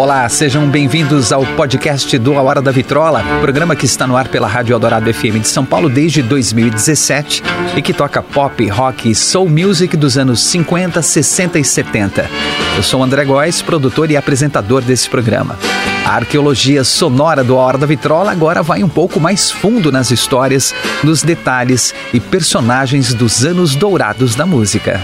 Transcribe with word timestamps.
Olá, 0.00 0.26
sejam 0.30 0.66
bem-vindos 0.66 1.30
ao 1.30 1.44
podcast 1.44 2.16
do 2.16 2.38
A 2.38 2.40
Hora 2.40 2.62
da 2.62 2.70
Vitrola, 2.70 3.22
programa 3.42 3.76
que 3.76 3.84
está 3.84 4.06
no 4.06 4.16
ar 4.16 4.28
pela 4.28 4.48
Rádio 4.48 4.72
Eldorado 4.72 5.12
FM 5.12 5.42
de 5.42 5.48
São 5.48 5.62
Paulo 5.62 5.90
desde 5.90 6.22
2017 6.22 7.42
e 7.76 7.82
que 7.82 7.92
toca 7.92 8.22
pop, 8.22 8.66
rock 8.70 9.10
e 9.10 9.14
soul 9.14 9.50
music 9.50 9.98
dos 9.98 10.16
anos 10.16 10.40
50, 10.40 11.02
60 11.02 11.58
e 11.58 11.64
70. 11.64 12.30
Eu 12.78 12.82
sou 12.82 13.02
André 13.04 13.26
Góes, 13.26 13.60
produtor 13.60 14.10
e 14.10 14.16
apresentador 14.16 14.80
desse 14.80 15.06
programa. 15.06 15.58
A 16.06 16.14
arqueologia 16.14 16.82
sonora 16.82 17.44
do 17.44 17.58
A 17.58 17.60
Hora 17.60 17.76
da 17.76 17.86
Vitrola 17.86 18.32
agora 18.32 18.62
vai 18.62 18.82
um 18.82 18.88
pouco 18.88 19.20
mais 19.20 19.50
fundo 19.50 19.92
nas 19.92 20.10
histórias, 20.10 20.74
nos 21.04 21.22
detalhes 21.22 21.94
e 22.14 22.18
personagens 22.18 23.12
dos 23.12 23.44
anos 23.44 23.76
dourados 23.76 24.34
da 24.34 24.46
música. 24.46 24.98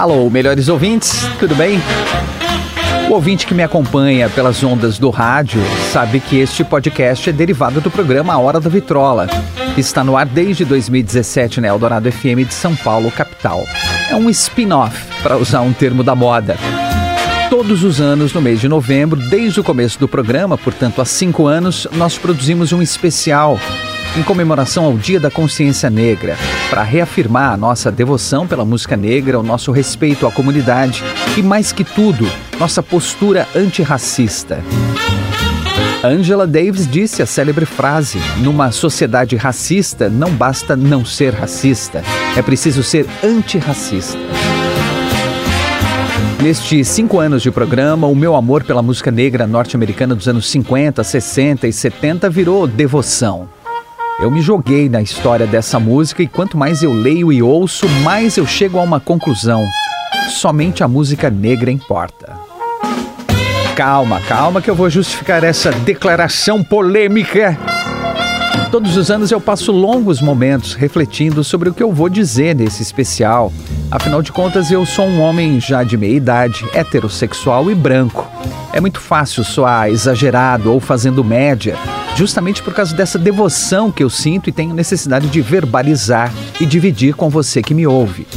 Alô, 0.00 0.30
melhores 0.30 0.70
ouvintes, 0.70 1.26
tudo 1.38 1.54
bem? 1.54 1.78
O 3.10 3.12
ouvinte 3.12 3.46
que 3.46 3.52
me 3.52 3.62
acompanha 3.62 4.30
pelas 4.30 4.64
ondas 4.64 4.98
do 4.98 5.10
rádio 5.10 5.60
sabe 5.92 6.20
que 6.20 6.38
este 6.38 6.64
podcast 6.64 7.28
é 7.28 7.32
derivado 7.34 7.82
do 7.82 7.90
programa 7.90 8.32
A 8.32 8.38
Hora 8.38 8.58
da 8.58 8.70
Vitrola, 8.70 9.28
está 9.76 10.02
no 10.02 10.16
ar 10.16 10.24
desde 10.24 10.64
2017 10.64 11.60
na 11.60 11.68
Eldorado 11.68 12.10
FM 12.10 12.48
de 12.48 12.54
São 12.54 12.74
Paulo, 12.74 13.10
capital. 13.10 13.62
É 14.08 14.16
um 14.16 14.30
spin-off, 14.30 14.96
para 15.22 15.36
usar 15.36 15.60
um 15.60 15.72
termo 15.74 16.02
da 16.02 16.14
moda. 16.14 16.56
Todos 17.50 17.84
os 17.84 18.00
anos, 18.00 18.32
no 18.32 18.40
mês 18.40 18.58
de 18.58 18.68
novembro, 18.68 19.20
desde 19.28 19.60
o 19.60 19.64
começo 19.64 20.00
do 20.00 20.08
programa, 20.08 20.56
portanto 20.56 21.02
há 21.02 21.04
cinco 21.04 21.46
anos, 21.46 21.86
nós 21.92 22.16
produzimos 22.16 22.72
um 22.72 22.80
especial 22.80 23.60
em 24.16 24.22
comemoração 24.22 24.84
ao 24.84 24.98
Dia 24.98 25.20
da 25.20 25.30
Consciência 25.30 25.88
Negra, 25.88 26.36
para 26.68 26.82
reafirmar 26.82 27.52
a 27.52 27.56
nossa 27.56 27.92
devoção 27.92 28.46
pela 28.46 28.64
música 28.64 28.96
negra, 28.96 29.38
o 29.38 29.42
nosso 29.42 29.70
respeito 29.70 30.26
à 30.26 30.32
comunidade 30.32 31.04
e, 31.36 31.42
mais 31.42 31.72
que 31.72 31.84
tudo, 31.84 32.26
nossa 32.58 32.82
postura 32.82 33.46
antirracista. 33.54 34.62
Angela 36.02 36.46
Davis 36.46 36.88
disse 36.88 37.22
a 37.22 37.26
célebre 37.26 37.66
frase: 37.66 38.18
Numa 38.38 38.72
sociedade 38.72 39.36
racista, 39.36 40.08
não 40.08 40.30
basta 40.30 40.74
não 40.74 41.04
ser 41.04 41.34
racista, 41.34 42.02
é 42.36 42.42
preciso 42.42 42.82
ser 42.82 43.06
antirracista. 43.22 44.18
Nestes 46.42 46.88
cinco 46.88 47.20
anos 47.20 47.42
de 47.42 47.50
programa, 47.50 48.06
o 48.06 48.14
meu 48.14 48.34
amor 48.34 48.64
pela 48.64 48.80
música 48.80 49.10
negra 49.10 49.46
norte-americana 49.46 50.14
dos 50.14 50.26
anos 50.26 50.48
50, 50.48 51.04
60 51.04 51.68
e 51.68 51.72
70 51.72 52.30
virou 52.30 52.66
devoção. 52.66 53.59
Eu 54.22 54.30
me 54.30 54.42
joguei 54.42 54.86
na 54.86 55.00
história 55.00 55.46
dessa 55.46 55.80
música 55.80 56.22
e 56.22 56.26
quanto 56.26 56.58
mais 56.58 56.82
eu 56.82 56.92
leio 56.92 57.32
e 57.32 57.42
ouço, 57.42 57.88
mais 58.04 58.36
eu 58.36 58.46
chego 58.46 58.78
a 58.78 58.82
uma 58.82 59.00
conclusão. 59.00 59.66
Somente 60.28 60.84
a 60.84 60.88
música 60.88 61.30
negra 61.30 61.70
importa. 61.70 62.36
Calma, 63.74 64.20
calma 64.20 64.60
que 64.60 64.68
eu 64.68 64.74
vou 64.74 64.90
justificar 64.90 65.42
essa 65.42 65.72
declaração 65.72 66.62
polêmica. 66.62 67.58
Todos 68.70 68.94
os 68.98 69.10
anos 69.10 69.30
eu 69.30 69.40
passo 69.40 69.72
longos 69.72 70.20
momentos 70.20 70.74
refletindo 70.74 71.42
sobre 71.42 71.70
o 71.70 71.74
que 71.74 71.82
eu 71.82 71.90
vou 71.90 72.10
dizer 72.10 72.54
nesse 72.54 72.82
especial. 72.82 73.50
Afinal 73.90 74.22
de 74.22 74.30
contas, 74.30 74.70
eu 74.70 74.86
sou 74.86 75.04
um 75.04 75.20
homem 75.20 75.60
já 75.60 75.82
de 75.82 75.96
meia 75.96 76.14
idade, 76.14 76.64
heterossexual 76.72 77.68
e 77.72 77.74
branco. 77.74 78.30
É 78.72 78.80
muito 78.80 79.00
fácil 79.00 79.42
soar 79.42 79.88
exagerado 79.88 80.72
ou 80.72 80.78
fazendo 80.78 81.24
média, 81.24 81.76
justamente 82.14 82.62
por 82.62 82.72
causa 82.72 82.94
dessa 82.94 83.18
devoção 83.18 83.90
que 83.90 84.04
eu 84.04 84.08
sinto 84.08 84.48
e 84.48 84.52
tenho 84.52 84.72
necessidade 84.74 85.26
de 85.26 85.40
verbalizar 85.40 86.32
e 86.60 86.66
dividir 86.66 87.14
com 87.14 87.28
você 87.28 87.62
que 87.62 87.74
me 87.74 87.84
ouve. 87.84 88.28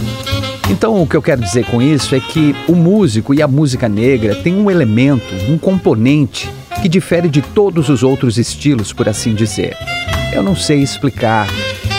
Então, 0.72 1.00
o 1.00 1.06
que 1.06 1.16
eu 1.16 1.22
quero 1.22 1.42
dizer 1.42 1.66
com 1.66 1.80
isso 1.80 2.16
é 2.16 2.19
que 2.19 2.56
o 2.68 2.74
músico 2.74 3.31
e 3.31 3.42
a 3.42 3.47
música 3.47 3.88
negra 3.88 4.34
têm 4.34 4.56
um 4.56 4.72
elemento, 4.72 5.36
um 5.47 5.58
componente 5.59 6.50
que 6.81 6.90
difere 6.90 7.30
de 7.30 7.44
todos 7.44 7.90
os 7.90 8.02
outros 8.02 8.40
estilos, 8.40 8.92
por 8.92 9.08
assim 9.08 9.36
dizer. 9.36 9.78
Eu 10.31 10.42
não 10.42 10.56
sei 10.56 10.81
explicar. 10.81 11.47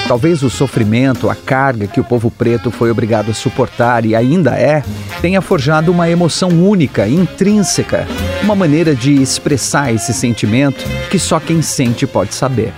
Talvez 0.06 0.42
o 0.42 0.50
sofrimento, 0.50 1.30
a 1.30 1.34
carga 1.34 1.86
que 1.86 1.98
o 1.98 2.04
povo 2.04 2.30
preto 2.30 2.70
foi 2.70 2.90
obrigado 2.90 3.30
a 3.30 3.34
suportar 3.34 4.04
e 4.04 4.14
ainda 4.14 4.50
é, 4.50 4.82
tenha 5.22 5.40
forjado 5.40 5.90
uma 5.90 6.08
emoção 6.10 6.50
única, 6.50 7.08
intrínseca, 7.08 8.06
uma 8.42 8.54
maneira 8.54 8.94
de 8.94 9.14
expressar 9.14 9.94
esse 9.94 10.12
sentimento 10.12 10.84
que 11.10 11.18
só 11.18 11.40
quem 11.40 11.62
sente 11.62 12.06
pode 12.06 12.34
saber. 12.34 12.72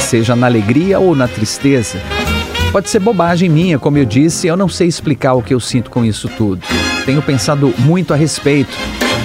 Seja 0.00 0.34
na 0.34 0.46
alegria 0.46 0.98
ou 0.98 1.14
na 1.14 1.28
tristeza. 1.28 1.98
Pode 2.72 2.88
ser 2.88 3.00
bobagem 3.00 3.50
minha, 3.50 3.78
como 3.78 3.98
eu 3.98 4.06
disse, 4.06 4.46
eu 4.46 4.56
não 4.56 4.68
sei 4.68 4.88
explicar 4.88 5.34
o 5.34 5.42
que 5.42 5.52
eu 5.52 5.60
sinto 5.60 5.90
com 5.90 6.02
isso 6.02 6.26
tudo. 6.26 6.62
Tenho 7.04 7.20
pensado 7.20 7.74
muito 7.80 8.14
a 8.14 8.16
respeito, 8.16 8.74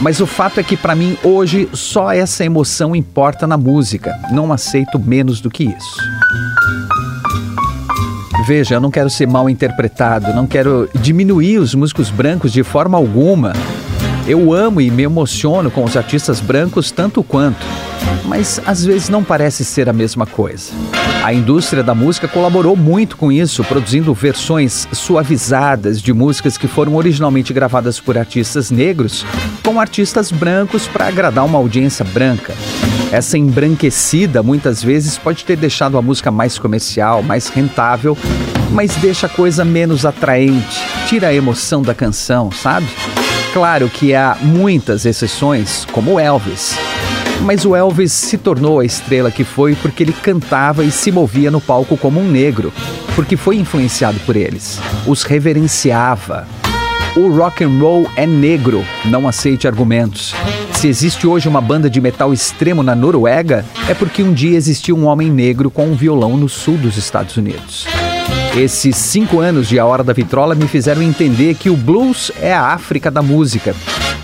mas 0.02 0.19
o 0.19 0.28
fato 0.28 0.59
é 0.59 0.63
que 0.63 0.75
para 0.75 0.94
mim 0.94 1.18
hoje 1.24 1.69
só 1.72 2.12
essa 2.12 2.44
emoção 2.44 2.94
importa 2.94 3.47
na 3.47 3.56
música. 3.56 4.13
Não 4.31 4.52
aceito 4.52 5.00
menos 5.00 5.40
do 5.40 5.50
que 5.50 5.63
isso. 5.63 5.97
Veja, 8.47 8.75
eu 8.75 8.80
não 8.80 8.90
quero 8.90 9.09
ser 9.09 9.28
mal 9.28 9.50
interpretado, 9.50 10.34
não 10.34 10.47
quero 10.47 10.90
diminuir 10.96 11.58
os 11.58 11.75
músicos 11.75 12.09
brancos 12.09 12.53
de 12.53 12.63
forma 12.63 12.97
alguma. 12.97 13.52
Eu 14.28 14.52
amo 14.52 14.82
e 14.82 14.92
me 14.92 15.04
emociono 15.04 15.72
com 15.72 15.86
os 15.86 15.96
artistas 15.96 16.42
brancos 16.42 16.92
tanto 16.92 17.24
quanto, 17.24 17.66
mas 18.26 18.60
às 18.66 18.84
vezes 18.84 19.08
não 19.08 19.24
parece 19.24 19.64
ser 19.64 19.88
a 19.88 19.94
mesma 19.94 20.26
coisa. 20.26 20.74
A 21.24 21.34
indústria 21.34 21.82
da 21.82 21.96
música 21.96 22.28
colaborou 22.28 22.76
muito 22.76 23.16
com 23.16 23.32
isso, 23.32 23.64
produzindo 23.64 24.14
versões 24.14 24.86
suavizadas 24.92 26.02
de 26.02 26.12
músicas 26.12 26.58
que 26.58 26.68
foram 26.68 26.96
originalmente 26.96 27.54
gravadas 27.54 28.02
por 28.02 28.18
artistas 28.18 28.70
negros 28.70 29.26
com 29.64 29.80
artistas 29.80 30.30
brancos 30.30 30.88
para 30.88 31.08
agradar 31.08 31.46
uma 31.46 31.58
audiência 31.58 32.04
branca. 32.04 32.54
Essa 33.14 33.38
embranquecida 33.38 34.44
muitas 34.44 34.84
vezes 34.84 35.18
pode 35.18 35.46
ter 35.46 35.56
deixado 35.56 35.98
a 35.98 36.02
música 36.02 36.30
mais 36.30 36.60
comercial, 36.60 37.24
mais 37.24 37.48
rentável, 37.48 38.18
mas 38.72 38.94
deixa 38.98 39.28
a 39.28 39.30
coisa 39.30 39.64
menos 39.64 40.06
atraente, 40.06 40.82
tira 41.08 41.28
a 41.30 41.34
emoção 41.34 41.82
da 41.82 41.96
canção, 41.96 42.52
sabe? 42.52 42.88
Claro 43.53 43.90
que 43.90 44.13
há 44.13 44.38
muitas 44.41 45.06
exceções, 45.06 45.85
como 45.91 46.19
Elvis. 46.19 46.78
Mas 47.41 47.66
o 47.66 47.75
Elvis 47.75 48.12
se 48.12 48.38
tornou 48.38 48.80
a 48.80 48.85
estrela 48.85 49.31
que 49.31 49.44
foi 49.44 49.75
porque 49.75 50.03
ele 50.03 50.13
cantava 50.13 50.84
e 50.84 50.91
se 50.91 51.12
movia 51.12 51.52
no 51.52 51.62
palco 51.62 51.97
como 51.97 52.19
um 52.19 52.28
negro, 52.28 52.74
porque 53.16 53.38
foi 53.38 53.57
influenciado 53.57 54.19
por 54.22 54.36
eles, 54.36 54.80
os 55.06 55.24
reverenciava. 55.24 56.47
O 57.16 57.36
rock 57.36 57.63
and 57.63 57.80
roll 57.80 58.07
é 58.16 58.28
negro, 58.28 58.86
não 59.06 59.28
aceite 59.28 59.68
argumentos. 59.68 60.36
Se 60.74 60.88
existe 60.88 61.25
hoje 61.25 61.47
uma 61.50 61.62
banda 61.62 61.90
de 61.90 62.00
metal 62.00 62.31
extremo 62.31 62.84
na 62.84 62.96
Noruega, 62.96 63.66
é 63.90 63.96
porque 63.96 64.22
um 64.22 64.31
dia 64.31 64.56
existiu 64.56 64.96
um 64.96 65.06
homem 65.06 65.31
negro 65.31 65.72
com 65.72 65.88
um 65.88 65.96
violão 65.96 66.38
no 66.38 66.47
sul 66.47 66.78
dos 66.78 66.97
Estados 66.97 67.36
Unidos. 67.36 67.88
Esses 68.57 68.95
cinco 68.95 69.40
anos 69.40 69.68
de 69.68 69.78
A 69.78 69.85
Hora 69.85 70.03
da 70.03 70.13
Vitrola 70.13 70.56
me 70.56 70.68
fizeram 70.68 71.03
entender 71.03 71.53
que 71.53 71.69
o 71.69 71.78
blues 71.78 72.31
é 72.41 72.51
a 72.51 72.73
África 72.73 73.12
da 73.12 73.22
música. 73.22 73.75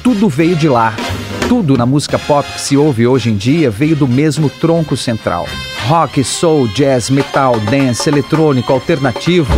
Tudo 0.01 0.27
veio 0.27 0.55
de 0.55 0.67
lá. 0.67 0.91
Tudo 1.47 1.77
na 1.77 1.85
música 1.85 2.17
pop 2.17 2.51
que 2.51 2.59
se 2.59 2.75
ouve 2.75 3.05
hoje 3.05 3.29
em 3.29 3.35
dia 3.35 3.69
veio 3.69 3.95
do 3.95 4.07
mesmo 4.07 4.49
tronco 4.49 4.97
central. 4.97 5.47
Rock, 5.87 6.23
soul, 6.23 6.67
jazz, 6.69 7.11
metal, 7.11 7.59
dance, 7.59 8.09
eletrônico, 8.09 8.73
alternativo. 8.73 9.53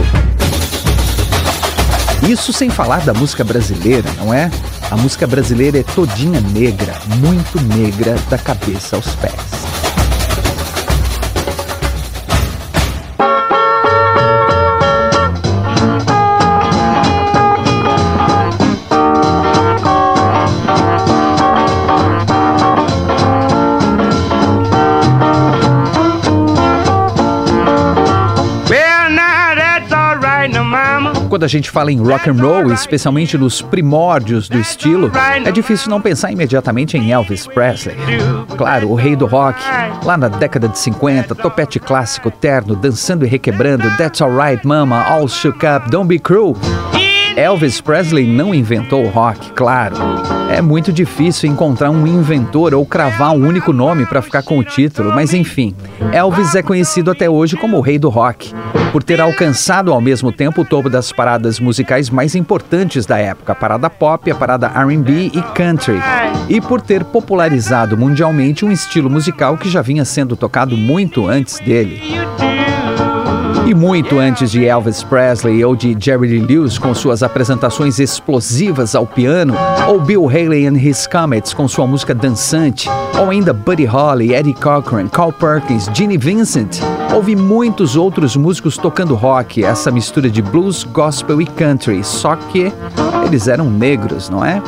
Isso 2.28 2.52
sem 2.52 2.70
falar 2.70 3.00
da 3.06 3.14
música 3.14 3.46
brasileira, 3.46 4.10
não 4.18 4.34
é? 4.34 4.52
A 4.92 4.98
música 4.98 5.26
brasileira 5.26 5.80
é 5.80 5.84
todinha 5.84 6.42
negra, 6.54 6.96
muito 7.22 7.62
negra 7.62 8.18
da 8.30 8.38
cabeça 8.38 8.98
aos 8.98 9.08
pés. 9.16 9.65
Quando 31.36 31.44
a 31.44 31.50
gente 31.50 31.70
fala 31.70 31.92
em 31.92 31.98
rock 31.98 32.30
and 32.30 32.42
roll, 32.42 32.72
especialmente 32.72 33.38
nos 33.38 33.62
primórdios 33.62 34.48
do 34.48 34.58
estilo, 34.58 35.12
é 35.44 35.52
difícil 35.52 35.90
não 35.90 36.00
pensar 36.00 36.32
imediatamente 36.32 36.96
em 36.96 37.12
Elvis 37.12 37.46
Presley. 37.46 37.94
Claro, 38.56 38.90
o 38.90 38.96
rei 38.96 39.18
do 39.18 39.26
rock, 39.26 39.62
lá 40.06 40.16
na 40.16 40.30
década 40.30 40.70
de 40.70 40.80
50, 40.80 41.36
topete 41.36 41.78
clássico, 41.78 42.32
terno, 42.32 42.74
dançando 42.74 43.26
e 43.26 43.28
requebrando, 43.28 43.84
That's 43.98 44.22
Alright 44.22 44.66
Mama, 44.66 45.04
All 45.04 45.28
Shook 45.28 45.66
Up, 45.66 45.92
Don't 45.92 46.08
Be 46.08 46.20
Cruel. 46.20 46.56
Elvis 47.36 47.82
Presley 47.82 48.26
não 48.26 48.56
inventou 48.56 49.04
o 49.04 49.10
rock, 49.10 49.52
claro. 49.52 49.96
É 50.50 50.62
muito 50.62 50.94
difícil 50.94 51.50
encontrar 51.52 51.90
um 51.90 52.08
inventor 52.08 52.74
ou 52.74 52.86
cravar 52.86 53.32
um 53.34 53.46
único 53.46 53.74
nome 53.74 54.06
para 54.06 54.22
ficar 54.22 54.42
com 54.42 54.58
o 54.58 54.64
título, 54.64 55.12
mas 55.14 55.34
enfim, 55.34 55.76
Elvis 56.14 56.56
é 56.56 56.64
conhecido 56.64 57.12
até 57.12 57.30
hoje 57.30 57.58
como 57.58 57.78
o 57.78 57.82
rei 57.82 58.00
do 58.00 58.08
rock, 58.08 58.54
por 58.94 59.04
ter 59.04 59.20
alcançado 59.20 59.92
ao 59.92 60.00
mesmo 60.00 60.32
tempo 60.32 60.62
o 60.62 60.66
topo 60.66 60.90
das 60.90 61.12
paradas 61.12 61.60
musicais 61.60 62.10
mais 62.10 62.36
importantes 62.36 63.06
da 63.06 63.18
época, 63.18 63.52
a 63.52 63.56
parada 63.56 63.90
pop, 63.90 64.32
a 64.32 64.36
parada 64.36 64.72
R&B 64.74 65.32
e 65.34 65.42
country, 65.54 66.00
e 66.48 66.62
por 66.62 66.80
ter 66.80 67.04
popularizado 67.04 67.98
mundialmente 67.98 68.64
um 68.64 68.72
estilo 68.72 69.10
musical 69.10 69.58
que 69.58 69.70
já 69.70 69.82
vinha 69.82 70.06
sendo 70.06 70.38
tocado 70.38 70.78
muito 70.78 71.28
antes 71.28 71.60
dele. 71.60 72.02
E 73.66 73.74
muito 73.74 74.20
antes 74.20 74.52
de 74.52 74.64
Elvis 74.64 75.02
Presley 75.02 75.66
ou 75.66 75.76
de 75.76 75.98
Jerry 76.00 76.28
Lee 76.28 76.40
Lewis 76.40 76.78
com 76.78 76.94
suas 76.94 77.24
apresentações 77.24 77.98
explosivas 77.98 78.94
ao 78.94 79.08
piano, 79.08 79.56
ou 79.88 80.00
Bill 80.00 80.30
Haley 80.30 80.68
and 80.68 80.78
His 80.78 81.08
Comets 81.08 81.52
com 81.52 81.68
sua 81.68 81.88
música 81.88 82.14
dançante, 82.14 82.88
ou 83.20 83.32
ainda 83.32 83.54
Buddy 83.54 83.86
Holly, 83.86 84.36
Eddie 84.36 84.54
Cochran, 84.54 85.08
Carl 85.08 85.32
Perkins, 85.32 85.90
Ginny 85.96 86.16
Vincent, 86.16 86.80
houve 87.12 87.36
muitos 87.36 87.96
outros 87.96 88.36
músicos 88.36 88.78
tocando 88.78 89.16
rock, 89.16 89.64
essa 89.64 89.90
mistura 89.90 90.30
de 90.30 90.44
blues, 90.44 90.84
gospel 90.84 91.42
e 91.42 91.48
country, 91.48 92.04
só 92.04 92.36
que 92.36 92.72
eles 93.26 93.48
eram 93.48 93.68
negros, 93.68 94.30
não 94.30 94.46
é? 94.46 94.62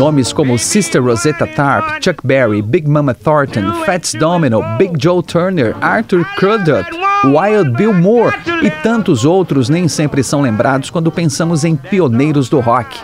Nomes 0.00 0.32
como 0.32 0.58
Sister 0.58 1.00
Rosetta 1.00 1.46
Tarp, 1.46 2.02
Chuck 2.02 2.26
Berry, 2.26 2.60
Big 2.60 2.88
Mama 2.88 3.14
Thornton, 3.14 3.84
Fats 3.86 4.14
Domino, 4.14 4.64
Big 4.78 4.94
Joe 4.98 5.22
Turner, 5.22 5.76
Arthur 5.80 6.24
Crudup, 6.36 6.90
Wild 7.24 7.70
Bill 7.76 7.92
Moore 7.94 8.36
e 8.62 8.70
tantos 8.70 9.24
outros 9.24 9.68
nem 9.68 9.86
sempre 9.86 10.24
são 10.24 10.40
lembrados 10.40 10.90
quando 10.90 11.10
pensamos 11.12 11.64
em 11.64 11.76
pioneiros 11.76 12.48
do 12.48 12.58
rock. 12.58 12.98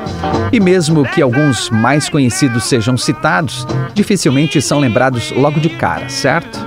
E 0.53 0.59
mesmo 0.59 1.05
que 1.05 1.23
alguns 1.23 1.71
mais 1.71 2.09
conhecidos 2.09 2.65
sejam 2.65 2.97
citados, 2.97 3.67
dificilmente 3.95 4.61
são 4.61 4.81
lembrados 4.81 5.31
logo 5.31 5.61
de 5.61 5.69
cara, 5.69 6.09
certo? 6.09 6.59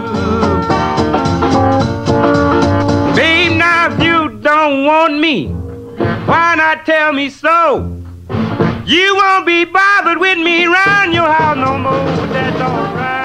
Babe, 3.15 3.55
now 3.55 3.89
you 4.01 4.29
don't 4.41 4.85
want 4.85 5.19
me, 5.19 5.47
why 6.25 6.55
not 6.55 6.85
tell 6.85 7.11
me 7.13 7.29
so? 7.29 8.01
You 8.85 9.15
won't 9.15 9.45
be 9.45 9.65
bothered 9.65 10.19
with 10.19 10.37
me 10.37 10.65
around 10.65 11.13
your 11.13 11.27
house 11.29 11.57
no 11.57 11.77
more, 11.77 12.27
that's 12.31 12.61
alright. 12.61 13.20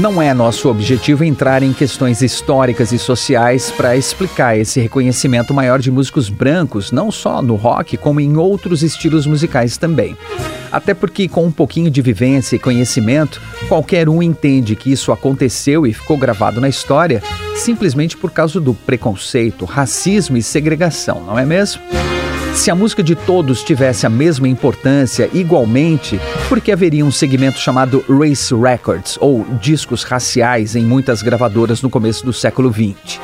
Não 0.00 0.20
é 0.20 0.34
nosso 0.34 0.68
objetivo 0.68 1.24
entrar 1.24 1.62
em 1.62 1.72
questões 1.72 2.20
históricas 2.20 2.92
e 2.92 2.98
sociais 2.98 3.70
para 3.70 3.96
explicar 3.96 4.58
esse 4.58 4.78
reconhecimento 4.78 5.54
maior 5.54 5.78
de 5.78 5.90
músicos 5.90 6.28
brancos, 6.28 6.92
não 6.92 7.10
só 7.10 7.40
no 7.40 7.54
rock, 7.54 7.96
como 7.96 8.20
em 8.20 8.36
outros 8.36 8.82
estilos 8.82 9.26
musicais 9.26 9.78
também. 9.78 10.14
Até 10.70 10.92
porque, 10.92 11.28
com 11.28 11.46
um 11.46 11.50
pouquinho 11.50 11.90
de 11.90 12.02
vivência 12.02 12.56
e 12.56 12.58
conhecimento, 12.58 13.40
qualquer 13.68 14.06
um 14.06 14.22
entende 14.22 14.76
que 14.76 14.92
isso 14.92 15.12
aconteceu 15.12 15.86
e 15.86 15.94
ficou 15.94 16.18
gravado 16.18 16.60
na 16.60 16.68
história 16.68 17.22
simplesmente 17.54 18.18
por 18.18 18.30
causa 18.30 18.60
do 18.60 18.74
preconceito, 18.74 19.64
racismo 19.64 20.36
e 20.36 20.42
segregação, 20.42 21.24
não 21.24 21.38
é 21.38 21.46
mesmo? 21.46 21.80
Se 22.56 22.70
a 22.70 22.74
música 22.74 23.02
de 23.02 23.14
todos 23.14 23.62
tivesse 23.62 24.06
a 24.06 24.10
mesma 24.10 24.48
importância 24.48 25.28
igualmente, 25.34 26.18
por 26.48 26.58
que 26.58 26.72
haveria 26.72 27.04
um 27.04 27.10
segmento 27.12 27.58
chamado 27.58 28.02
Race 28.08 28.52
Records, 28.52 29.18
ou 29.20 29.44
discos 29.60 30.02
raciais, 30.02 30.74
em 30.74 30.82
muitas 30.82 31.22
gravadoras 31.22 31.82
no 31.82 31.90
começo 31.90 32.24
do 32.24 32.32
século 32.32 32.72
XX? 32.72 33.20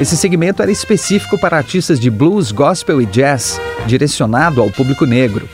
Esse 0.00 0.16
segmento 0.16 0.62
era 0.62 0.70
específico 0.70 1.38
para 1.40 1.56
artistas 1.56 1.98
de 1.98 2.08
blues, 2.08 2.52
gospel 2.52 3.02
e 3.02 3.06
jazz, 3.06 3.60
direcionado 3.84 4.62
ao 4.62 4.70
público 4.70 5.04
negro. 5.04 5.48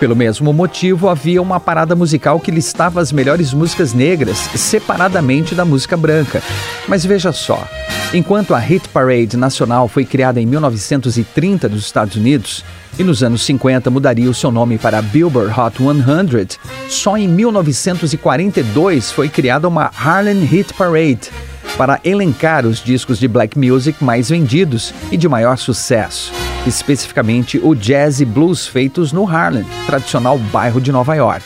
Pelo 0.00 0.14
mesmo 0.14 0.52
motivo, 0.52 1.08
havia 1.08 1.42
uma 1.42 1.58
parada 1.58 1.96
musical 1.96 2.38
que 2.38 2.52
listava 2.52 3.00
as 3.00 3.10
melhores 3.10 3.52
músicas 3.52 3.92
negras 3.92 4.38
separadamente 4.54 5.56
da 5.56 5.64
música 5.64 5.96
branca. 5.96 6.40
Mas 6.86 7.04
veja 7.04 7.32
só, 7.32 7.66
enquanto 8.14 8.54
a 8.54 8.58
Hit 8.60 8.88
Parade 8.90 9.36
Nacional 9.36 9.88
foi 9.88 10.04
criada 10.04 10.40
em 10.40 10.46
1930 10.46 11.68
nos 11.68 11.84
Estados 11.84 12.14
Unidos 12.14 12.64
e 12.96 13.02
nos 13.02 13.24
anos 13.24 13.42
50 13.42 13.90
mudaria 13.90 14.30
o 14.30 14.34
seu 14.34 14.52
nome 14.52 14.78
para 14.78 15.02
Billboard 15.02 15.52
Hot 15.58 15.76
100, 15.78 16.58
só 16.88 17.16
em 17.16 17.26
1942 17.26 19.10
foi 19.10 19.28
criada 19.28 19.66
uma 19.66 19.90
Harlem 19.98 20.44
Hit 20.44 20.74
Parade 20.74 21.28
para 21.76 22.00
elencar 22.04 22.64
os 22.66 22.82
discos 22.82 23.18
de 23.18 23.26
black 23.26 23.58
music 23.58 24.02
mais 24.02 24.30
vendidos 24.30 24.94
e 25.10 25.16
de 25.16 25.28
maior 25.28 25.58
sucesso 25.58 26.32
especificamente 26.66 27.60
o 27.62 27.74
jazz 27.74 28.20
e 28.20 28.24
blues 28.24 28.66
feitos 28.66 29.12
no 29.12 29.26
Harlem, 29.28 29.66
tradicional 29.86 30.38
bairro 30.38 30.80
de 30.80 30.92
Nova 30.92 31.14
York. 31.14 31.44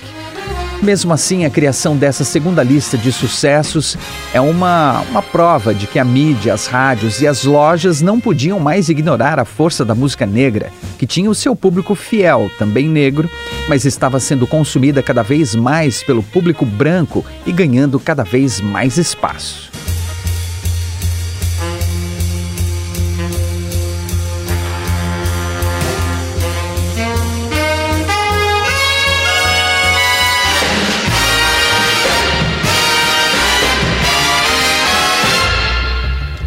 Mesmo 0.83 1.13
assim, 1.13 1.45
a 1.45 1.51
criação 1.51 1.97
dessa 1.97 2.25
segunda 2.25 2.61
lista 2.61 2.99
de 2.99 3.13
sucessos 3.13 3.97
é 4.35 4.41
uma, 4.41 5.01
uma 5.11 5.23
prova 5.23 5.73
de 5.73 5.87
que 5.87 5.97
a 5.97 6.05
mídia, 6.05 6.53
as 6.53 6.67
rádios 6.67 7.21
e 7.21 7.27
as 7.27 7.45
lojas 7.45 8.03
não 8.03 8.19
podiam 8.19 8.59
mais 8.59 8.89
ignorar 8.89 9.39
a 9.39 9.45
força 9.45 9.85
da 9.85 9.95
música 9.95 10.27
negra, 10.27 10.73
que 10.99 11.07
tinha 11.07 11.31
o 11.31 11.37
seu 11.37 11.55
público 11.55 11.95
fiel, 11.95 12.51
também 12.59 12.89
negro, 12.89 13.31
mas 13.69 13.85
estava 13.85 14.19
sendo 14.19 14.45
consumida 14.45 15.05
cada 15.05 15.23
vez 15.23 15.55
mais 15.55 16.03
pelo 16.03 16.21
público 16.23 16.67
branco 16.67 17.25
e 17.47 17.53
ganhando 17.53 18.01
cada 18.01 18.25
vez 18.25 18.61
mais 18.61 18.99
espaço. 18.99 19.72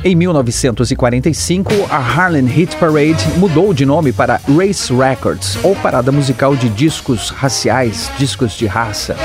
Em 0.08 0.14
1945, 0.14 1.74
a 1.90 1.98
Harlem 1.98 2.46
Hit 2.46 2.76
Parade 2.76 3.28
mudou 3.38 3.74
de 3.74 3.88
nome 3.88 4.14
para 4.14 4.40
Race 4.56 4.94
Records, 4.94 5.58
ou 5.64 5.76
parada 5.76 6.12
musical 6.12 6.56
de 6.56 6.70
discos 6.70 7.32
raciais, 7.32 8.12
discos 8.16 8.54
de 8.54 8.68
raça. 8.68 9.18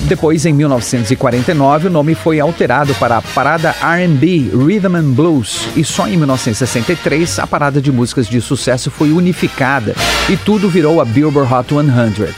Depois, 0.00 0.46
em 0.46 0.54
1949, 0.54 1.88
o 1.88 1.90
nome 1.90 2.14
foi 2.14 2.40
alterado 2.40 2.94
para 2.94 3.18
a 3.18 3.22
Parada 3.22 3.76
R&B 3.82 4.52
Rhythm 4.54 4.96
and 4.96 5.10
Blues 5.10 5.68
e 5.76 5.84
só 5.84 6.08
em 6.08 6.16
1963 6.16 7.38
a 7.38 7.46
parada 7.46 7.78
de 7.78 7.92
músicas 7.92 8.26
de 8.26 8.40
sucesso 8.40 8.90
foi 8.90 9.12
unificada 9.12 9.94
e 10.30 10.38
tudo 10.38 10.70
virou 10.70 11.02
a 11.02 11.04
Billboard 11.04 11.52
Hot 11.52 11.68
100, 11.68 12.34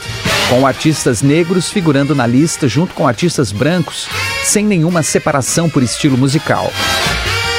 com 0.49 0.67
artistas 0.67 1.21
negros 1.21 1.69
figurando 1.69 2.13
na 2.13 2.27
lista 2.27 2.67
junto 2.67 2.93
com 2.93 3.07
artistas 3.07 3.53
brancos, 3.53 4.09
sem 4.43 4.65
nenhuma 4.65 5.01
separação 5.01 5.69
por 5.69 5.81
estilo 5.81 6.17
musical. 6.17 6.69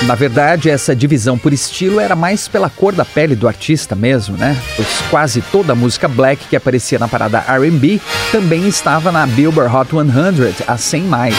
Na 0.03 0.15
verdade, 0.15 0.69
essa 0.69 0.95
divisão 0.95 1.39
por 1.39 1.53
estilo 1.53 1.99
era 1.99 2.15
mais 2.15 2.47
pela 2.47 2.69
cor 2.69 2.93
da 2.93 3.05
pele 3.05 3.35
do 3.35 3.49
artista 3.49 3.95
mesmo, 3.95 4.37
né? 4.37 4.57
Pois 4.77 4.89
quase 5.11 5.41
toda 5.41 5.73
a 5.73 5.77
música 5.77 6.07
black 6.07 6.47
que 6.49 6.57
aparecia 6.57 6.99
na 6.99 7.09
parada 7.09 7.43
R&B 7.49 8.01
também 8.31 8.69
estava 8.69 9.11
na 9.11 9.27
Billboard 9.27 9.75
Hot 9.75 9.91
100, 9.91 10.65
a 10.67 10.77
100 10.77 11.03
mais. 11.03 11.35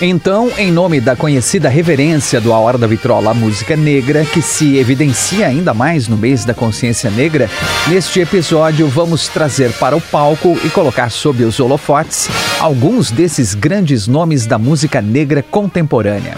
Então, 0.00 0.50
em 0.56 0.70
nome 0.70 1.00
da 1.00 1.16
conhecida 1.16 1.68
reverência 1.68 2.40
do 2.40 2.52
A 2.52 2.58
Hora 2.58 2.78
da 2.78 2.86
Vitrola 2.86 3.32
à 3.32 3.34
música 3.34 3.76
negra, 3.76 4.24
que 4.24 4.40
se 4.40 4.76
evidencia 4.76 5.48
ainda 5.48 5.74
mais 5.74 6.06
no 6.06 6.16
mês 6.16 6.44
da 6.44 6.54
consciência 6.54 7.10
negra, 7.10 7.50
neste 7.88 8.20
episódio 8.20 8.88
vamos 8.88 9.28
trazer 9.28 9.72
para 9.72 9.96
o 9.96 10.00
palco 10.00 10.56
e 10.64 10.70
colocar 10.70 11.10
sob 11.10 11.44
os 11.44 11.58
holofotes 11.58 12.28
alguns 12.60 13.10
desses 13.10 13.54
grandes 13.54 14.06
nomes 14.06 14.46
da 14.46 14.56
música 14.56 15.02
negra 15.02 15.42
contemporânea. 15.42 16.36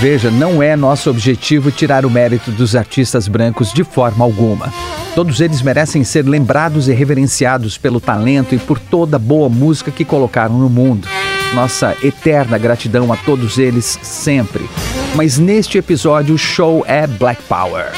Veja, 0.00 0.30
não 0.30 0.62
é 0.62 0.74
nosso 0.76 1.10
objetivo 1.10 1.70
tirar 1.70 2.06
o 2.06 2.10
mérito 2.10 2.50
dos 2.50 2.74
artistas 2.74 3.28
brancos 3.28 3.70
de 3.70 3.84
forma 3.84 4.24
alguma. 4.24 4.72
Todos 5.14 5.42
eles 5.42 5.60
merecem 5.60 6.02
ser 6.04 6.26
lembrados 6.26 6.88
e 6.88 6.92
reverenciados 6.94 7.76
pelo 7.76 8.00
talento 8.00 8.54
e 8.54 8.58
por 8.58 8.78
toda 8.78 9.18
boa 9.18 9.50
música 9.50 9.90
que 9.90 10.02
colocaram 10.02 10.58
no 10.58 10.70
mundo. 10.70 11.06
Nossa 11.52 11.94
eterna 12.02 12.56
gratidão 12.56 13.12
a 13.12 13.16
todos 13.18 13.58
eles 13.58 13.98
sempre. 14.02 14.66
Mas 15.14 15.36
neste 15.36 15.76
episódio 15.76 16.34
o 16.34 16.38
show 16.38 16.82
é 16.88 17.06
Black 17.06 17.42
Power. 17.42 17.92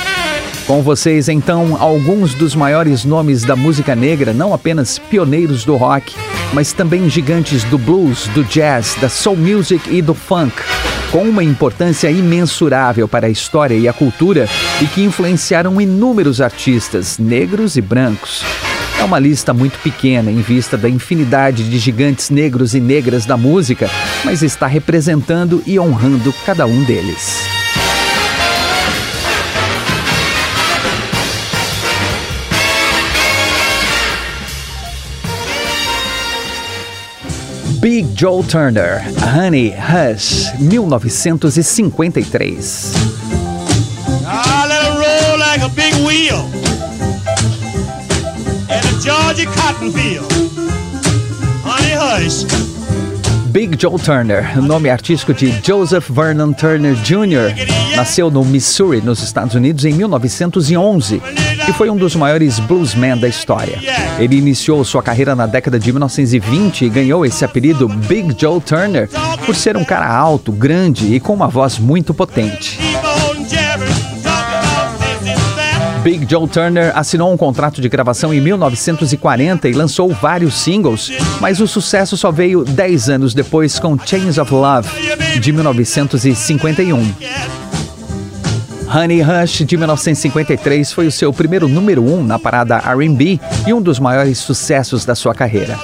Com 0.67 0.83
vocês, 0.83 1.29
então, 1.29 1.77
alguns 1.79 2.35
dos 2.35 2.57
maiores 2.57 3.05
nomes 3.05 3.45
da 3.45 3.55
música 3.55 3.95
negra, 3.95 4.33
não 4.33 4.53
apenas 4.53 4.99
pioneiros 4.99 5.65
do 5.65 5.77
rock, 5.77 6.17
mas 6.53 6.73
também 6.73 7.09
gigantes 7.09 7.63
do 7.63 7.79
blues, 7.79 8.27
do 8.35 8.43
jazz, 8.43 8.97
da 9.01 9.09
soul 9.09 9.37
music 9.37 9.89
e 9.89 10.03
do 10.03 10.15
funk 10.15 10.53
com 11.13 11.25
uma 11.25 11.45
importância 11.45 12.11
imensurável 12.11 13.07
para 13.07 13.27
a 13.27 13.31
história 13.31 13.75
e 13.75 13.87
a 13.87 13.93
cultura 13.93 14.49
e 14.81 14.87
que 14.87 15.03
influenciaram 15.03 15.79
inúmeros 15.79 16.41
artistas, 16.41 17.19
negros 17.19 17.77
e 17.77 17.83
brancos. 17.83 18.43
É 18.99 19.05
uma 19.05 19.19
lista 19.19 19.53
muito 19.53 19.79
pequena 19.81 20.31
em 20.31 20.41
vista 20.41 20.77
da 20.79 20.89
infinidade 20.89 21.69
de 21.69 21.79
gigantes 21.79 22.31
negros 22.31 22.75
e 22.75 22.81
negras 22.81 23.27
da 23.27 23.37
música, 23.37 23.91
mas 24.25 24.43
está 24.43 24.67
representando 24.67 25.63
e 25.67 25.79
honrando 25.79 26.33
cada 26.47 26.65
um 26.65 26.83
deles. 26.83 27.42
Big 37.83 38.15
Joe 38.15 38.45
Turner, 38.45 39.01
Honey 39.19 39.71
Hush, 39.71 40.53
1953. 40.61 42.59
I 44.25 44.67
let 44.69 44.85
it 44.87 44.95
roll 45.03 45.37
like 45.37 45.63
a 45.63 45.69
big 45.75 45.93
wheel 46.07 46.47
in 48.71 48.79
a 48.87 48.95
Georgia 49.03 49.47
cotton 49.57 49.91
field. 49.91 50.31
Honey 51.65 51.91
Hush. 51.99 52.45
Big 53.51 53.77
Joe 53.77 53.99
Turner, 53.99 54.45
nome 54.63 54.89
artístico 54.89 55.35
de 55.35 55.51
Joseph 55.61 56.09
Vernon 56.09 56.55
Turner 56.55 56.95
Jr., 56.95 57.53
nasceu 57.97 58.31
no 58.31 58.45
Missouri, 58.45 59.01
nos 59.03 59.21
Estados 59.25 59.57
Unidos, 59.57 59.85
em 59.85 59.95
1911 59.95 61.21
e 61.69 61.73
foi 61.73 61.91
um 61.91 61.97
dos 61.97 62.17
maiores 62.17 62.59
bluesmen 62.59 63.17
da 63.17 63.29
história. 63.29 63.79
Ele 64.19 64.37
iniciou 64.37 64.85
sua 64.85 65.03
carreira 65.03 65.35
na 65.35 65.47
década 65.47 65.79
de 65.79 65.93
1920 65.93 66.85
e 66.85 66.89
ganhou 66.89 67.25
esse 67.25 67.45
apelido 67.45 67.89
Big 67.89 68.35
Joe 68.39 68.61
Turner 68.61 69.09
por 69.45 69.55
ser 69.55 69.77
um 69.77 69.85
cara 69.85 70.07
alto, 70.07 70.53
grande 70.53 71.15
e 71.15 71.21
com 71.21 71.35
uma 71.35 71.49
voz 71.49 71.79
muito 71.79 72.13
potente. 72.13 72.79
Big 76.03 76.27
Joe 76.29 76.49
Turner 76.49 76.93
assinou 76.97 77.33
um 77.33 77.37
contrato 77.37 77.81
de 77.81 77.89
gravação 77.89 78.35
em 78.35 78.41
1940 78.41 79.69
e 79.69 79.73
lançou 79.73 80.13
vários 80.13 80.55
singles, 80.55 81.13
mas 81.41 81.61
o 81.61 81.69
sucesso 81.69 82.17
só 82.17 82.33
veio 82.33 82.65
10 82.65 83.09
anos 83.09 83.35
depois 83.35 83.79
com 83.79 83.97
Chains 83.97 84.37
of 84.37 84.53
Love, 84.53 84.89
de 85.39 85.53
1951. 85.53 87.72
Honey 88.95 89.23
Hush, 89.23 89.65
de 89.65 89.75
1953, 89.79 90.93
foi 90.93 91.07
o 91.07 91.13
seu 91.13 91.33
primeiro 91.33 91.67
número 91.67 92.05
um 92.05 92.23
na 92.23 92.39
parada 92.39 92.77
RB 92.77 93.41
e 93.67 93.73
um 93.73 93.81
dos 93.81 93.99
maiores 93.99 94.37
sucessos 94.37 95.07
da 95.07 95.15
sua 95.15 95.35
carreira. 95.35 95.79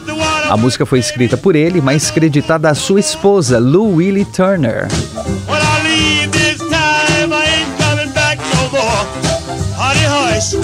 A 0.50 0.58
música 0.58 0.84
foi 0.84 0.98
escrita 0.98 1.34
por 1.34 1.56
ele, 1.56 1.80
mas 1.80 2.10
creditada 2.10 2.68
à 2.68 2.74
sua 2.74 3.00
esposa, 3.00 3.58
Lou 3.58 3.94
Willie 3.94 4.26
Turner. 4.26 4.88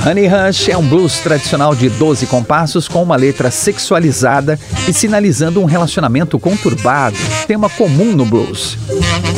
Honey 0.06 0.26
Hush 0.26 0.68
é 0.68 0.76
um 0.76 0.86
blues 0.86 1.18
tradicional 1.20 1.74
de 1.74 1.88
12 1.88 2.26
compassos 2.26 2.86
com 2.86 3.02
uma 3.02 3.16
letra 3.16 3.50
sexualizada 3.50 4.60
e 4.86 4.92
sinalizando 4.92 5.62
um 5.62 5.64
relacionamento 5.64 6.38
conturbado, 6.38 7.16
tema 7.46 7.70
comum 7.70 8.12
no 8.12 8.26
blues. 8.26 8.76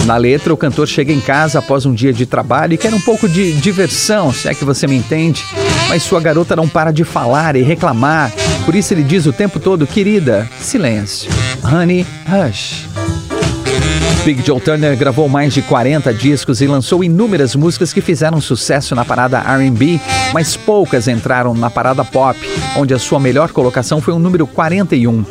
Na 0.06 0.16
letra, 0.16 0.52
o 0.52 0.56
cantor 0.56 0.88
chega 0.88 1.12
em 1.12 1.20
casa 1.20 1.60
após 1.60 1.86
um 1.86 1.94
dia 1.94 2.12
de 2.12 2.26
trabalho 2.26 2.74
e 2.74 2.78
quer 2.78 2.92
um 2.92 3.00
pouco 3.00 3.28
de 3.28 3.52
diversão, 3.52 4.32
se 4.32 4.48
é 4.48 4.54
que 4.54 4.64
você 4.64 4.88
me 4.88 4.96
entende, 4.96 5.44
mas 5.88 6.02
sua 6.02 6.20
garota 6.20 6.56
não 6.56 6.68
para 6.68 6.90
de 6.90 7.04
falar 7.04 7.54
e 7.54 7.62
reclamar, 7.62 8.32
por 8.64 8.74
isso 8.74 8.92
ele 8.92 9.04
diz 9.04 9.24
o 9.24 9.32
tempo 9.32 9.60
todo: 9.60 9.86
querida, 9.86 10.48
silêncio. 10.60 11.30
Honey 11.62 12.04
Hush. 12.26 12.95
Big 14.26 14.44
Joe 14.44 14.60
Turner 14.60 14.96
gravou 14.96 15.28
mais 15.28 15.54
de 15.54 15.62
40 15.62 16.12
discos 16.12 16.60
e 16.60 16.66
lançou 16.66 17.04
inúmeras 17.04 17.54
músicas 17.54 17.92
que 17.92 18.00
fizeram 18.00 18.40
sucesso 18.40 18.92
na 18.92 19.04
parada 19.04 19.38
RB, 19.38 20.00
mas 20.34 20.56
poucas 20.56 21.06
entraram 21.06 21.54
na 21.54 21.70
parada 21.70 22.04
pop, 22.04 22.36
onde 22.76 22.92
a 22.92 22.98
sua 22.98 23.20
melhor 23.20 23.52
colocação 23.52 24.00
foi 24.00 24.12
o 24.12 24.18
número 24.18 24.44
41. 24.44 25.24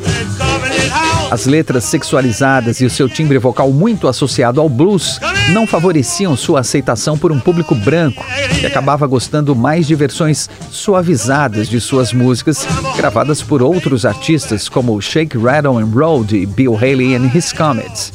As 1.30 1.46
letras 1.46 1.84
sexualizadas 1.84 2.80
e 2.80 2.86
o 2.86 2.90
seu 2.90 3.10
timbre 3.10 3.38
vocal 3.38 3.70
muito 3.70 4.08
associado 4.08 4.62
ao 4.62 4.70
blues 4.70 5.20
não 5.50 5.68
favoreciam 5.68 6.34
sua 6.38 6.62
aceitação 6.62 7.18
por 7.18 7.34
um 7.34 7.40
público 7.40 7.76
branco, 7.76 8.24
que 8.62 8.66
acabava 8.66 9.06
gostando 9.06 9.54
mais 9.54 9.86
de 9.88 9.94
versões 9.94 10.50
suavizadas 10.72 11.68
de 11.68 11.82
suas 11.82 12.14
músicas, 12.14 12.66
gravadas 12.96 13.42
por 13.42 13.62
outros 13.62 14.06
artistas 14.06 14.70
como 14.70 15.02
Shake, 15.02 15.38
Rattle 15.38 15.80
and 15.80 15.92
Roll 15.94 16.24
de 16.24 16.46
Bill 16.46 16.78
Haley 16.78 17.14
and 17.14 17.30
His 17.36 17.52
Comets. 17.52 18.14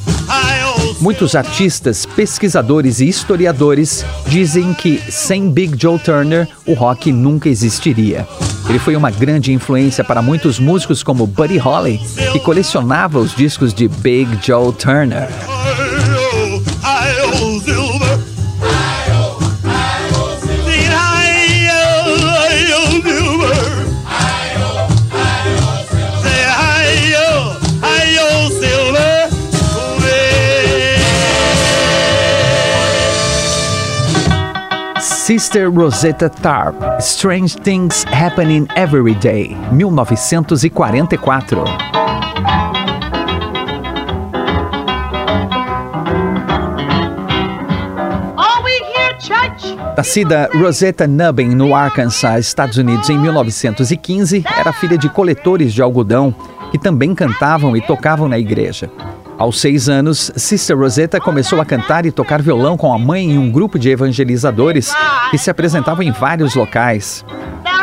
Muitos 1.01 1.33
artistas, 1.33 2.05
pesquisadores 2.05 2.99
e 2.99 3.09
historiadores 3.09 4.05
dizem 4.27 4.71
que 4.71 5.01
sem 5.11 5.49
Big 5.49 5.75
Joe 5.75 5.97
Turner 5.97 6.47
o 6.63 6.75
rock 6.75 7.11
nunca 7.11 7.49
existiria. 7.49 8.27
Ele 8.69 8.77
foi 8.77 8.95
uma 8.95 9.09
grande 9.09 9.51
influência 9.51 10.03
para 10.03 10.21
muitos 10.21 10.59
músicos 10.59 11.01
como 11.01 11.25
Buddy 11.25 11.57
Holly, 11.57 11.99
que 12.31 12.39
colecionava 12.39 13.17
os 13.17 13.35
discos 13.35 13.73
de 13.73 13.87
Big 13.87 14.29
Joe 14.45 14.71
Turner. 14.73 15.27
Sister 35.31 35.71
Rosetta 35.71 36.27
Tharpe, 36.27 36.83
Strange 36.99 37.55
Things 37.55 38.05
Happening 38.07 38.67
Every 38.75 39.15
Day, 39.15 39.55
1944. 39.71 41.63
Nascida 49.95 50.49
Rosetta 50.53 51.07
Nubbin 51.07 51.55
no 51.55 51.73
Arkansas, 51.73 52.47
Estados 52.47 52.75
Unidos, 52.75 53.09
em 53.09 53.17
1915, 53.17 54.43
era 54.59 54.73
filha 54.73 54.97
de 54.97 55.07
coletores 55.07 55.73
de 55.73 55.81
algodão 55.81 56.35
que 56.71 56.77
também 56.77 57.15
cantavam 57.15 57.77
e 57.77 57.81
tocavam 57.81 58.27
na 58.27 58.37
igreja. 58.37 58.91
Aos 59.41 59.59
seis 59.59 59.89
anos, 59.89 60.31
Sister 60.35 60.77
Rosetta 60.77 61.19
começou 61.19 61.59
a 61.59 61.65
cantar 61.65 62.05
e 62.05 62.11
tocar 62.11 62.43
violão 62.43 62.77
com 62.77 62.93
a 62.93 62.99
mãe 62.99 63.31
em 63.31 63.39
um 63.39 63.49
grupo 63.49 63.79
de 63.79 63.89
evangelizadores 63.89 64.93
que 65.31 65.37
se 65.39 65.49
apresentavam 65.49 66.03
em 66.03 66.11
vários 66.11 66.53
locais. 66.53 67.25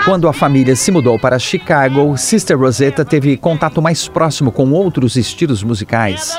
Quando 0.04 0.28
a 0.28 0.32
família 0.32 0.76
se 0.76 0.92
mudou 0.92 1.18
para 1.18 1.36
Chicago, 1.36 2.16
Sister 2.16 2.56
Rosetta 2.56 3.04
teve 3.04 3.36
contato 3.36 3.82
mais 3.82 4.06
próximo 4.06 4.52
com 4.52 4.70
outros 4.70 5.16
estilos 5.16 5.64
musicais, 5.64 6.38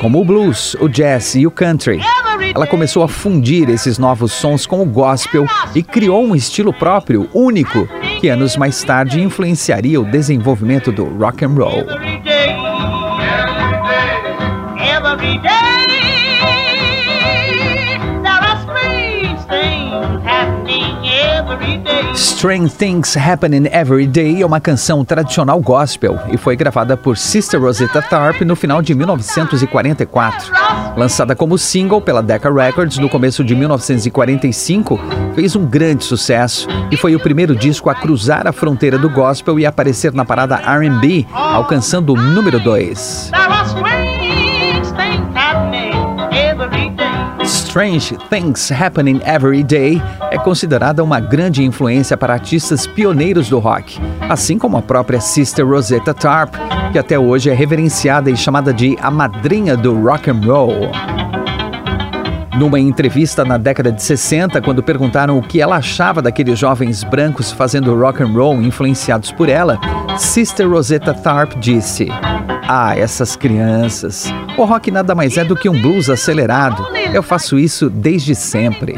como 0.00 0.20
o 0.20 0.24
blues, 0.24 0.74
o 0.80 0.88
jazz 0.88 1.36
e 1.36 1.46
o 1.46 1.50
country. 1.52 2.00
Ela 2.52 2.66
começou 2.66 3.04
a 3.04 3.08
fundir 3.08 3.70
esses 3.70 3.98
novos 3.98 4.32
sons 4.32 4.66
com 4.66 4.82
o 4.82 4.84
gospel 4.84 5.46
e 5.76 5.80
criou 5.80 6.24
um 6.24 6.34
estilo 6.34 6.72
próprio, 6.72 7.30
único, 7.32 7.88
que 8.20 8.28
anos 8.28 8.56
mais 8.56 8.82
tarde 8.82 9.20
influenciaria 9.20 10.00
o 10.00 10.04
desenvolvimento 10.04 10.90
do 10.90 11.04
rock 11.04 11.44
and 11.44 11.50
roll. 11.50 11.84
Every 15.24 15.38
day. 15.38 15.64
Strange 18.54 19.40
things 19.46 20.24
happening 20.24 21.06
every 21.06 21.78
day. 21.78 22.14
Strange 22.14 22.72
Things 22.74 23.16
Happening 23.16 23.66
Every 23.72 24.06
Day 24.06 24.42
é 24.42 24.46
uma 24.46 24.60
canção 24.60 25.02
tradicional 25.04 25.58
gospel 25.60 26.18
e 26.30 26.36
foi 26.36 26.54
gravada 26.54 26.96
por 26.96 27.16
Sister 27.16 27.60
Rosetta 27.60 28.02
Tharpe 28.02 28.44
no 28.44 28.54
final 28.54 28.82
de 28.82 28.94
1944. 28.94 30.52
Lançada 30.96 31.34
como 31.34 31.56
single 31.56 32.02
pela 32.02 32.22
Decca 32.22 32.52
Records 32.52 32.98
no 32.98 33.08
começo 33.08 33.42
de 33.42 33.54
1945, 33.54 35.00
fez 35.34 35.56
um 35.56 35.64
grande 35.64 36.04
sucesso 36.04 36.68
e 36.90 36.96
foi 36.96 37.16
o 37.16 37.20
primeiro 37.20 37.56
disco 37.56 37.88
a 37.88 37.94
cruzar 37.94 38.46
a 38.46 38.52
fronteira 38.52 38.98
do 38.98 39.08
gospel 39.08 39.58
e 39.58 39.64
aparecer 39.64 40.12
na 40.12 40.24
parada 40.24 40.56
R&B, 40.56 41.26
alcançando 41.32 42.12
o 42.12 42.16
número 42.16 42.60
2. 42.60 43.30
Strange 47.74 48.16
Things 48.30 48.70
Happening 48.70 49.20
Every 49.26 49.64
Day 49.64 50.00
é 50.30 50.38
considerada 50.38 51.02
uma 51.02 51.18
grande 51.18 51.64
influência 51.64 52.16
para 52.16 52.32
artistas 52.32 52.86
pioneiros 52.86 53.48
do 53.48 53.58
rock, 53.58 54.00
assim 54.30 54.56
como 54.56 54.76
a 54.76 54.82
própria 54.82 55.20
Sister 55.20 55.66
Rosetta 55.66 56.14
Tarp, 56.14 56.54
que 56.92 57.00
até 57.00 57.18
hoje 57.18 57.50
é 57.50 57.52
reverenciada 57.52 58.30
e 58.30 58.36
chamada 58.36 58.72
de 58.72 58.96
a 59.02 59.10
madrinha 59.10 59.76
do 59.76 59.92
rock 60.00 60.30
and 60.30 60.40
roll. 60.46 60.92
Numa 62.56 62.78
entrevista 62.78 63.44
na 63.44 63.58
década 63.58 63.90
de 63.90 64.00
60, 64.00 64.62
quando 64.62 64.80
perguntaram 64.80 65.36
o 65.36 65.42
que 65.42 65.60
ela 65.60 65.74
achava 65.74 66.22
daqueles 66.22 66.56
jovens 66.56 67.02
brancos 67.02 67.50
fazendo 67.50 67.92
rock 67.98 68.22
and 68.22 68.32
roll 68.34 68.62
influenciados 68.62 69.32
por 69.32 69.48
ela, 69.48 69.80
Sister 70.16 70.70
Rosetta 70.70 71.12
Tharpe 71.12 71.58
disse: 71.58 72.06
ah, 72.66 72.96
essas 72.96 73.36
crianças. 73.36 74.32
O 74.56 74.64
rock 74.64 74.90
nada 74.90 75.14
mais 75.14 75.36
é 75.36 75.44
do 75.44 75.54
que 75.54 75.68
um 75.68 75.78
blues 75.80 76.08
acelerado. 76.08 76.82
Eu 77.12 77.22
faço 77.22 77.58
isso 77.58 77.90
desde 77.90 78.34
sempre. 78.34 78.94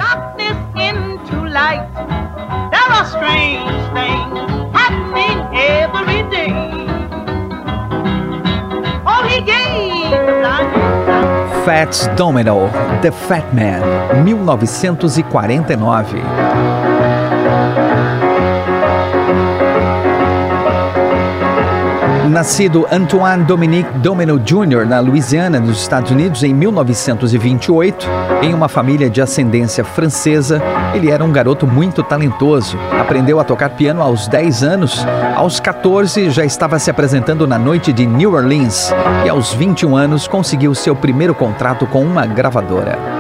Fats 11.64 12.06
Domino, 12.16 12.70
The 13.02 13.11
Fat 13.11 13.44
Man, 13.52 14.23
1949. 14.23 16.23
Nascido 22.37 22.87
Antoine 22.93 23.45
Dominique 23.45 23.90
Domino 24.00 24.38
Jr. 24.38 24.87
na 24.87 25.00
Louisiana, 25.00 25.59
nos 25.59 25.81
Estados 25.81 26.11
Unidos, 26.11 26.43
em 26.43 26.52
1928, 26.52 28.07
em 28.43 28.52
uma 28.52 28.69
família 28.69 29.09
de 29.09 29.23
ascendência 29.23 29.83
francesa, 29.83 30.61
ele 30.93 31.11
era 31.11 31.25
um 31.25 31.33
garoto 31.33 31.66
muito 31.66 32.02
talentoso. 32.02 32.76
Aprendeu 33.00 33.40
a 33.40 33.45
tocar 33.45 33.71
piano 33.71 34.02
aos 34.02 34.28
10 34.28 34.62
anos, 34.62 35.07
aos 35.35 35.61
14 35.61 36.28
já 36.28 36.45
estava 36.45 36.78
se 36.78 36.90
apresentando 36.90 37.47
na 37.47 37.59
noite 37.59 37.90
de 37.90 38.05
New 38.05 38.35
Orleans 38.35 38.93
e 39.25 39.31
aos 39.31 39.55
21 39.55 39.97
anos 39.97 40.28
conseguiu 40.28 40.75
seu 40.75 40.95
primeiro 40.95 41.35
contrato 41.35 41.87
com 41.87 42.05
uma 42.05 42.26
gravadora. 42.26 43.15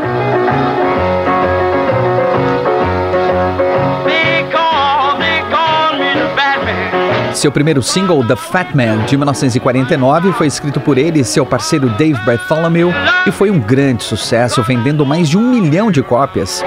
Seu 7.36 7.52
primeiro 7.52 7.82
single, 7.82 8.26
The 8.26 8.34
Fat 8.34 8.74
Man, 8.74 9.04
de 9.04 9.14
1949, 9.14 10.32
foi 10.32 10.46
escrito 10.46 10.80
por 10.80 10.96
ele 10.96 11.20
e 11.20 11.24
seu 11.24 11.44
parceiro 11.44 11.90
Dave 11.90 12.18
Bartholomew 12.24 12.90
e 13.26 13.30
foi 13.30 13.50
um 13.50 13.60
grande 13.60 14.04
sucesso, 14.04 14.62
vendendo 14.62 15.04
mais 15.04 15.28
de 15.28 15.36
um 15.36 15.42
milhão 15.42 15.90
de 15.90 16.02
cópias. 16.02 16.64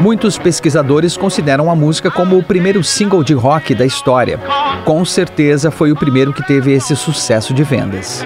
Muitos 0.00 0.38
pesquisadores 0.38 1.16
consideram 1.16 1.68
a 1.68 1.74
música 1.74 2.12
como 2.12 2.38
o 2.38 2.44
primeiro 2.44 2.84
single 2.84 3.24
de 3.24 3.34
rock 3.34 3.74
da 3.74 3.84
história. 3.84 4.38
Com 4.84 5.04
certeza 5.04 5.72
foi 5.72 5.90
o 5.90 5.96
primeiro 5.96 6.32
que 6.32 6.46
teve 6.46 6.72
esse 6.72 6.94
sucesso 6.94 7.52
de 7.52 7.64
vendas. 7.64 8.24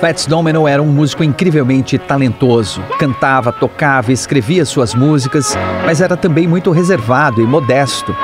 Fats 0.00 0.24
Domino 0.24 0.66
era 0.66 0.82
um 0.82 0.86
músico 0.86 1.22
incrivelmente 1.22 1.98
talentoso. 1.98 2.82
Cantava, 2.98 3.52
tocava, 3.52 4.10
escrevia 4.10 4.64
suas 4.64 4.94
músicas, 4.94 5.54
mas 5.84 6.00
era 6.00 6.16
também 6.16 6.48
muito 6.48 6.70
reservado 6.70 7.42
e 7.42 7.46
modesto. 7.46 8.16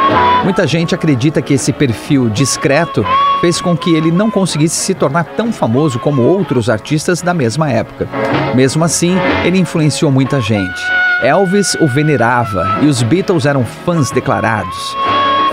Muita 0.42 0.66
gente 0.66 0.94
acredita 0.94 1.42
que 1.42 1.52
esse 1.52 1.74
perfil 1.74 2.30
discreto 2.30 3.04
fez 3.42 3.60
com 3.60 3.76
que 3.76 3.94
ele 3.94 4.10
não 4.10 4.30
conseguisse 4.30 4.76
se 4.76 4.94
tornar 4.94 5.24
tão 5.36 5.52
famoso 5.52 5.98
como 5.98 6.22
outros 6.22 6.70
artistas 6.70 7.20
da 7.20 7.34
mesma 7.34 7.70
época. 7.70 8.08
Mesmo 8.54 8.82
assim, 8.82 9.14
ele 9.44 9.58
influenciou 9.58 10.10
muita 10.10 10.40
gente. 10.40 10.80
Elvis 11.22 11.74
o 11.74 11.86
venerava 11.86 12.78
e 12.80 12.86
os 12.86 13.02
Beatles 13.02 13.44
eram 13.44 13.66
fãs 13.66 14.10
declarados. 14.10 14.96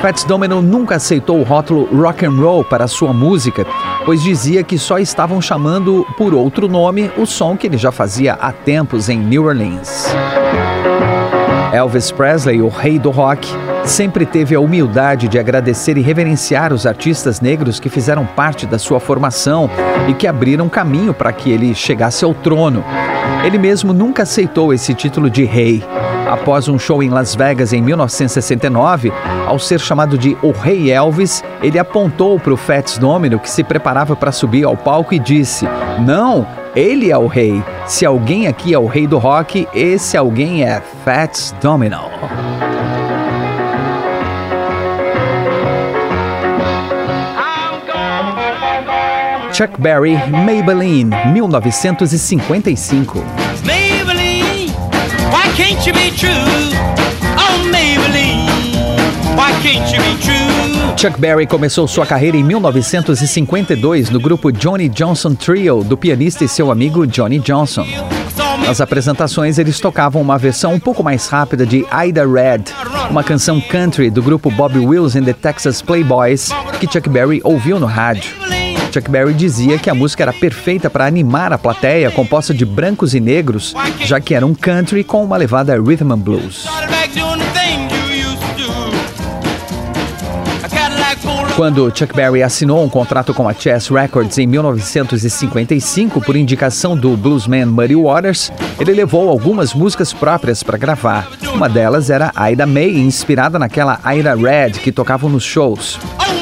Fats 0.03 0.25
Domino 0.25 0.62
nunca 0.62 0.96
aceitou 0.96 1.39
o 1.39 1.44
rótulo 1.44 1.88
rock 1.96 2.25
and 2.25 2.32
roll 2.32 2.62
para 2.62 2.89
sua 2.89 3.13
música, 3.13 3.65
pois 4.05 4.22
dizia 4.22 4.63
que 4.63 4.77
só 4.77 5.00
estavam 5.00 5.41
chamando 5.41 6.05
por 6.17 6.33
outro 6.33 6.67
nome 6.67 7.12
o 7.17 7.25
som 7.25 7.55
que 7.55 7.67
ele 7.67 7.77
já 7.77 7.91
fazia 7.91 8.33
há 8.33 8.51
tempos 8.51 9.10
em 9.10 9.17
New 9.17 9.45
Orleans. 9.45 10.13
Elvis 11.74 12.12
Presley, 12.12 12.62
o 12.62 12.67
rei 12.67 13.00
do 13.00 13.10
rock, 13.10 13.48
sempre 13.83 14.25
teve 14.25 14.53
a 14.53 14.60
humildade 14.60 15.27
de 15.27 15.39
agradecer 15.39 15.98
e 15.98 16.01
reverenciar 16.01 16.72
os 16.72 16.86
artistas 16.86 17.41
negros 17.41 17.79
que 17.79 17.89
fizeram 17.89 18.25
parte 18.25 18.67
da 18.67 18.77
sua 18.77 19.00
formação 19.00 19.69
e 20.07 20.13
que 20.13 20.27
abriram 20.27 20.69
caminho 20.69 21.13
para 21.13 21.33
que 21.33 21.51
ele 21.51 21.74
chegasse 21.74 22.24
ao 22.24 22.33
trono. 22.33 22.83
Ele 23.43 23.57
mesmo 23.57 23.91
nunca 23.91 24.24
aceitou 24.24 24.74
esse 24.74 24.93
título 24.93 25.29
de 25.29 25.43
rei. 25.43 25.83
Após 26.29 26.67
um 26.67 26.77
show 26.77 27.01
em 27.01 27.10
Las 27.10 27.36
Vegas 27.36 27.74
em 27.74 27.81
1969, 27.81 29.12
ao 29.45 29.59
ser 29.59 29.79
chamado 29.79 30.17
de 30.17 30.38
O 30.41 30.51
Rei 30.51 30.91
Elvis, 30.91 31.43
ele 31.62 31.77
apontou 31.77 32.39
para 32.39 32.53
o 32.53 32.57
Fats 32.57 32.97
Domino 32.97 33.39
que 33.39 33.50
se 33.50 33.63
preparava 33.63 34.15
para 34.15 34.31
subir 34.31 34.63
ao 34.63 34.77
palco 34.77 35.13
e 35.13 35.19
disse: 35.19 35.67
Não, 36.00 36.47
ele 36.75 37.12
é 37.12 37.17
o 37.17 37.27
rei. 37.27 37.63
Se 37.85 38.05
alguém 38.05 38.48
aqui 38.48 38.74
é 38.74 38.79
o 38.79 38.87
rei 38.87 39.05
do 39.05 39.18
rock, 39.18 39.68
esse 39.74 40.18
alguém 40.18 40.63
é 40.63 40.81
Fats 41.03 41.53
Domino. 41.61 42.01
Chuck 49.51 49.79
Berry, 49.79 50.18
Maybelline, 50.31 51.11
1955. 51.31 53.24
can't 55.55 55.85
you 55.85 55.94
be 55.94 56.09
true? 56.18 57.12
Chuck 60.97 61.17
Berry 61.17 61.47
começou 61.47 61.87
sua 61.87 62.05
carreira 62.05 62.35
em 62.35 62.43
1952 62.43 64.09
no 64.09 64.19
grupo 64.19 64.51
Johnny 64.51 64.89
Johnson 64.89 65.35
Trio, 65.35 65.85
do 65.85 65.95
pianista 65.95 66.43
e 66.43 66.49
seu 66.49 66.69
amigo 66.69 67.07
Johnny 67.07 67.39
Johnson. 67.39 67.87
Nas 68.67 68.81
apresentações, 68.81 69.57
eles 69.57 69.79
tocavam 69.79 70.21
uma 70.21 70.37
versão 70.37 70.73
um 70.73 70.79
pouco 70.79 71.01
mais 71.01 71.29
rápida 71.29 71.65
de 71.65 71.85
Ida 72.05 72.25
Red, 72.27 72.63
uma 73.09 73.23
canção 73.23 73.61
country 73.61 74.09
do 74.09 74.21
grupo 74.21 74.51
Bob 74.51 74.77
Wills 74.77 75.17
and 75.17 75.23
the 75.23 75.33
Texas 75.33 75.81
Playboys, 75.81 76.49
que 76.81 76.91
Chuck 76.91 77.07
Berry 77.07 77.39
ouviu 77.41 77.79
no 77.79 77.85
rádio. 77.85 78.33
Chuck 78.93 79.09
Berry 79.09 79.33
dizia 79.33 79.79
que 79.79 79.89
a 79.89 79.95
música 79.95 80.23
era 80.23 80.33
perfeita 80.33 80.89
para 80.89 81.05
animar 81.05 81.53
a 81.53 81.57
plateia, 81.57 82.11
composta 82.11 82.53
de 82.53 82.65
brancos 82.65 83.15
e 83.15 83.21
negros, 83.21 83.73
já 84.01 84.19
que 84.19 84.35
era 84.35 84.45
um 84.45 84.53
country 84.53 85.05
com 85.05 85.23
uma 85.23 85.37
levada 85.37 85.73
rhythm 85.81 86.11
and 86.11 86.19
blues. 86.19 86.67
Quando 91.55 91.92
Chuck 91.96 92.16
Berry 92.16 92.42
assinou 92.42 92.83
um 92.83 92.89
contrato 92.89 93.31
com 93.31 93.48
a 93.48 93.53
Chess 93.53 93.87
Records 93.87 94.39
em 94.39 94.48
1955 94.48 96.20
por 96.20 96.35
indicação 96.35 96.98
do 96.98 97.16
bluesman 97.16 97.68
Muddy 97.68 97.96
Waters, 97.96 98.51
ele 98.79 98.92
levou 98.92 99.29
algumas 99.29 99.72
músicas 99.72 100.11
próprias 100.11 100.63
para 100.63 100.79
gravar. 100.79 101.27
Uma 101.53 101.70
delas 101.70 102.09
era 102.09 102.31
Ida 102.51 102.66
May, 102.66 102.98
inspirada 102.98 103.59
naquela 103.59 104.00
Ida 104.16 104.33
Red 104.33 104.72
que 104.72 104.92
tocavam 104.92 105.29
nos 105.29 105.44
shows. 105.44 106.00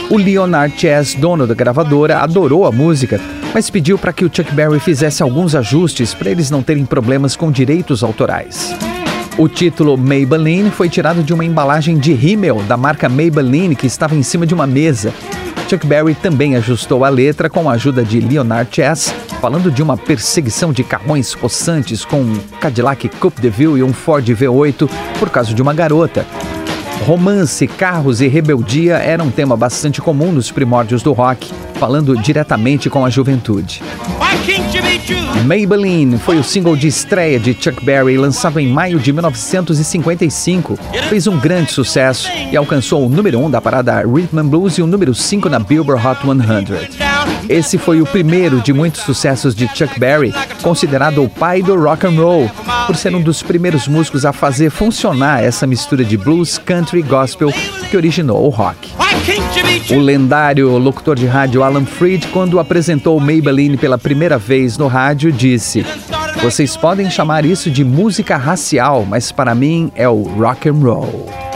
O 0.10 0.15
Leonard 0.15 0.80
Chess, 0.80 1.13
dono 1.13 1.45
da 1.45 1.54
gravadora, 1.54 2.19
adorou 2.19 2.65
a 2.65 2.71
música, 2.71 3.19
mas 3.54 3.69
pediu 3.69 3.97
para 3.97 4.13
que 4.13 4.24
o 4.24 4.32
Chuck 4.34 4.54
Berry 4.54 4.80
fizesse 4.80 5.21
alguns 5.21 5.56
ajustes 5.56 6.13
para 6.13 6.30
eles 6.30 6.50
não 6.50 6.63
terem 6.63 6.86
problemas 6.86 7.36
com 7.36 7.52
direitos 7.52 8.02
autorais. 8.02 8.74
O 9.38 9.48
título 9.48 9.98
Maybelline 9.98 10.70
foi 10.70 10.89
tirado 10.89 11.24
de 11.24 11.34
uma 11.34 11.46
embalagem 11.46 11.98
de 11.98 12.13
rímel 12.13 12.62
da 12.63 12.76
marca 12.76 13.08
Maybelline 13.08 13.76
que 13.76 13.88
estava 13.88 14.15
em 14.15 14.22
cima 14.22 14.46
de 14.46 14.54
uma 14.54 14.67
mesa. 14.67 15.13
Chuck 15.70 15.88
Berry 15.88 16.13
também 16.13 16.58
ajustou 16.58 17.06
a 17.06 17.10
letra 17.10 17.50
com 17.50 17.70
a 17.70 17.74
ajuda 17.74 18.04
de 18.04 18.20
Leonard 18.20 18.70
Chess, 18.76 19.13
falando 19.39 19.72
de 19.72 19.82
uma 19.82 19.96
perseguição 19.96 20.74
de 20.74 20.84
carrões 20.84 21.34
possantes 21.34 22.04
com 22.04 22.20
um 22.22 22.39
Cadillac 22.60 23.08
Coupe 23.08 23.41
de 23.41 23.50
Ville 23.50 23.80
e 23.80 23.84
um 23.84 23.94
Ford 23.94 24.28
V8 24.28 24.89
por 25.17 25.30
causa 25.30 25.54
de 25.54 25.62
uma 25.62 25.74
garota. 25.74 26.26
Romance, 27.06 27.66
carros 27.68 28.22
e 28.22 28.28
rebeldia 28.28 28.98
era 28.98 29.24
um 29.24 29.32
tema 29.32 29.58
bastante 29.58 30.00
comum 30.00 30.32
nos 30.32 30.52
primórdios 30.52 31.02
do 31.02 31.14
rock, 31.14 31.52
falando 31.76 32.16
diretamente 32.16 32.90
com 32.90 33.04
a 33.04 33.10
juventude. 33.10 33.82
Maybelline 35.46 36.20
foi 36.20 36.38
o 36.38 36.44
single 36.44 36.76
de 36.76 36.88
estreia 36.88 37.40
de 37.40 37.54
Chuck 37.60 37.84
Berry, 37.84 38.18
lançado 38.18 38.60
em 38.60 38.68
maio 38.68 39.00
de 39.00 39.12
1955. 39.12 40.78
Fez 41.10 41.26
um 41.26 41.38
grande 41.40 41.72
sucesso 41.72 42.30
e 42.52 42.56
alcançou 42.56 43.06
o 43.06 43.10
número 43.10 43.40
1 43.40 43.46
um 43.46 43.50
da 43.50 43.60
parada 43.60 44.02
Rhythm 44.02 44.38
and 44.38 44.48
Blues 44.48 44.78
e 44.78 44.82
o 44.82 44.88
número 44.88 45.16
5 45.16 45.50
na 45.50 45.60
Billboard 45.60 46.06
Hot 46.06 46.20
100. 46.22 47.11
Esse 47.50 47.78
foi 47.78 48.02
o 48.02 48.06
primeiro 48.06 48.62
de 48.62 48.72
muitos 48.72 49.02
sucessos 49.02 49.54
de 49.54 49.67
Chuck 49.67 50.00
Berry, 50.00 50.34
considerado 50.62 51.24
o 51.24 51.30
pai 51.30 51.62
do 51.62 51.76
rock 51.76 52.06
and 52.08 52.12
roll, 52.12 52.50
por 52.88 52.96
ser 52.96 53.13
um 53.13 53.22
dos 53.22 53.44
primeiros 53.44 53.88
músicos 53.88 54.26
a 54.26 54.32
fazer 54.32 54.70
funcionar 54.70 55.44
essa 55.44 55.67
mistura 55.67 56.04
de 56.04 56.17
blues, 56.17 56.58
country 56.58 57.00
e 57.00 57.04
gospel 57.04 57.52
que 57.89 57.98
originou 57.98 58.46
o 58.46 58.50
rock. 58.50 58.91
O 59.91 60.00
lendário 60.00 60.78
locutor 60.78 61.15
de 61.15 61.26
rádio 61.26 61.63
Alan 61.63 61.86
Freed, 61.86 62.28
quando 62.28 62.60
apresentou 62.60 63.20
Maybelline 63.20 63.78
pela 63.78 63.98
primeira 63.98 64.38
vez 64.38 64.78
no 64.78 64.88
rádio, 64.88 65.32
disse: 65.32 65.86
Vocês 66.41 66.76
podem 66.78 67.10
chamar 67.10 67.46
isso 67.46 67.70
de 67.70 67.84
música 67.84 68.38
racial, 68.38 69.06
mas 69.08 69.32
para 69.32 69.54
mim 69.54 69.91
é 69.96 70.08
o 70.08 70.24
rock 70.24 70.70
and 70.70 70.80
roll. 70.82 71.51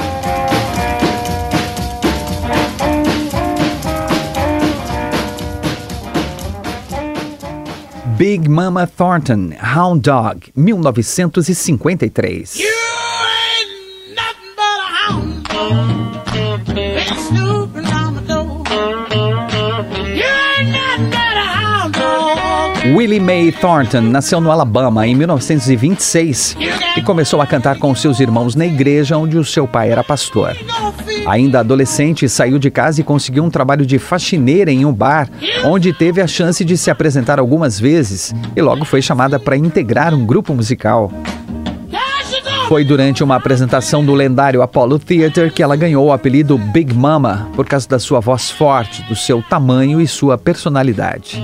Big 8.18 8.48
Mama 8.48 8.88
Thornton, 8.88 9.52
Hound 9.52 10.04
Dog, 10.04 10.46
1953. 10.56 12.46
You 12.56 12.72
Willie 22.94 23.20
Mae 23.20 23.52
Thornton 23.52 24.02
nasceu 24.02 24.40
no 24.40 24.52
Alabama 24.52 25.08
em 25.08 25.16
1926 25.16 26.56
e 26.96 27.02
começou 27.02 27.42
a 27.42 27.48
cantar 27.48 27.80
com 27.80 27.96
seus 27.96 28.20
irmãos 28.20 28.54
na 28.54 28.66
igreja 28.66 29.18
onde 29.18 29.38
o 29.38 29.44
seu 29.44 29.68
pai 29.68 29.90
era 29.90 30.04
pastor. 30.04 30.56
Ainda 31.26 31.62
adolescente, 31.62 32.30
saiu 32.30 32.60
de 32.60 32.70
casa 32.70 33.02
e 33.02 33.04
conseguiu 33.04 33.44
um 33.44 33.50
trabalho 33.50 33.86
de 33.86 33.98
faxineira 33.98 34.72
em 34.72 34.86
um 34.86 34.94
bar, 34.94 35.28
onde 35.64 35.92
teve 35.92 36.22
a 36.22 36.28
chance 36.28 36.64
de 36.64 36.78
se 36.78 36.92
apresentar 36.92 37.40
algumas 37.40 37.80
vezes 37.80 38.34
e 38.56 38.62
logo 38.62 38.86
foi 38.86 39.02
chamada 39.02 39.40
para 39.40 39.58
integrar 39.58 40.14
um 40.14 40.26
grupo 40.26 40.54
musical. 40.54 41.12
Foi 42.68 42.84
durante 42.84 43.24
uma 43.24 43.36
apresentação 43.36 44.04
do 44.04 44.14
lendário 44.14 44.62
Apollo 44.62 45.00
Theater 45.00 45.52
que 45.52 45.62
ela 45.62 45.76
ganhou 45.76 46.08
o 46.08 46.12
apelido 46.12 46.58
Big 46.58 46.94
Mama 46.94 47.50
por 47.56 47.66
causa 47.66 47.88
da 47.88 48.00
sua 48.00 48.20
voz 48.20 48.50
forte, 48.50 49.04
do 49.04 49.16
seu 49.16 49.42
tamanho 49.42 50.00
e 50.00 50.08
sua 50.08 50.38
personalidade. 50.38 51.44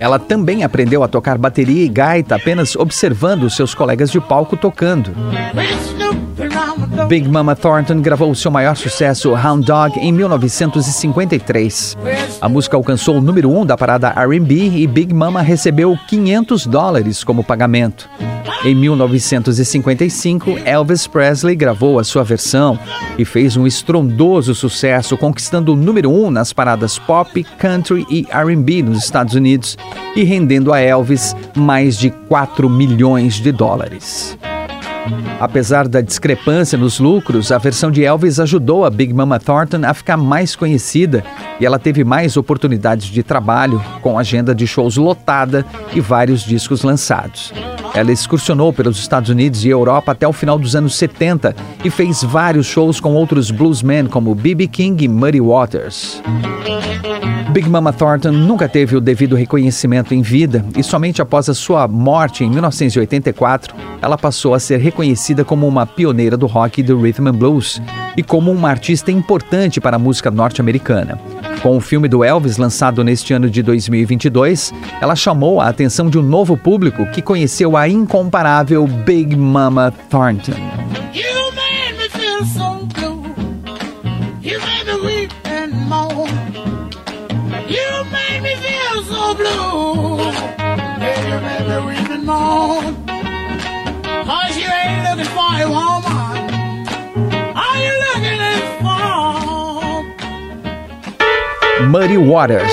Ela 0.00 0.18
também 0.18 0.64
aprendeu 0.64 1.04
a 1.04 1.08
tocar 1.08 1.36
bateria 1.36 1.84
e 1.84 1.88
gaita 1.88 2.34
apenas 2.34 2.74
observando 2.74 3.50
seus 3.50 3.74
colegas 3.74 4.10
de 4.10 4.18
palco 4.18 4.56
tocando. 4.56 5.12
Big 7.06 7.28
Mama 7.28 7.54
Thornton 7.54 8.00
gravou 8.00 8.34
seu 8.34 8.50
maior 8.50 8.76
sucesso, 8.76 9.32
Hound 9.32 9.66
Dog, 9.66 9.98
em 9.98 10.10
1953. 10.10 11.98
A 12.40 12.48
música 12.48 12.76
alcançou 12.76 13.18
o 13.18 13.20
número 13.20 13.50
1 13.50 13.60
um 13.60 13.66
da 13.66 13.76
parada 13.76 14.14
R&B 14.16 14.54
e 14.54 14.86
Big 14.86 15.12
Mama 15.12 15.42
recebeu 15.42 15.98
500 16.08 16.66
dólares 16.66 17.22
como 17.22 17.44
pagamento. 17.44 18.08
Em 18.64 18.74
1955, 18.74 20.58
Elvis 20.66 21.06
Presley 21.06 21.56
gravou 21.56 21.98
a 21.98 22.04
sua 22.04 22.22
versão 22.22 22.78
e 23.18 23.24
fez 23.24 23.56
um 23.56 23.66
estrondoso 23.66 24.54
sucesso, 24.54 25.16
conquistando 25.16 25.72
o 25.72 25.76
número 25.76 26.10
1 26.10 26.26
um 26.26 26.30
nas 26.30 26.52
paradas 26.52 26.98
pop, 26.98 27.42
country 27.58 28.06
e 28.10 28.26
R&B 28.30 28.82
nos 28.82 28.98
Estados 29.02 29.34
Unidos 29.34 29.78
e 30.16 30.24
rendendo 30.24 30.72
a 30.72 30.80
Elvis 30.80 31.34
mais 31.56 31.98
de 31.98 32.10
4 32.10 32.68
milhões 32.68 33.34
de 33.34 33.52
dólares. 33.52 34.38
Apesar 35.40 35.88
da 35.88 36.00
discrepância 36.00 36.76
nos 36.76 37.00
lucros, 37.00 37.50
a 37.50 37.58
versão 37.58 37.90
de 37.90 38.04
Elvis 38.04 38.38
ajudou 38.38 38.84
a 38.84 38.90
Big 38.90 39.12
Mama 39.14 39.40
Thornton 39.40 39.80
a 39.86 39.94
ficar 39.94 40.16
mais 40.16 40.54
conhecida 40.54 41.24
e 41.58 41.64
ela 41.64 41.78
teve 41.78 42.04
mais 42.04 42.36
oportunidades 42.36 43.06
de 43.06 43.22
trabalho, 43.22 43.82
com 44.02 44.18
agenda 44.18 44.54
de 44.54 44.66
shows 44.66 44.96
lotada 44.96 45.64
e 45.94 46.00
vários 46.00 46.42
discos 46.42 46.82
lançados. 46.82 47.52
Ela 47.94 48.12
excursionou 48.12 48.72
pelos 48.72 48.98
Estados 48.98 49.30
Unidos 49.30 49.64
e 49.64 49.68
Europa 49.68 50.12
até 50.12 50.28
o 50.28 50.32
final 50.32 50.58
dos 50.58 50.76
anos 50.76 50.94
70 50.94 51.56
e 51.84 51.90
fez 51.90 52.22
vários 52.22 52.66
shows 52.66 53.00
com 53.00 53.14
outros 53.14 53.50
bluesmen 53.50 54.06
como 54.06 54.34
B.B. 54.34 54.68
King 54.68 55.04
e 55.04 55.08
Muddy 55.08 55.40
Waters. 55.40 56.22
Big 57.50 57.68
Mama 57.68 57.92
Thornton 57.92 58.30
nunca 58.30 58.68
teve 58.68 58.96
o 58.96 59.00
devido 59.00 59.34
reconhecimento 59.34 60.14
em 60.14 60.22
vida 60.22 60.64
e 60.76 60.84
somente 60.84 61.20
após 61.20 61.48
a 61.48 61.54
sua 61.54 61.88
morte 61.88 62.44
em 62.44 62.50
1984 62.50 63.74
ela 64.00 64.16
passou 64.16 64.54
a 64.54 64.60
ser 64.60 64.78
reconhecida 64.90 65.44
como 65.44 65.68
uma 65.68 65.86
pioneira 65.86 66.36
do 66.36 66.46
rock 66.46 66.80
e 66.80 66.82
do 66.84 67.00
rhythm 67.00 67.28
and 67.28 67.34
blues 67.34 67.80
e 68.16 68.22
como 68.22 68.50
uma 68.50 68.68
artista 68.68 69.12
importante 69.12 69.80
para 69.80 69.96
a 69.96 69.98
música 69.98 70.30
norte-americana. 70.30 71.18
Com 71.62 71.76
o 71.76 71.80
filme 71.80 72.08
do 72.08 72.24
Elvis 72.24 72.56
lançado 72.56 73.04
neste 73.04 73.32
ano 73.32 73.48
de 73.48 73.62
2022, 73.62 74.72
ela 75.00 75.14
chamou 75.14 75.60
a 75.60 75.68
atenção 75.68 76.10
de 76.10 76.18
um 76.18 76.22
novo 76.22 76.56
público 76.56 77.06
que 77.06 77.22
conheceu 77.22 77.76
a 77.76 77.88
incomparável 77.88 78.86
Big 78.86 79.36
Mama 79.36 79.92
Thornton. 80.10 80.54
Muddy 101.90 102.16
Waters. 102.16 102.72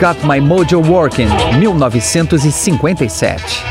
Got 0.00 0.24
My 0.24 0.40
Mojo 0.40 0.80
Working, 0.80 1.28
1957. 1.58 3.62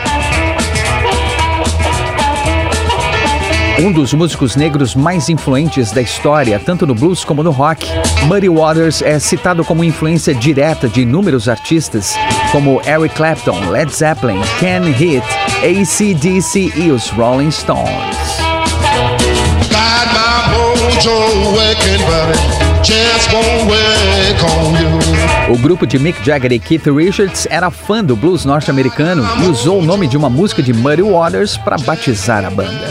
Um 3.80 3.92
dos 3.92 4.14
músicos 4.14 4.56
negros 4.56 4.94
mais 4.94 5.30
influentes 5.30 5.92
da 5.92 6.00
história, 6.00 6.62
tanto 6.64 6.86
no 6.86 6.94
blues 6.94 7.26
como 7.26 7.42
no 7.42 7.50
rock, 7.50 7.88
Muddy 8.28 8.50
Waters 8.50 9.02
é 9.02 9.18
citado 9.18 9.66
como 9.66 9.84
influência 9.84 10.36
direta 10.36 10.88
de 10.88 11.02
inúmeros 11.02 11.50
artistas 11.50 12.16
como 12.52 12.80
Eric 12.86 13.16
Clapton, 13.16 13.72
Led 13.72 13.92
Zeppelin, 13.92 14.42
Ken 14.60 14.84
Hit, 14.92 15.26
ACDC 15.64 16.74
e 16.76 16.92
os 16.92 17.10
Rolling 17.10 17.50
Stones. 17.50 18.16
O 25.50 25.58
grupo 25.58 25.88
de 25.88 25.98
Mick 25.98 26.24
Jagger 26.26 26.52
e 26.52 26.60
Keith 26.60 26.86
Richards 26.88 27.48
era 27.50 27.72
fã 27.72 28.04
do 28.04 28.16
blues 28.16 28.46
norte-americano 28.46 29.28
e 29.44 29.48
usou 29.48 29.80
o 29.80 29.84
nome 29.84 30.08
de 30.08 30.18
uma 30.18 30.30
música 30.30 30.62
de 30.62 30.74
Muddy 30.74 31.02
Waters 31.02 31.58
para 31.58 31.78
batizar 31.78 32.46
a 32.46 32.50
banda. 32.50 32.88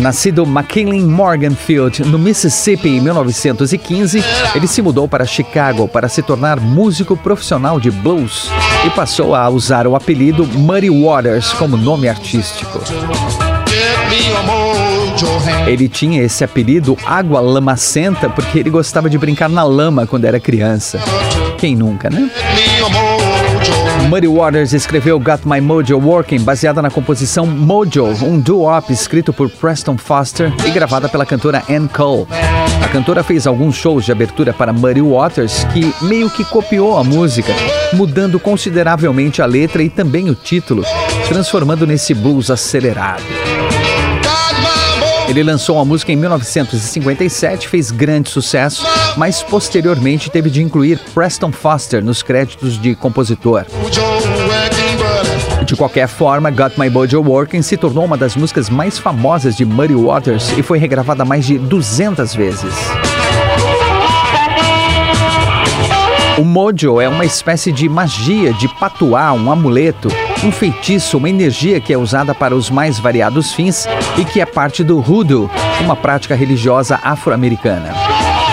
Nascido 0.00 0.44
McKinley 0.44 1.00
Morganfield, 1.00 2.04
no 2.04 2.18
Mississippi 2.18 2.88
em 2.88 3.00
1915, 3.00 4.22
ele 4.54 4.66
se 4.68 4.80
mudou 4.80 5.08
para 5.08 5.26
Chicago 5.26 5.88
para 5.88 6.08
se 6.08 6.22
tornar 6.22 6.60
músico 6.60 7.16
profissional 7.16 7.80
de 7.80 7.90
blues 7.90 8.48
e 8.86 8.90
passou 8.90 9.34
a 9.34 9.48
usar 9.48 9.86
o 9.86 9.96
apelido 9.96 10.46
Muddy 10.46 10.90
Waters 10.90 11.52
como 11.54 11.76
nome 11.76 12.08
artístico. 12.08 12.80
Ele 15.66 15.88
tinha 15.88 16.22
esse 16.22 16.44
apelido 16.44 16.96
Água 17.04 17.40
Lamacenta 17.40 18.28
porque 18.28 18.58
ele 18.58 18.70
gostava 18.70 19.10
de 19.10 19.18
brincar 19.18 19.48
na 19.48 19.62
lama 19.62 20.06
quando 20.06 20.24
era 20.24 20.38
criança. 20.38 21.00
Quem 21.56 21.74
nunca, 21.74 22.08
né? 22.08 22.30
Muddy 24.08 24.28
Waters 24.28 24.72
escreveu 24.72 25.18
Got 25.18 25.40
My 25.44 25.60
Mojo 25.60 25.98
Working 25.98 26.40
baseada 26.40 26.80
na 26.80 26.90
composição 26.90 27.44
Mojo, 27.44 28.06
um 28.22 28.40
doo-wop 28.40 28.90
escrito 28.92 29.32
por 29.32 29.50
Preston 29.50 29.98
Foster 29.98 30.52
e 30.66 30.70
gravada 30.70 31.08
pela 31.08 31.26
cantora 31.26 31.62
Ann 31.68 31.88
Cole. 31.88 32.26
A 32.82 32.88
cantora 32.88 33.22
fez 33.22 33.46
alguns 33.46 33.74
shows 33.74 34.04
de 34.04 34.12
abertura 34.12 34.54
para 34.54 34.72
Muddy 34.72 35.02
Waters, 35.02 35.64
que 35.74 35.92
meio 36.02 36.30
que 36.30 36.44
copiou 36.44 36.96
a 36.96 37.04
música, 37.04 37.52
mudando 37.92 38.40
consideravelmente 38.40 39.42
a 39.42 39.46
letra 39.46 39.82
e 39.82 39.90
também 39.90 40.30
o 40.30 40.34
título, 40.34 40.84
transformando 41.28 41.86
nesse 41.86 42.14
blues 42.14 42.50
acelerado. 42.50 43.47
Ele 45.28 45.42
lançou 45.42 45.78
a 45.78 45.84
música 45.84 46.10
em 46.10 46.16
1957, 46.16 47.68
fez 47.68 47.90
grande 47.90 48.30
sucesso, 48.30 48.86
mas 49.16 49.42
posteriormente 49.42 50.30
teve 50.30 50.48
de 50.48 50.62
incluir 50.62 50.98
Preston 51.14 51.52
Foster 51.52 52.02
nos 52.02 52.22
créditos 52.22 52.80
de 52.80 52.94
compositor. 52.94 53.66
De 55.66 55.76
qualquer 55.76 56.08
forma, 56.08 56.50
Got 56.50 56.80
My 56.80 56.88
Mojo 56.88 57.20
Working 57.20 57.60
se 57.60 57.76
tornou 57.76 58.06
uma 58.06 58.16
das 58.16 58.34
músicas 58.34 58.70
mais 58.70 58.98
famosas 58.98 59.54
de 59.54 59.66
Muddy 59.66 59.94
Waters 59.94 60.56
e 60.56 60.62
foi 60.62 60.78
regravada 60.78 61.26
mais 61.26 61.44
de 61.46 61.58
200 61.58 62.34
vezes. 62.34 62.74
O 66.38 66.44
mojo 66.44 67.00
é 67.00 67.08
uma 67.08 67.24
espécie 67.24 67.72
de 67.72 67.88
magia, 67.88 68.52
de 68.54 68.68
patuá, 68.78 69.32
um 69.32 69.50
amuleto, 69.50 70.08
um 70.44 70.52
feitiço, 70.52 71.18
uma 71.18 71.28
energia 71.28 71.80
que 71.80 71.92
é 71.92 71.98
usada 71.98 72.34
para 72.34 72.54
os 72.54 72.70
mais 72.70 72.98
variados 72.98 73.52
fins 73.52 73.86
e 74.16 74.24
que 74.24 74.40
é 74.40 74.46
parte 74.46 74.84
do 74.84 74.98
hoodoo, 74.98 75.50
uma 75.80 75.96
prática 75.96 76.34
religiosa 76.34 76.98
afro-americana. 77.02 77.92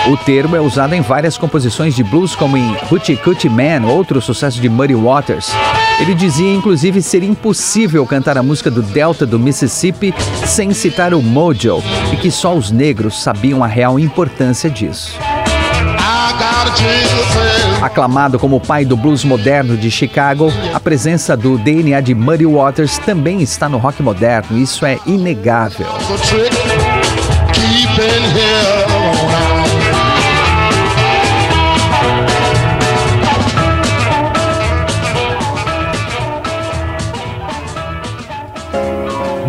O 0.08 0.16
termo 0.16 0.54
é 0.54 0.60
usado 0.60 0.94
em 0.94 1.00
várias 1.00 1.36
composições 1.36 1.94
de 1.94 2.04
blues, 2.04 2.34
como 2.34 2.56
em 2.56 2.76
Hoochie 2.90 3.16
Coochie 3.16 3.48
Man, 3.48 3.86
outro 3.88 4.20
sucesso 4.20 4.60
de 4.60 4.68
Muddy 4.68 4.94
Waters. 4.94 5.50
Ele 5.98 6.14
dizia, 6.14 6.52
inclusive, 6.52 7.02
ser 7.02 7.22
impossível 7.22 8.06
cantar 8.06 8.38
a 8.38 8.42
música 8.42 8.70
do 8.70 8.82
Delta 8.82 9.26
do 9.26 9.38
Mississippi 9.38 10.14
sem 10.44 10.72
citar 10.72 11.12
o 11.12 11.22
mojo, 11.22 11.82
e 12.12 12.16
que 12.16 12.30
só 12.30 12.54
os 12.54 12.70
negros 12.70 13.20
sabiam 13.20 13.64
a 13.64 13.66
real 13.66 13.98
importância 13.98 14.70
disso. 14.70 15.18
Aclamado 17.86 18.36
como 18.36 18.56
o 18.56 18.60
pai 18.60 18.84
do 18.84 18.96
blues 18.96 19.22
moderno 19.22 19.76
de 19.76 19.92
Chicago, 19.92 20.52
a 20.74 20.80
presença 20.80 21.36
do 21.36 21.56
DNA 21.56 22.00
de 22.00 22.16
Muddy 22.16 22.44
Waters 22.44 22.98
também 22.98 23.40
está 23.40 23.68
no 23.68 23.78
rock 23.78 24.02
moderno, 24.02 24.58
isso 24.58 24.84
é 24.84 24.98
inegável. 25.06 25.86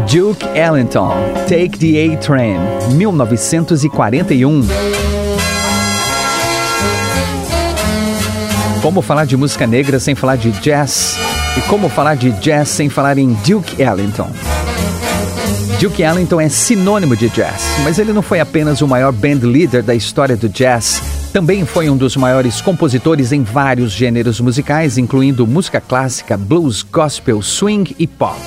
Duke 0.06 0.45
Ellington, 0.56 1.15
Take 1.50 1.80
the 1.80 2.13
A-Train, 2.13 2.60
1941. 2.95 5.07
Como 8.88 9.02
falar 9.02 9.26
de 9.26 9.36
música 9.36 9.67
negra 9.67 10.00
sem 10.00 10.15
falar 10.15 10.38
de 10.38 10.50
jazz? 10.62 11.17
E 11.58 11.62
como 11.63 11.89
falar 11.89 12.15
de 12.15 12.32
jazz 12.39 12.69
sem 12.69 12.88
falar 12.88 13.17
em 13.17 13.34
Duke 13.45 13.82
Ellington? 13.82 14.32
Duke 15.78 16.02
Ellington 16.02 16.39
é 16.39 16.47
sinônimo 16.47 17.13
de 17.13 17.28
jazz, 17.28 17.65
mas 17.84 18.00
ele 18.00 18.13
não 18.13 18.21
foi 18.21 18.39
apenas 18.39 18.82
o 18.82 18.88
maior 18.88 19.12
band 19.12 19.39
leader 19.43 19.84
da 19.84 19.93
história 19.93 20.38
do 20.38 20.47
jazz. 20.47 21.16
Também 21.38 21.65
foi 21.67 21.88
um 21.88 21.95
dos 21.95 22.17
maiores 22.17 22.62
compositores 22.62 23.32
em 23.32 23.43
vários 23.43 23.91
gêneros 23.91 24.41
musicais, 24.41 24.97
incluindo 24.97 25.45
música 25.45 25.80
clássica, 25.80 26.36
blues, 26.36 26.82
gospel, 26.82 27.43
swing 27.43 27.95
e 28.00 28.08
pop. 28.08 28.41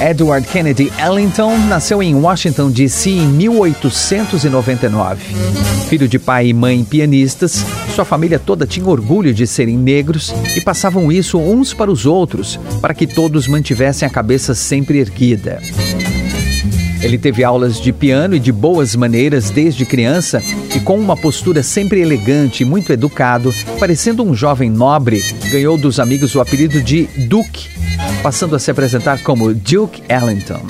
Edward 0.00 0.44
Kennedy 0.48 0.92
Ellington 0.98 1.56
nasceu 1.68 2.02
em 2.02 2.16
Washington, 2.16 2.68
D.C. 2.72 3.10
em 3.10 3.28
1899. 3.28 5.22
Filho 5.88 6.08
de 6.08 6.18
pai 6.18 6.48
e 6.48 6.52
mãe 6.52 6.82
pianistas, 6.82 7.64
sua 7.94 8.04
família 8.04 8.40
toda 8.40 8.66
tinha 8.66 8.88
orgulho 8.88 9.32
de 9.32 9.46
serem 9.46 9.78
negros 9.78 10.34
e 10.56 10.60
passavam 10.60 11.12
isso 11.12 11.38
uns 11.38 11.72
para 11.72 11.92
os 11.92 12.06
outros, 12.06 12.58
para 12.80 12.92
que 12.92 13.06
todos 13.06 13.46
mantivessem 13.46 14.04
a 14.04 14.10
cabeça 14.10 14.52
sempre 14.52 14.98
erguida. 14.98 15.62
Ele 17.06 17.18
teve 17.18 17.44
aulas 17.44 17.80
de 17.80 17.92
piano 17.92 18.34
e 18.34 18.40
de 18.40 18.50
boas 18.50 18.96
maneiras 18.96 19.48
desde 19.48 19.86
criança 19.86 20.42
e, 20.74 20.80
com 20.80 20.98
uma 20.98 21.16
postura 21.16 21.62
sempre 21.62 22.00
elegante 22.00 22.64
e 22.64 22.66
muito 22.66 22.92
educado, 22.92 23.54
parecendo 23.78 24.24
um 24.24 24.34
jovem 24.34 24.68
nobre, 24.68 25.22
ganhou 25.48 25.78
dos 25.78 26.00
amigos 26.00 26.34
o 26.34 26.40
apelido 26.40 26.82
de 26.82 27.04
Duke, 27.28 27.68
passando 28.24 28.56
a 28.56 28.58
se 28.58 28.72
apresentar 28.72 29.22
como 29.22 29.54
Duke 29.54 30.02
Ellington. 30.08 30.60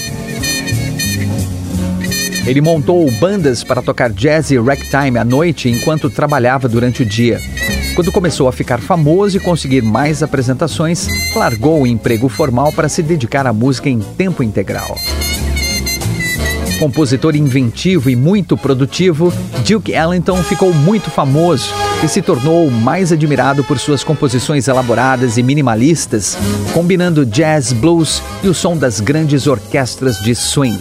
Ele 2.47 2.61
montou 2.61 3.11
bandas 3.13 3.65
para 3.65 3.81
tocar 3.81 4.11
jazz 4.11 4.51
e 4.51 4.59
ragtime 4.59 5.17
à 5.17 5.25
noite 5.25 5.71
enquanto 5.71 6.11
trabalhava 6.11 6.69
durante 6.69 7.03
o 7.03 7.07
dia. 7.07 7.41
Quando 7.95 8.13
começou 8.13 8.47
a 8.47 8.53
ficar 8.53 8.79
famoso 8.83 9.39
e 9.39 9.41
conseguir 9.41 9.81
mais 9.81 10.23
apresentações, 10.23 11.09
largou 11.35 11.81
o 11.81 11.87
emprego 11.87 12.29
formal 12.29 12.75
para 12.75 12.91
se 12.91 13.03
dedicar 13.03 13.47
à 13.47 13.55
música 13.55 13.89
em 13.89 14.01
tempo 14.01 14.43
integral. 14.43 14.99
Compositor 16.79 17.35
inventivo 17.35 18.11
e 18.11 18.17
muito 18.17 18.57
produtivo, 18.57 19.33
Duke 19.67 19.93
Ellington 19.93 20.43
ficou 20.43 20.75
muito 20.75 21.11
famoso 21.11 21.73
e 22.05 22.09
se 22.09 22.21
tornou 22.21 22.71
mais 22.71 23.11
admirado 23.13 23.65
por 23.65 23.79
suas 23.79 24.05
composições 24.05 24.69
elaboradas 24.69 25.39
e 25.39 25.43
minimalistas, 25.43 26.37
combinando 26.75 27.25
jazz, 27.25 27.73
blues 27.73 28.23
e 28.43 28.49
o 28.49 28.55
som 28.55 28.77
das 28.77 29.01
grandes 29.01 29.47
orquestras 29.47 30.19
de 30.19 30.35
swing. 30.35 30.79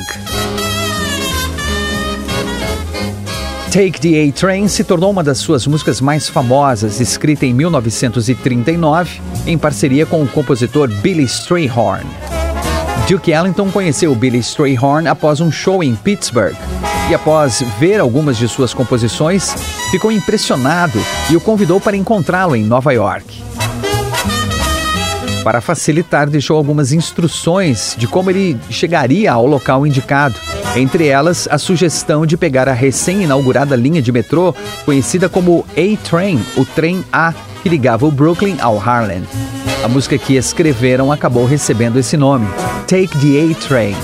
Take 3.72 4.00
the 4.00 4.30
A-Train 4.30 4.68
se 4.68 4.84
tornou 4.84 5.12
uma 5.12 5.22
das 5.22 5.38
suas 5.38 5.68
músicas 5.68 6.00
mais 6.00 6.30
famosas, 6.30 7.00
escrita 7.00 7.46
em 7.46 7.54
1939 7.54 9.22
em 9.46 9.58
parceria 9.58 10.06
com 10.06 10.24
o 10.24 10.28
compositor 10.28 10.88
Billy 11.02 11.24
Strayhorn. 11.24 12.25
Duke 13.08 13.32
Ellington 13.32 13.70
conheceu 13.70 14.16
Billy 14.16 14.40
Strayhorn 14.40 15.08
após 15.08 15.40
um 15.40 15.52
show 15.52 15.84
em 15.84 15.96
Pittsburgh 15.96 16.56
e, 17.08 17.14
após 17.14 17.62
ver 17.78 18.00
algumas 18.00 18.36
de 18.36 18.48
suas 18.48 18.74
composições, 18.74 19.54
ficou 19.92 20.12
impressionado 20.12 21.00
e 21.30 21.36
o 21.36 21.42
convidou 21.42 21.80
para 21.80 21.96
encontrá-lo 21.96 22.56
em 22.56 22.64
Nova 22.64 22.92
York. 22.94 23.44
Para 25.44 25.62
facilitar, 25.62 26.28
deixou 26.28 26.58
algumas 26.58 26.92
instruções 26.92 27.94
de 27.96 28.08
como 28.08 28.32
ele 28.32 28.58
chegaria 28.72 29.32
ao 29.32 29.46
local 29.46 29.86
indicado. 29.86 30.34
Entre 30.76 31.08
elas, 31.08 31.48
a 31.52 31.60
sugestão 31.60 32.26
de 32.26 32.36
pegar 32.36 32.68
a 32.68 32.74
recém-inaugurada 32.74 33.76
linha 33.76 34.02
de 34.02 34.12
metrô 34.12 34.52
conhecida 34.84 35.30
como 35.30 35.64
A-Train, 35.78 36.44
o 36.58 36.66
trem 36.66 37.06
A, 37.14 37.36
que 37.66 37.70
ligava 37.70 38.06
o 38.06 38.12
Brooklyn 38.12 38.58
ao 38.62 38.78
Harlem. 38.78 39.24
A 39.84 39.88
música 39.88 40.20
que 40.20 40.36
escreveram 40.36 41.12
acabou 41.12 41.48
recebendo 41.48 41.98
esse 41.98 42.16
nome, 42.16 42.46
Take 42.86 43.18
the 43.18 43.42
A-Train. 43.42 43.96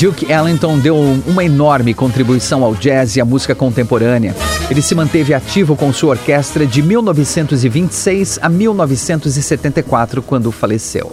Duke 0.00 0.26
Ellington 0.28 0.76
deu 0.80 0.96
uma 1.24 1.44
enorme 1.44 1.94
contribuição 1.94 2.64
ao 2.64 2.74
jazz 2.74 3.14
e 3.14 3.20
à 3.20 3.24
música 3.24 3.54
contemporânea. 3.54 4.34
Ele 4.68 4.82
se 4.82 4.92
manteve 4.92 5.32
ativo 5.32 5.76
com 5.76 5.92
sua 5.92 6.10
orquestra 6.10 6.66
de 6.66 6.82
1926 6.82 8.40
a 8.42 8.48
1974, 8.48 10.20
quando 10.20 10.50
faleceu. 10.50 11.12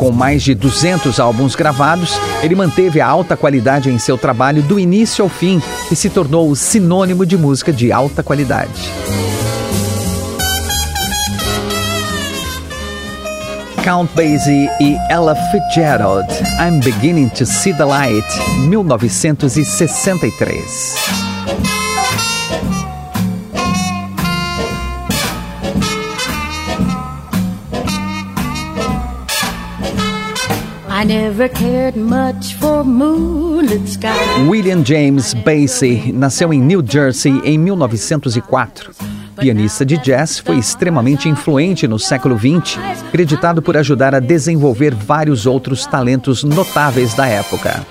Com 0.00 0.10
mais 0.10 0.42
de 0.42 0.54
200 0.54 1.20
álbuns 1.20 1.54
gravados, 1.54 2.18
ele 2.42 2.54
manteve 2.54 3.02
a 3.02 3.06
alta 3.06 3.36
qualidade 3.36 3.90
em 3.90 3.98
seu 3.98 4.16
trabalho 4.16 4.62
do 4.62 4.80
início 4.80 5.22
ao 5.22 5.28
fim 5.28 5.60
e 5.92 5.94
se 5.94 6.08
tornou 6.08 6.56
sinônimo 6.56 7.26
de 7.26 7.36
música 7.36 7.70
de 7.70 7.92
alta 7.92 8.22
qualidade. 8.22 8.90
Count 13.84 14.10
Basie 14.14 14.70
e 14.80 14.96
Ella 15.10 15.36
Fitzgerald, 15.50 16.26
I'm 16.58 16.80
Beginning 16.80 17.28
to 17.28 17.44
See 17.44 17.74
the 17.74 17.84
Light, 17.84 18.24
1963. 18.68 21.29
William 34.46 34.84
James 34.84 35.32
Basie 35.32 36.12
nasceu 36.12 36.52
em 36.52 36.60
New 36.60 36.84
Jersey 36.86 37.40
em 37.42 37.56
1904 37.56 38.90
pianista 39.40 39.86
de 39.86 39.96
jazz, 39.96 40.38
foi 40.38 40.58
extremamente 40.58 41.26
influente 41.26 41.88
no 41.88 41.98
século 41.98 42.38
XX, 42.38 42.78
acreditado 43.08 43.62
por 43.62 43.74
ajudar 43.76 44.14
a 44.14 44.20
desenvolver 44.20 44.94
vários 44.94 45.46
outros 45.46 45.86
talentos 45.86 46.44
notáveis 46.44 47.14
da 47.14 47.26
época. 47.26 47.84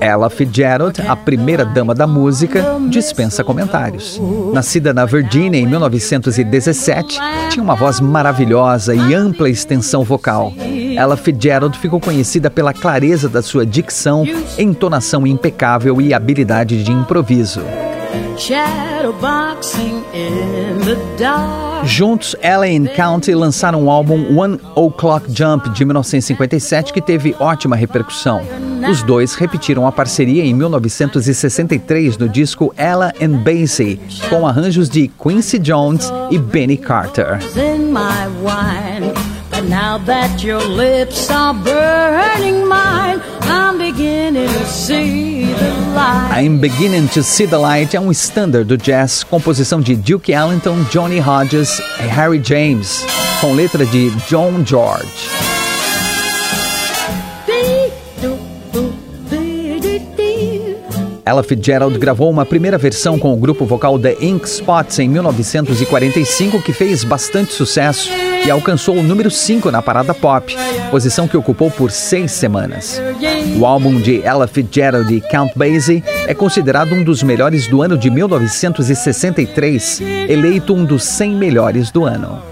Ella 0.00 0.30
Fitzgerald, 0.30 1.00
a 1.06 1.16
primeira 1.16 1.64
dama 1.64 1.94
da 1.94 2.06
música, 2.06 2.64
dispensa 2.88 3.44
comentários. 3.44 4.20
Nascida 4.52 4.92
na 4.92 5.04
Virgínia 5.04 5.58
em 5.58 5.66
1917, 5.66 7.18
tinha 7.50 7.62
uma 7.62 7.74
voz 7.74 8.00
maravilhosa 8.00 8.94
e 8.94 9.14
ampla 9.14 9.48
extensão 9.48 10.02
vocal. 10.02 10.52
Ella 10.96 11.16
Fitzgerald 11.16 11.78
ficou 11.78 12.00
conhecida 12.00 12.50
pela 12.50 12.72
clareza 12.72 13.28
da 13.28 13.42
sua 13.42 13.64
dicção, 13.64 14.24
entonação 14.58 15.26
impecável 15.26 16.00
e 16.00 16.12
habilidade 16.12 16.82
de 16.82 16.92
improviso. 16.92 17.60
Juntos, 21.84 22.36
ela 22.40 22.68
e 22.68 22.88
County 22.88 23.34
lançaram 23.34 23.84
o 23.84 23.90
álbum 23.90 24.38
One 24.38 24.60
O'Clock 24.74 25.26
Jump 25.28 25.70
de 25.70 25.84
1957, 25.84 26.92
que 26.92 27.00
teve 27.00 27.34
ótima 27.38 27.76
repercussão. 27.76 28.42
Os 28.90 29.02
dois 29.02 29.34
repetiram 29.34 29.86
a 29.86 29.92
parceria 29.92 30.44
em 30.44 30.54
1963 30.54 32.16
no 32.18 32.28
disco 32.28 32.72
Ella 32.76 33.12
and 33.20 33.38
Basie, 33.38 34.00
com 34.28 34.46
arranjos 34.46 34.88
de 34.88 35.08
Quincy 35.08 35.58
Jones 35.58 36.12
e 36.30 36.38
Benny 36.38 36.76
Carter. 36.76 37.38
Now 39.68 39.98
that 40.06 40.42
your 40.42 40.62
lips 40.62 41.30
are 41.30 41.52
burning 41.52 42.66
mine, 42.66 43.20
I'm 43.42 43.76
beginning 43.76 44.48
to 44.48 44.64
see 44.64 45.44
the 45.44 45.70
light. 45.94 46.30
I'm 46.32 46.58
beginning 46.58 47.08
to 47.08 47.22
see 47.22 47.46
the 47.46 47.58
light 47.58 47.94
é 47.94 48.00
um 48.00 48.10
standard 48.10 48.64
do 48.64 48.78
jazz, 48.78 49.22
composição 49.22 49.82
de 49.82 49.94
Duke 49.94 50.32
Ellington, 50.32 50.84
Johnny 50.90 51.20
Hodges 51.20 51.82
e 52.00 52.06
Harry 52.06 52.40
James, 52.42 53.04
com 53.42 53.52
letra 53.52 53.84
de 53.84 54.08
John 54.26 54.64
George. 54.64 55.28
Ella 61.26 61.42
Fitzgerald 61.42 61.98
gravou 61.98 62.30
uma 62.30 62.46
primeira 62.46 62.78
versão 62.78 63.18
com 63.18 63.34
o 63.34 63.36
grupo 63.36 63.66
vocal 63.66 63.98
The 63.98 64.16
Ink 64.18 64.48
Spots 64.48 64.98
em 64.98 65.10
1945, 65.10 66.62
que 66.62 66.72
fez 66.72 67.04
bastante 67.04 67.52
sucesso 67.52 68.08
e 68.48 68.50
alcançou 68.50 68.96
o 68.96 69.02
número 69.02 69.30
5 69.30 69.70
na 69.70 69.82
parada 69.82 70.14
pop, 70.14 70.56
posição 70.90 71.28
que 71.28 71.36
ocupou 71.36 71.70
por 71.70 71.90
seis 71.90 72.32
semanas. 72.32 72.98
O 73.58 73.66
álbum 73.66 74.00
de 74.00 74.22
Ella 74.24 74.48
Fitzgerald 74.48 75.14
e 75.14 75.20
Count 75.20 75.52
Basie 75.54 76.02
é 76.26 76.32
considerado 76.32 76.94
um 76.94 77.04
dos 77.04 77.22
melhores 77.22 77.66
do 77.66 77.82
ano 77.82 77.98
de 77.98 78.08
1963, 78.08 80.00
eleito 80.30 80.72
um 80.74 80.82
dos 80.82 81.04
100 81.04 81.34
melhores 81.36 81.90
do 81.90 82.06
ano. 82.06 82.47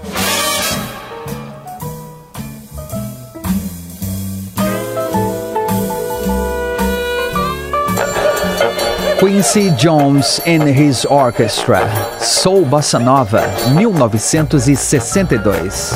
Quincy 9.37 9.69
Jones 9.77 10.41
and 10.47 10.63
His 10.63 11.05
Orchestra, 11.05 11.87
Soul 12.19 12.65
Bossa 12.65 12.97
Nova, 12.97 13.43
1962. 13.71 15.91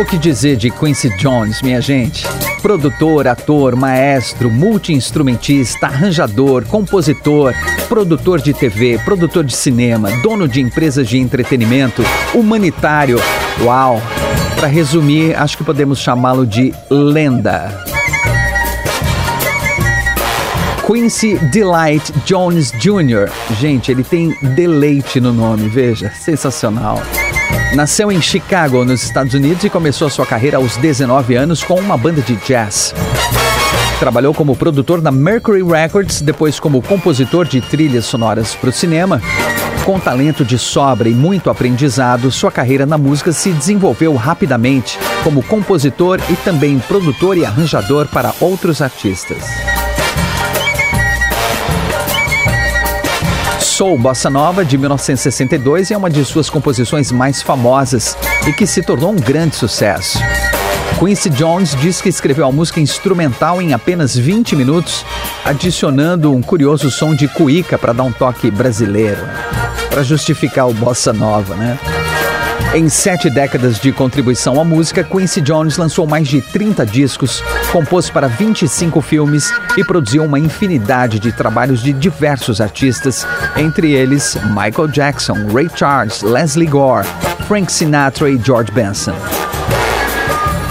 O 0.00 0.04
que 0.04 0.16
dizer 0.16 0.56
de 0.56 0.70
Quincy 0.70 1.08
Jones, 1.16 1.60
minha 1.62 1.80
gente? 1.80 2.24
Produtor, 2.64 3.28
ator, 3.28 3.76
maestro, 3.76 4.50
multi-instrumentista, 4.50 5.86
arranjador, 5.88 6.64
compositor, 6.64 7.52
produtor 7.90 8.40
de 8.40 8.54
TV, 8.54 8.98
produtor 9.04 9.44
de 9.44 9.54
cinema, 9.54 10.08
dono 10.22 10.48
de 10.48 10.62
empresas 10.62 11.06
de 11.06 11.18
entretenimento, 11.18 12.02
humanitário. 12.32 13.20
Uau! 13.62 14.00
Para 14.56 14.66
resumir, 14.66 15.36
acho 15.36 15.58
que 15.58 15.62
podemos 15.62 15.98
chamá-lo 15.98 16.46
de 16.46 16.72
lenda. 16.88 17.84
Quincy 20.86 21.36
Delight 21.52 22.14
Jones 22.24 22.72
Jr. 22.82 23.30
Gente, 23.60 23.92
ele 23.92 24.02
tem 24.02 24.34
deleite 24.54 25.20
no 25.20 25.34
nome, 25.34 25.68
veja, 25.68 26.10
sensacional. 26.18 27.02
Nasceu 27.74 28.12
em 28.12 28.20
Chicago, 28.20 28.84
nos 28.84 29.02
Estados 29.02 29.34
Unidos, 29.34 29.64
e 29.64 29.70
começou 29.70 30.08
sua 30.08 30.24
carreira 30.24 30.58
aos 30.58 30.76
19 30.76 31.34
anos 31.34 31.64
com 31.64 31.74
uma 31.74 31.96
banda 31.96 32.22
de 32.22 32.36
jazz. 32.36 32.94
Trabalhou 33.98 34.34
como 34.34 34.54
produtor 34.54 35.00
da 35.00 35.10
Mercury 35.10 35.62
Records, 35.62 36.20
depois 36.20 36.60
como 36.60 36.82
compositor 36.82 37.46
de 37.46 37.60
trilhas 37.60 38.04
sonoras 38.04 38.54
para 38.54 38.70
o 38.70 38.72
cinema. 38.72 39.20
Com 39.84 39.98
talento 40.00 40.44
de 40.44 40.58
sobra 40.58 41.08
e 41.08 41.14
muito 41.14 41.50
aprendizado, 41.50 42.30
sua 42.30 42.50
carreira 42.50 42.86
na 42.86 42.96
música 42.96 43.32
se 43.32 43.50
desenvolveu 43.52 44.14
rapidamente 44.14 44.98
como 45.22 45.42
compositor 45.42 46.20
e 46.30 46.36
também 46.36 46.78
produtor 46.78 47.36
e 47.36 47.44
arranjador 47.44 48.06
para 48.08 48.34
outros 48.40 48.80
artistas. 48.80 49.63
Soul 53.74 53.98
Bossa 53.98 54.30
Nova 54.30 54.64
de 54.64 54.78
1962 54.78 55.90
é 55.90 55.96
uma 55.96 56.08
de 56.08 56.24
suas 56.24 56.48
composições 56.48 57.10
mais 57.10 57.42
famosas 57.42 58.16
e 58.46 58.52
que 58.52 58.68
se 58.68 58.80
tornou 58.80 59.10
um 59.10 59.16
grande 59.16 59.56
sucesso. 59.56 60.16
Quincy 60.96 61.28
Jones 61.30 61.74
diz 61.80 62.00
que 62.00 62.08
escreveu 62.08 62.46
a 62.46 62.52
música 62.52 62.78
instrumental 62.78 63.60
em 63.60 63.72
apenas 63.72 64.16
20 64.16 64.54
minutos, 64.54 65.04
adicionando 65.44 66.30
um 66.32 66.40
curioso 66.40 66.88
som 66.88 67.16
de 67.16 67.26
cuíca 67.26 67.76
para 67.76 67.92
dar 67.92 68.04
um 68.04 68.12
toque 68.12 68.48
brasileiro, 68.48 69.26
para 69.90 70.04
justificar 70.04 70.68
o 70.68 70.72
bossa 70.72 71.12
nova, 71.12 71.56
né? 71.56 71.76
Em 72.74 72.88
sete 72.88 73.30
décadas 73.30 73.78
de 73.78 73.92
contribuição 73.92 74.60
à 74.60 74.64
música, 74.64 75.04
Quincy 75.04 75.40
Jones 75.40 75.76
lançou 75.76 76.08
mais 76.08 76.26
de 76.26 76.40
30 76.40 76.84
discos, 76.84 77.40
compôs 77.70 78.10
para 78.10 78.26
25 78.26 79.00
filmes 79.00 79.52
e 79.76 79.84
produziu 79.84 80.24
uma 80.24 80.40
infinidade 80.40 81.20
de 81.20 81.30
trabalhos 81.30 81.80
de 81.80 81.92
diversos 81.92 82.60
artistas, 82.60 83.24
entre 83.56 83.92
eles 83.92 84.36
Michael 84.48 84.88
Jackson, 84.88 85.46
Ray 85.54 85.70
Charles, 85.72 86.22
Leslie 86.22 86.66
Gore, 86.66 87.06
Frank 87.46 87.72
Sinatra 87.72 88.28
e 88.28 88.40
George 88.42 88.72
Benson. 88.72 89.14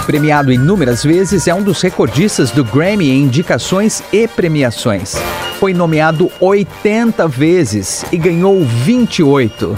Premiado 0.04 0.52
inúmeras 0.52 1.02
vezes, 1.02 1.48
é 1.48 1.54
um 1.54 1.62
dos 1.62 1.80
recordistas 1.80 2.50
do 2.50 2.62
Grammy 2.62 3.08
em 3.08 3.22
indicações 3.22 4.02
e 4.12 4.28
premiações. 4.28 5.14
Foi 5.58 5.72
nomeado 5.72 6.30
80 6.38 7.26
vezes 7.28 8.04
e 8.12 8.18
ganhou 8.18 8.62
28. 8.62 9.74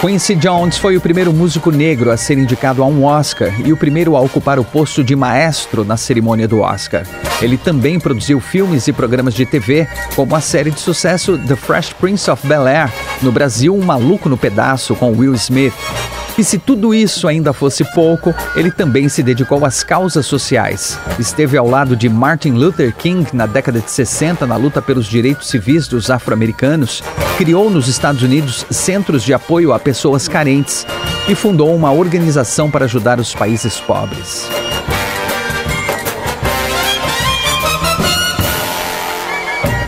Quincy 0.00 0.34
Jones 0.34 0.78
foi 0.78 0.96
o 0.96 1.00
primeiro 1.00 1.30
músico 1.30 1.70
negro 1.70 2.10
a 2.10 2.16
ser 2.16 2.38
indicado 2.38 2.82
a 2.82 2.86
um 2.86 3.04
Oscar 3.04 3.52
e 3.62 3.70
o 3.70 3.76
primeiro 3.76 4.16
a 4.16 4.20
ocupar 4.20 4.58
o 4.58 4.64
posto 4.64 5.04
de 5.04 5.14
maestro 5.14 5.84
na 5.84 5.94
cerimônia 5.98 6.48
do 6.48 6.60
Oscar. 6.60 7.04
Ele 7.42 7.58
também 7.58 8.00
produziu 8.00 8.40
filmes 8.40 8.88
e 8.88 8.94
programas 8.94 9.34
de 9.34 9.44
TV, 9.44 9.86
como 10.16 10.34
a 10.34 10.40
série 10.40 10.70
de 10.70 10.80
sucesso 10.80 11.36
The 11.36 11.54
Fresh 11.54 11.92
Prince 11.92 12.30
of 12.30 12.46
Bel-Air, 12.46 12.90
no 13.20 13.30
Brasil 13.30 13.76
Um 13.76 13.84
Maluco 13.84 14.26
no 14.26 14.38
Pedaço 14.38 14.94
com 14.94 15.12
Will 15.12 15.34
Smith, 15.34 15.74
e 16.40 16.44
se 16.44 16.56
tudo 16.58 16.94
isso 16.94 17.28
ainda 17.28 17.52
fosse 17.52 17.84
pouco, 17.92 18.34
ele 18.56 18.70
também 18.70 19.10
se 19.10 19.22
dedicou 19.22 19.62
às 19.62 19.84
causas 19.84 20.24
sociais. 20.24 20.98
Esteve 21.18 21.58
ao 21.58 21.68
lado 21.68 21.94
de 21.94 22.08
Martin 22.08 22.52
Luther 22.52 22.94
King 22.96 23.28
na 23.34 23.44
década 23.44 23.78
de 23.78 23.90
60 23.90 24.46
na 24.46 24.56
luta 24.56 24.80
pelos 24.80 25.04
direitos 25.04 25.48
civis 25.50 25.86
dos 25.86 26.10
afro-americanos, 26.10 27.02
criou 27.36 27.68
nos 27.68 27.88
Estados 27.88 28.22
Unidos 28.22 28.64
centros 28.70 29.22
de 29.22 29.34
apoio 29.34 29.74
a 29.74 29.78
pessoas 29.78 30.28
carentes 30.28 30.86
e 31.28 31.34
fundou 31.34 31.76
uma 31.76 31.92
organização 31.92 32.70
para 32.70 32.86
ajudar 32.86 33.20
os 33.20 33.34
países 33.34 33.78
pobres. 33.78 34.48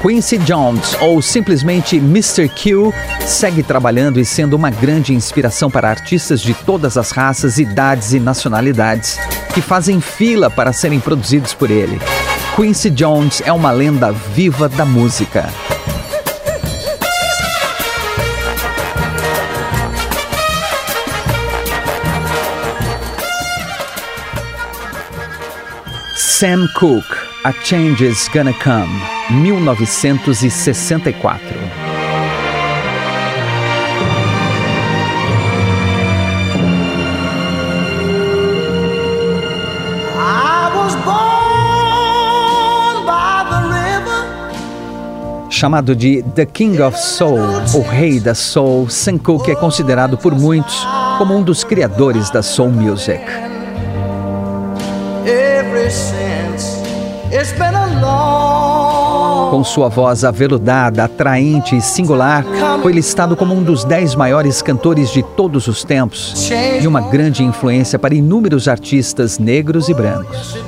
Quincy 0.03 0.37
Jones, 0.39 0.97
ou 1.01 1.23
simplesmente 1.23 1.97
Mr. 1.97 2.49
Q, 2.49 2.93
segue 3.25 3.63
trabalhando 3.63 4.19
e 4.19 4.25
sendo 4.25 4.57
uma 4.57 4.69
grande 4.69 5.15
inspiração 5.15 5.71
para 5.71 5.89
artistas 5.89 6.41
de 6.41 6.55
todas 6.55 6.99
as 6.99 7.13
raças, 7.13 7.57
idades 7.57 8.13
e 8.13 8.19
nacionalidades 8.19 9.17
que 9.55 9.61
fazem 9.61 10.01
fila 10.01 10.51
para 10.51 10.73
serem 10.73 10.99
produzidos 10.99 11.55
por 11.55 11.71
ele. 11.71 12.01
Quincy 12.57 12.91
Jones 12.91 13.43
é 13.47 13.53
uma 13.53 13.71
lenda 13.71 14.11
viva 14.11 14.69
da 14.69 14.85
música. 14.85 15.49
Sam 26.17 26.67
Cooke, 26.75 27.22
A 27.45 27.53
Change 27.53 28.05
is 28.05 28.29
Gonna 28.29 28.53
Come. 28.53 28.89
1964. 29.43 31.41
Chamado 45.51 45.97
de 45.97 46.23
The 46.37 46.47
King 46.47 46.81
of 46.81 46.97
Soul, 46.97 47.41
o 47.75 47.81
Rei 47.81 48.21
da 48.21 48.37
Soul, 48.37 48.89
Sam 48.89 49.19
Cooke 49.19 49.51
é 49.51 49.57
considerado 49.57 50.17
por 50.17 50.33
muitos 50.33 50.87
como 51.19 51.37
um 51.37 51.43
dos 51.43 51.65
criadores 51.65 52.31
da 52.31 52.41
soul 52.41 52.71
music. 52.71 53.21
Com 59.51 59.65
sua 59.65 59.89
voz 59.89 60.23
aveludada, 60.25 61.05
atraente 61.05 61.77
e 61.77 61.81
singular, 61.81 62.45
foi 62.83 62.93
listado 62.93 63.37
como 63.37 63.55
um 63.55 63.63
dos 63.63 63.85
dez 63.85 64.15
maiores 64.15 64.61
cantores 64.61 65.11
de 65.11 65.23
todos 65.23 65.67
os 65.67 65.83
tempos 65.83 66.51
e 66.81 66.87
uma 66.87 67.01
grande 67.01 67.43
influência 67.43 67.99
para 67.99 68.15
inúmeros 68.15 68.69
artistas 68.69 69.39
negros 69.39 69.89
e 69.89 69.95
brancos. 69.95 70.59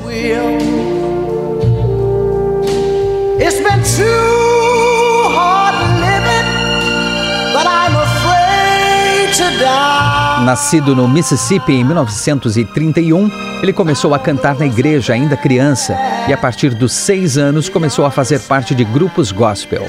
Nascido 10.45 10.95
no 10.95 11.09
Mississippi 11.09 11.73
em 11.73 11.85
1931, 11.85 13.54
ele 13.65 13.73
começou 13.73 14.15
a 14.15 14.19
cantar 14.19 14.59
na 14.59 14.67
igreja 14.67 15.15
ainda 15.15 15.37
criança 15.37 15.97
e, 16.29 16.33
a 16.33 16.37
partir 16.37 16.75
dos 16.75 16.93
seis 16.93 17.39
anos, 17.39 17.69
começou 17.69 18.05
a 18.05 18.11
fazer 18.11 18.41
parte 18.41 18.75
de 18.75 18.85
grupos 18.85 19.33
gospel. 19.33 19.87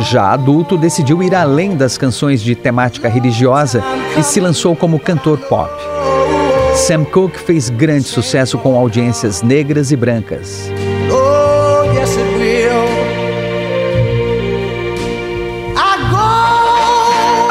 Já 0.00 0.32
adulto, 0.32 0.76
decidiu 0.76 1.22
ir 1.22 1.34
além 1.34 1.74
das 1.74 1.96
canções 1.96 2.42
de 2.42 2.54
temática 2.54 3.08
religiosa 3.08 3.82
e 4.18 4.22
se 4.22 4.40
lançou 4.40 4.76
como 4.76 5.00
cantor 5.00 5.38
pop. 5.38 5.72
Sam 6.74 7.04
Cooke 7.04 7.40
fez 7.40 7.70
grande 7.70 8.04
sucesso 8.04 8.58
com 8.58 8.76
audiências 8.76 9.40
negras 9.40 9.90
e 9.90 9.96
brancas. 9.96 10.70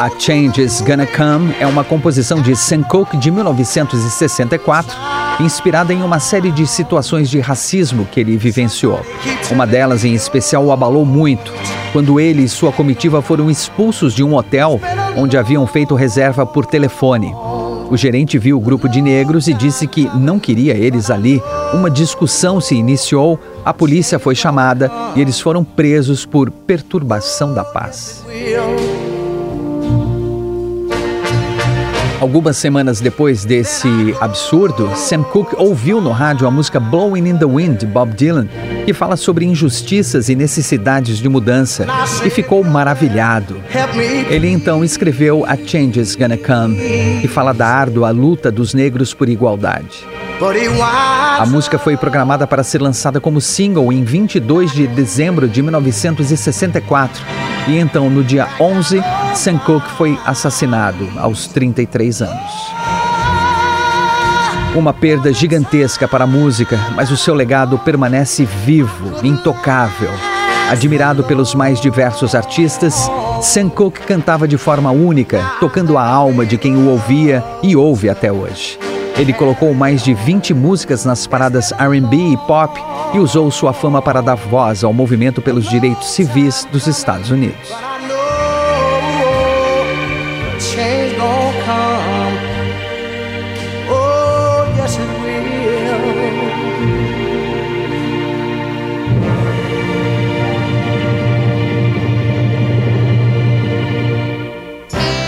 A 0.04 0.10
Change 0.18 0.60
is 0.60 0.82
Gonna 0.82 1.06
Come 1.06 1.54
é 1.58 1.66
uma 1.66 1.82
composição 1.82 2.42
de 2.42 2.54
Sam 2.54 2.82
Cooke 2.82 3.16
de 3.16 3.30
1964, 3.30 4.94
inspirada 5.40 5.94
em 5.94 6.02
uma 6.02 6.20
série 6.20 6.50
de 6.50 6.66
situações 6.66 7.30
de 7.30 7.40
racismo 7.40 8.04
que 8.12 8.20
ele 8.20 8.36
vivenciou. 8.36 9.00
Uma 9.50 9.66
delas, 9.66 10.04
em 10.04 10.12
especial, 10.12 10.62
o 10.62 10.72
abalou 10.72 11.06
muito, 11.06 11.50
quando 11.90 12.20
ele 12.20 12.42
e 12.42 12.48
sua 12.50 12.70
comitiva 12.70 13.22
foram 13.22 13.50
expulsos 13.50 14.12
de 14.12 14.22
um 14.22 14.34
hotel 14.34 14.78
onde 15.16 15.38
haviam 15.38 15.66
feito 15.66 15.94
reserva 15.94 16.44
por 16.44 16.66
telefone. 16.66 17.34
O 17.90 17.96
gerente 17.96 18.36
viu 18.36 18.58
o 18.58 18.60
grupo 18.60 18.86
de 18.90 19.00
negros 19.00 19.48
e 19.48 19.54
disse 19.54 19.86
que 19.86 20.06
não 20.14 20.38
queria 20.38 20.74
eles 20.74 21.10
ali. 21.10 21.42
Uma 21.72 21.90
discussão 21.90 22.60
se 22.60 22.74
iniciou, 22.74 23.40
a 23.64 23.72
polícia 23.72 24.18
foi 24.18 24.34
chamada 24.34 24.92
e 25.16 25.22
eles 25.22 25.40
foram 25.40 25.64
presos 25.64 26.26
por 26.26 26.50
perturbação 26.50 27.54
da 27.54 27.64
paz. 27.64 28.22
Algumas 32.20 32.56
semanas 32.56 33.00
depois 33.00 33.44
desse 33.44 33.88
absurdo, 34.20 34.90
Sam 34.96 35.22
Cooke 35.24 35.56
ouviu 35.56 36.00
no 36.00 36.10
rádio 36.10 36.46
a 36.46 36.50
música 36.50 36.78
Blowing 36.78 37.28
in 37.28 37.36
the 37.36 37.44
Wind 37.44 37.80
de 37.80 37.86
Bob 37.86 38.14
Dylan, 38.14 38.48
que 38.86 38.94
fala 38.94 39.16
sobre 39.16 39.44
injustiças 39.44 40.28
e 40.28 40.34
necessidades 40.34 41.18
de 41.18 41.28
mudança, 41.28 41.86
e 42.24 42.30
ficou 42.30 42.62
maravilhado. 42.64 43.60
Ele 44.30 44.48
então 44.48 44.84
escreveu 44.84 45.44
A 45.44 45.56
Change 45.56 46.00
Is 46.00 46.14
Gonna 46.14 46.38
Come, 46.38 46.78
que 47.20 47.28
fala 47.28 47.52
da 47.52 47.66
árdua 47.66 48.10
luta 48.10 48.50
dos 48.50 48.72
negros 48.72 49.12
por 49.12 49.28
igualdade. 49.28 50.06
A 51.40 51.46
música 51.46 51.78
foi 51.78 51.96
programada 51.96 52.46
para 52.46 52.64
ser 52.64 52.82
lançada 52.82 53.20
como 53.20 53.40
single 53.40 53.92
em 53.92 54.02
22 54.02 54.72
de 54.72 54.86
dezembro 54.86 55.48
de 55.48 55.62
1964 55.62 57.22
e 57.66 57.78
então, 57.78 58.10
no 58.10 58.22
dia 58.22 58.46
11, 58.60 59.02
Sam 59.34 59.58
Cooke 59.58 59.90
foi 59.92 60.18
assassinado 60.26 61.08
aos 61.16 61.46
33 61.46 62.22
anos. 62.22 62.52
Uma 64.74 64.92
perda 64.92 65.32
gigantesca 65.32 66.06
para 66.06 66.24
a 66.24 66.26
música, 66.26 66.78
mas 66.94 67.10
o 67.10 67.16
seu 67.16 67.34
legado 67.34 67.78
permanece 67.78 68.44
vivo, 68.44 69.24
intocável. 69.24 70.10
Admirado 70.70 71.22
pelos 71.24 71.54
mais 71.54 71.80
diversos 71.80 72.34
artistas, 72.34 73.08
Sam 73.40 73.68
Cooke 73.68 74.02
cantava 74.02 74.48
de 74.48 74.58
forma 74.58 74.90
única, 74.90 75.40
tocando 75.60 75.96
a 75.96 76.04
alma 76.04 76.44
de 76.44 76.58
quem 76.58 76.76
o 76.76 76.88
ouvia 76.88 77.42
e 77.62 77.76
ouve 77.76 78.10
até 78.10 78.32
hoje. 78.32 78.78
Ele 79.16 79.32
colocou 79.32 79.72
mais 79.72 80.02
de 80.02 80.12
20 80.12 80.52
músicas 80.52 81.04
nas 81.04 81.24
paradas 81.26 81.72
RB 81.72 82.32
e 82.32 82.36
pop 82.36 82.80
e 83.12 83.18
usou 83.18 83.48
sua 83.50 83.72
fama 83.72 84.02
para 84.02 84.20
dar 84.20 84.34
voz 84.34 84.82
ao 84.82 84.92
movimento 84.92 85.40
pelos 85.40 85.68
direitos 85.68 86.08
civis 86.10 86.66
dos 86.72 86.88
Estados 86.88 87.30
Unidos. 87.30 87.93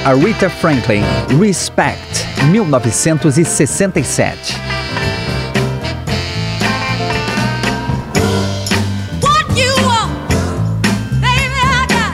Aretha 0.07 0.48
Franklin, 0.48 1.02
Respect, 1.40 2.24
1967. 2.52 4.54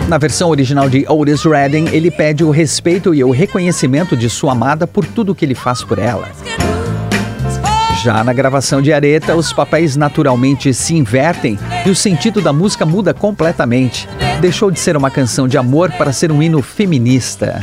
Na 0.08 0.16
versão 0.16 0.48
original 0.48 0.88
de 0.88 1.04
Otis 1.06 1.44
Redding, 1.44 1.88
ele 1.92 2.10
pede 2.10 2.42
o 2.42 2.50
respeito 2.50 3.14
e 3.14 3.22
o 3.22 3.30
reconhecimento 3.30 4.16
de 4.16 4.30
sua 4.30 4.52
amada 4.52 4.86
por 4.86 5.04
tudo 5.04 5.34
que 5.34 5.44
ele 5.44 5.54
faz 5.54 5.84
por 5.84 5.98
ela. 5.98 6.30
Já 8.02 8.24
na 8.24 8.32
gravação 8.32 8.80
de 8.80 8.90
Aretha, 8.90 9.36
os 9.36 9.52
papéis 9.52 9.96
naturalmente 9.96 10.72
se 10.72 10.94
invertem 10.94 11.58
e 11.84 11.90
o 11.90 11.94
sentido 11.94 12.40
da 12.40 12.54
música 12.54 12.86
muda 12.86 13.12
completamente 13.12 14.08
deixou 14.42 14.72
de 14.72 14.80
ser 14.80 14.96
uma 14.96 15.08
canção 15.08 15.46
de 15.46 15.56
amor 15.56 15.92
para 15.92 16.12
ser 16.12 16.32
um 16.32 16.42
hino 16.42 16.60
feminista. 16.60 17.60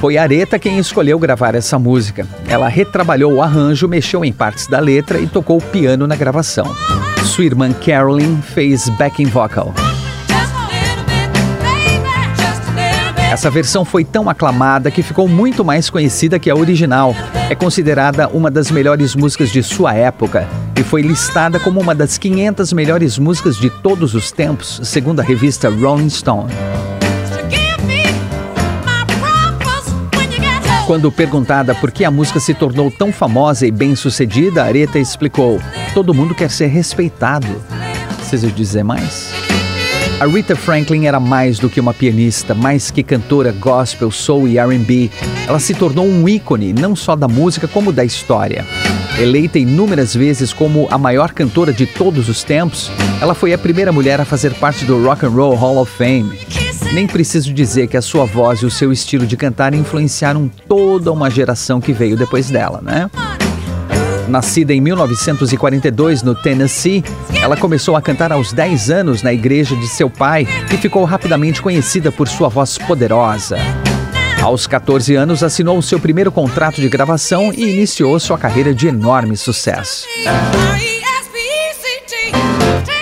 Foi 0.00 0.16
Areta 0.16 0.58
quem 0.58 0.78
escolheu 0.78 1.18
gravar 1.18 1.54
essa 1.54 1.78
música. 1.78 2.26
Ela 2.48 2.68
retrabalhou 2.68 3.34
o 3.34 3.42
arranjo, 3.42 3.86
mexeu 3.86 4.24
em 4.24 4.32
partes 4.32 4.66
da 4.66 4.80
letra 4.80 5.18
e 5.18 5.26
tocou 5.26 5.58
o 5.58 5.62
piano 5.62 6.06
na 6.06 6.16
gravação. 6.16 6.74
Sua 7.26 7.44
irmã 7.44 7.70
Carolyn 7.70 8.40
fez 8.40 8.88
backing 8.88 9.26
vocal. 9.26 9.74
Essa 13.30 13.50
versão 13.50 13.84
foi 13.84 14.04
tão 14.04 14.30
aclamada 14.30 14.90
que 14.90 15.02
ficou 15.02 15.28
muito 15.28 15.62
mais 15.62 15.90
conhecida 15.90 16.38
que 16.38 16.48
a 16.48 16.54
original. 16.54 17.14
É 17.50 17.54
considerada 17.54 18.26
uma 18.28 18.50
das 18.50 18.70
melhores 18.70 19.14
músicas 19.14 19.50
de 19.50 19.62
sua 19.62 19.92
época 19.92 20.48
e 20.76 20.82
foi 20.82 21.02
listada 21.02 21.60
como 21.60 21.80
uma 21.80 21.94
das 21.94 22.18
500 22.18 22.72
melhores 22.72 23.18
músicas 23.18 23.56
de 23.56 23.70
todos 23.70 24.14
os 24.14 24.32
tempos, 24.32 24.80
segundo 24.82 25.20
a 25.20 25.22
revista 25.22 25.68
Rolling 25.68 26.10
Stone. 26.10 26.52
Quando 30.86 31.10
perguntada 31.10 31.74
por 31.74 31.90
que 31.90 32.04
a 32.04 32.10
música 32.10 32.38
se 32.38 32.52
tornou 32.52 32.90
tão 32.90 33.10
famosa 33.10 33.66
e 33.66 33.70
bem-sucedida, 33.70 34.64
Aretha 34.64 34.98
explicou: 34.98 35.58
Todo 35.94 36.12
mundo 36.12 36.34
quer 36.34 36.50
ser 36.50 36.66
respeitado. 36.66 37.46
Precisa 38.18 38.48
dizer 38.48 38.82
mais? 38.82 39.32
A 40.20 40.26
Rita 40.26 40.54
Franklin 40.54 41.06
era 41.06 41.18
mais 41.18 41.58
do 41.58 41.70
que 41.70 41.80
uma 41.80 41.94
pianista, 41.94 42.54
mais 42.54 42.90
que 42.90 43.02
cantora 43.02 43.50
gospel, 43.52 44.10
soul 44.10 44.46
e 44.46 44.58
R&B. 44.58 45.10
Ela 45.48 45.58
se 45.58 45.74
tornou 45.74 46.06
um 46.06 46.28
ícone 46.28 46.72
não 46.72 46.94
só 46.94 47.16
da 47.16 47.26
música 47.26 47.66
como 47.66 47.92
da 47.92 48.04
história. 48.04 48.64
Eleita 49.18 49.60
inúmeras 49.60 50.12
vezes 50.12 50.52
como 50.52 50.88
a 50.90 50.98
maior 50.98 51.32
cantora 51.32 51.72
de 51.72 51.86
todos 51.86 52.28
os 52.28 52.42
tempos, 52.42 52.90
ela 53.20 53.32
foi 53.32 53.52
a 53.52 53.58
primeira 53.58 53.92
mulher 53.92 54.20
a 54.20 54.24
fazer 54.24 54.52
parte 54.54 54.84
do 54.84 55.04
Rock 55.04 55.24
and 55.24 55.30
Roll 55.30 55.54
Hall 55.54 55.78
of 55.78 55.92
Fame. 55.96 56.36
Nem 56.92 57.06
preciso 57.06 57.54
dizer 57.54 57.86
que 57.86 57.96
a 57.96 58.02
sua 58.02 58.24
voz 58.24 58.60
e 58.60 58.66
o 58.66 58.70
seu 58.70 58.92
estilo 58.92 59.24
de 59.24 59.36
cantar 59.36 59.72
influenciaram 59.72 60.50
toda 60.68 61.12
uma 61.12 61.30
geração 61.30 61.80
que 61.80 61.92
veio 61.92 62.16
depois 62.16 62.50
dela, 62.50 62.80
né? 62.82 63.08
Nascida 64.28 64.74
em 64.74 64.80
1942 64.80 66.22
no 66.24 66.34
Tennessee, 66.34 67.04
ela 67.40 67.56
começou 67.56 67.94
a 67.94 68.02
cantar 68.02 68.32
aos 68.32 68.52
10 68.52 68.90
anos 68.90 69.22
na 69.22 69.32
igreja 69.32 69.76
de 69.76 69.86
seu 69.86 70.10
pai 70.10 70.46
e 70.72 70.76
ficou 70.76 71.04
rapidamente 71.04 71.62
conhecida 71.62 72.10
por 72.10 72.26
sua 72.26 72.48
voz 72.48 72.78
poderosa. 72.78 73.58
Aos 74.44 74.66
14 74.66 75.14
anos, 75.14 75.42
assinou 75.42 75.80
seu 75.80 75.98
primeiro 75.98 76.30
contrato 76.30 76.78
de 76.78 76.86
gravação 76.86 77.50
e 77.50 77.62
iniciou 77.62 78.20
sua 78.20 78.36
carreira 78.36 78.74
de 78.74 78.86
enorme 78.86 79.38
sucesso. 79.38 80.04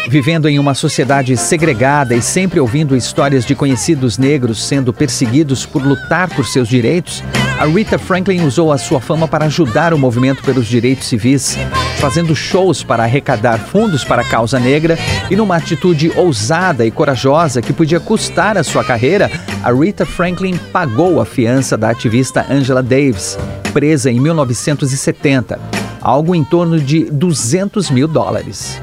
Vivendo 0.09 0.49
em 0.49 0.61
uma 0.61 0.72
sociedade 0.72 1.36
segregada 1.36 2.14
e 2.14 2.22
sempre 2.22 2.61
ouvindo 2.61 2.95
histórias 2.95 3.45
de 3.45 3.57
conhecidos 3.57 4.18
negros 4.18 4.62
sendo 4.62 4.93
perseguidos 4.93 5.66
por 5.66 5.82
lutar 5.82 6.28
por 6.32 6.47
seus 6.47 6.68
direitos, 6.68 7.24
a 7.62 7.64
Rita 7.64 7.96
Franklin 7.96 8.44
usou 8.44 8.72
a 8.72 8.76
sua 8.76 9.00
fama 9.00 9.28
para 9.28 9.44
ajudar 9.44 9.94
o 9.94 9.98
movimento 9.98 10.42
pelos 10.42 10.66
direitos 10.66 11.06
civis, 11.06 11.56
fazendo 11.98 12.34
shows 12.34 12.82
para 12.82 13.04
arrecadar 13.04 13.56
fundos 13.60 14.02
para 14.02 14.22
a 14.22 14.24
causa 14.24 14.58
negra 14.58 14.98
e 15.30 15.36
numa 15.36 15.54
atitude 15.54 16.10
ousada 16.16 16.84
e 16.84 16.90
corajosa 16.90 17.62
que 17.62 17.72
podia 17.72 18.00
custar 18.00 18.58
a 18.58 18.64
sua 18.64 18.82
carreira, 18.82 19.30
a 19.62 19.72
Rita 19.72 20.04
Franklin 20.04 20.58
pagou 20.72 21.20
a 21.20 21.24
fiança 21.24 21.76
da 21.76 21.90
ativista 21.90 22.44
Angela 22.50 22.82
Davis, 22.82 23.38
presa 23.72 24.10
em 24.10 24.18
1970, 24.18 25.60
algo 26.00 26.34
em 26.34 26.42
torno 26.42 26.80
de 26.80 27.04
200 27.12 27.90
mil 27.90 28.08
dólares. 28.08 28.82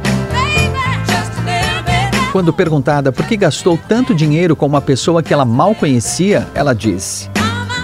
Quando 2.32 2.54
perguntada 2.54 3.12
por 3.12 3.26
que 3.26 3.36
gastou 3.36 3.78
tanto 3.90 4.16
dinheiro 4.16 4.56
com 4.56 4.66
uma 4.66 4.80
pessoa 4.80 5.22
que 5.22 5.34
ela 5.34 5.44
mal 5.44 5.76
conhecia, 5.76 6.48
ela 6.56 6.74
disse: 6.74 7.30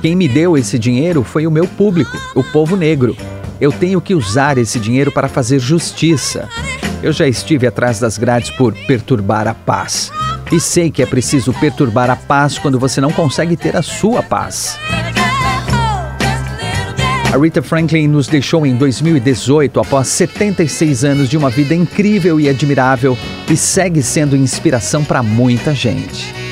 Quem 0.06 0.16
me 0.16 0.28
deu 0.28 0.56
esse 0.56 0.78
dinheiro 0.78 1.24
foi 1.24 1.48
o 1.48 1.52
meu 1.52 1.66
público, 1.68 2.16
o 2.36 2.44
povo 2.44 2.76
negro. 2.76 3.18
Eu 3.60 3.72
tenho 3.72 4.00
que 4.00 4.14
usar 4.14 4.56
esse 4.56 4.80
dinheiro 4.80 5.12
para 5.12 5.28
fazer 5.28 5.58
justiça. 5.58 6.48
Eu 7.02 7.12
já 7.12 7.28
estive 7.28 7.66
atrás 7.66 8.00
das 8.00 8.16
grades 8.16 8.52
por 8.52 8.72
perturbar 8.86 9.48
a 9.48 9.56
paz. 9.56 10.12
E 10.52 10.60
sei 10.60 10.92
que 10.92 11.02
é 11.02 11.08
preciso 11.08 11.52
perturbar 11.54 12.12
a 12.12 12.16
paz 12.16 12.60
quando 12.60 12.78
você 12.78 13.02
não 13.02 13.12
consegue 13.12 13.58
ter 13.58 13.76
a 13.76 13.82
sua 13.82 14.22
paz. 14.22 14.78
A 17.34 17.38
Rita 17.40 17.64
Franklin 17.64 18.08
nos 18.08 18.28
deixou 18.28 18.64
em 18.64 18.76
2018 18.76 19.80
após 19.80 20.08
76 20.10 21.04
anos 21.04 21.28
de 21.28 21.36
uma 21.36 21.50
vida 21.50 21.74
incrível 21.74 22.40
e 22.40 22.48
admirável 22.48 23.18
e 23.50 23.58
segue 23.58 24.04
sendo 24.04 24.38
inspiração 24.38 25.04
para 25.04 25.24
muita 25.24 25.74
gente. 25.74 26.45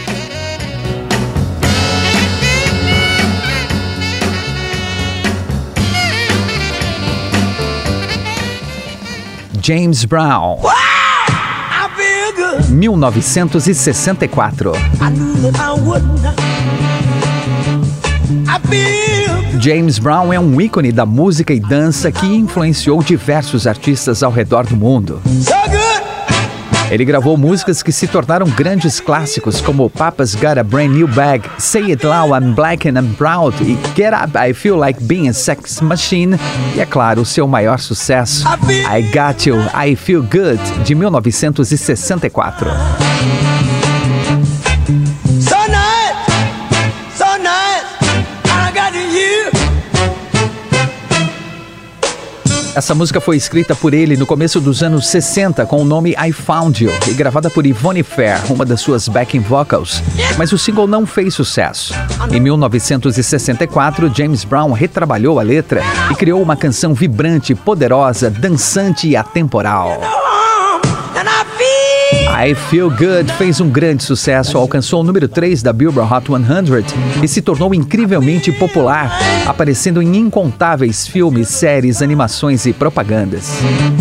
James 9.66 10.04
Brown. 10.04 10.60
1964. 12.68 14.74
James 19.62 20.00
Brown 20.00 20.34
é 20.34 20.40
um 20.40 20.60
ícone 20.60 20.92
da 20.92 21.06
música 21.06 21.54
e 21.54 21.62
dança 21.62 22.12
que 22.12 22.26
influenciou 22.26 23.02
diversos 23.02 23.66
artistas 23.66 24.22
ao 24.22 24.34
redor 24.34 24.66
do 24.66 24.76
mundo. 24.76 25.22
Ele 26.92 27.06
gravou 27.06 27.38
músicas 27.38 27.82
que 27.82 27.92
se 27.92 28.08
tornaram 28.08 28.48
grandes 28.48 29.00
clássicos, 29.00 29.62
como 29.62 29.90
Papa's 29.90 30.36
Got 30.36 30.60
a 30.60 30.64
Brand 30.64 30.92
New 30.92 31.08
Bag, 31.08 31.44
Say 31.58 31.92
It 31.92 32.06
Loud, 32.06 32.34
I'm 32.34 32.54
Black 32.54 32.88
and 32.88 33.00
I'm 33.00 33.14
Proud 33.16 33.56
e 33.62 33.78
Get 33.96 34.14
Up, 34.14 34.38
I 34.38 34.54
Feel 34.54 34.78
Like 34.78 35.04
Being 35.04 35.30
a 35.30 35.34
Sex 35.34 35.82
Machine 35.82 36.38
e, 36.76 36.80
é 36.80 36.86
claro, 36.86 37.22
o 37.22 37.26
seu 37.26 37.48
maior 37.48 37.80
sucesso, 37.80 38.46
I 38.70 39.02
Got 39.04 39.48
You, 39.48 39.58
I 39.74 39.96
Feel 39.96 40.24
Good, 40.24 40.62
de 40.84 40.96
1964. 40.96 42.68
Essa 52.76 52.96
música 52.96 53.22
foi 53.22 53.38
escrita 53.38 53.76
por 53.76 53.94
ele 53.94 54.18
no 54.18 54.26
começo 54.26 54.60
dos 54.60 54.82
anos 54.82 55.06
60 55.08 55.64
com 55.68 55.80
o 55.80 55.86
nome 55.86 56.16
I 56.20 56.32
Found 56.32 56.84
You 56.84 56.92
e 57.08 57.14
gravada 57.14 57.48
por 57.48 57.68
Yvonne 57.68 58.02
Fair, 58.02 58.52
uma 58.52 58.66
das 58.66 58.82
suas 58.82 59.08
backing 59.08 59.42
vocals. 59.42 60.02
Mas 60.40 60.52
o 60.52 60.58
single 60.58 60.88
não 60.88 61.06
fez 61.06 61.36
sucesso. 61.36 61.94
Em 62.32 62.40
1964, 62.40 64.12
James 64.16 64.44
Brown 64.44 64.72
retrabalhou 64.72 65.40
a 65.40 65.44
letra 65.44 65.84
e 66.12 66.16
criou 66.16 66.42
uma 66.42 66.56
canção 66.56 66.96
vibrante, 66.96 67.54
poderosa, 67.54 68.32
dançante 68.32 69.08
e 69.08 69.16
atemporal. 69.16 70.23
I 72.36 72.56
Feel 72.56 72.90
Good 72.90 73.32
fez 73.34 73.62
um 73.62 73.70
grande 73.70 74.04
sucesso, 74.04 74.58
alcançou 74.58 75.02
o 75.02 75.04
número 75.04 75.28
3 75.28 75.62
da 75.62 75.72
Billboard 75.72 76.12
Hot 76.12 76.26
100 76.26 77.24
e 77.24 77.28
se 77.28 77.44
tornou 77.44 77.76
incrivelmente 77.76 78.52
popular, 78.52 79.16
aparecendo 79.46 80.02
em 80.02 80.18
incontáveis 80.18 81.08
filmes, 81.08 81.48
séries, 81.48 82.02
animações 82.02 82.66
e 82.66 82.74
propagandas. 82.74 83.52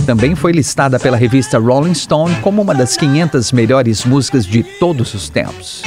Também 0.07 0.35
foi 0.35 0.51
listada 0.51 0.99
pela 0.99 1.16
revista 1.16 1.59
Rolling 1.59 1.95
Stone 1.95 2.35
como 2.37 2.62
uma 2.62 2.74
das 2.74 2.97
500 2.97 3.53
melhores 3.53 4.03
músicas 4.07 4.47
de 4.47 4.62
todos 4.62 5.12
os 5.12 5.28
tempos. 5.28 5.83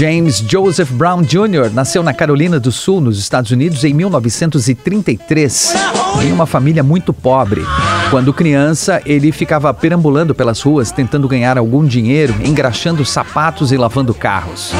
James 0.00 0.42
Joseph 0.48 0.90
Brown 0.92 1.20
Jr. 1.20 1.70
nasceu 1.74 2.02
na 2.02 2.14
Carolina 2.14 2.58
do 2.58 2.72
Sul, 2.72 3.02
nos 3.02 3.18
Estados 3.18 3.50
Unidos, 3.50 3.84
em 3.84 3.92
1933, 3.92 5.74
em 6.22 6.32
uma 6.32 6.46
família 6.46 6.82
muito 6.82 7.12
pobre. 7.12 7.62
Quando 8.10 8.32
criança, 8.32 9.02
ele 9.04 9.30
ficava 9.30 9.74
perambulando 9.74 10.34
pelas 10.34 10.62
ruas 10.62 10.90
tentando 10.90 11.28
ganhar 11.28 11.58
algum 11.58 11.84
dinheiro, 11.84 12.34
engraxando 12.42 13.04
sapatos 13.04 13.72
e 13.72 13.76
lavando 13.76 14.14
carros. 14.14 14.72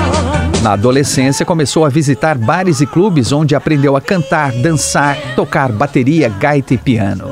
Na 0.62 0.72
adolescência, 0.72 1.44
começou 1.44 1.84
a 1.84 1.90
visitar 1.90 2.38
bares 2.38 2.80
e 2.80 2.86
clubes 2.86 3.30
onde 3.30 3.54
aprendeu 3.54 3.96
a 3.96 4.00
cantar, 4.00 4.52
dançar, 4.52 5.18
tocar 5.36 5.70
bateria, 5.70 6.30
gaita 6.30 6.72
e 6.72 6.78
piano. 6.78 7.26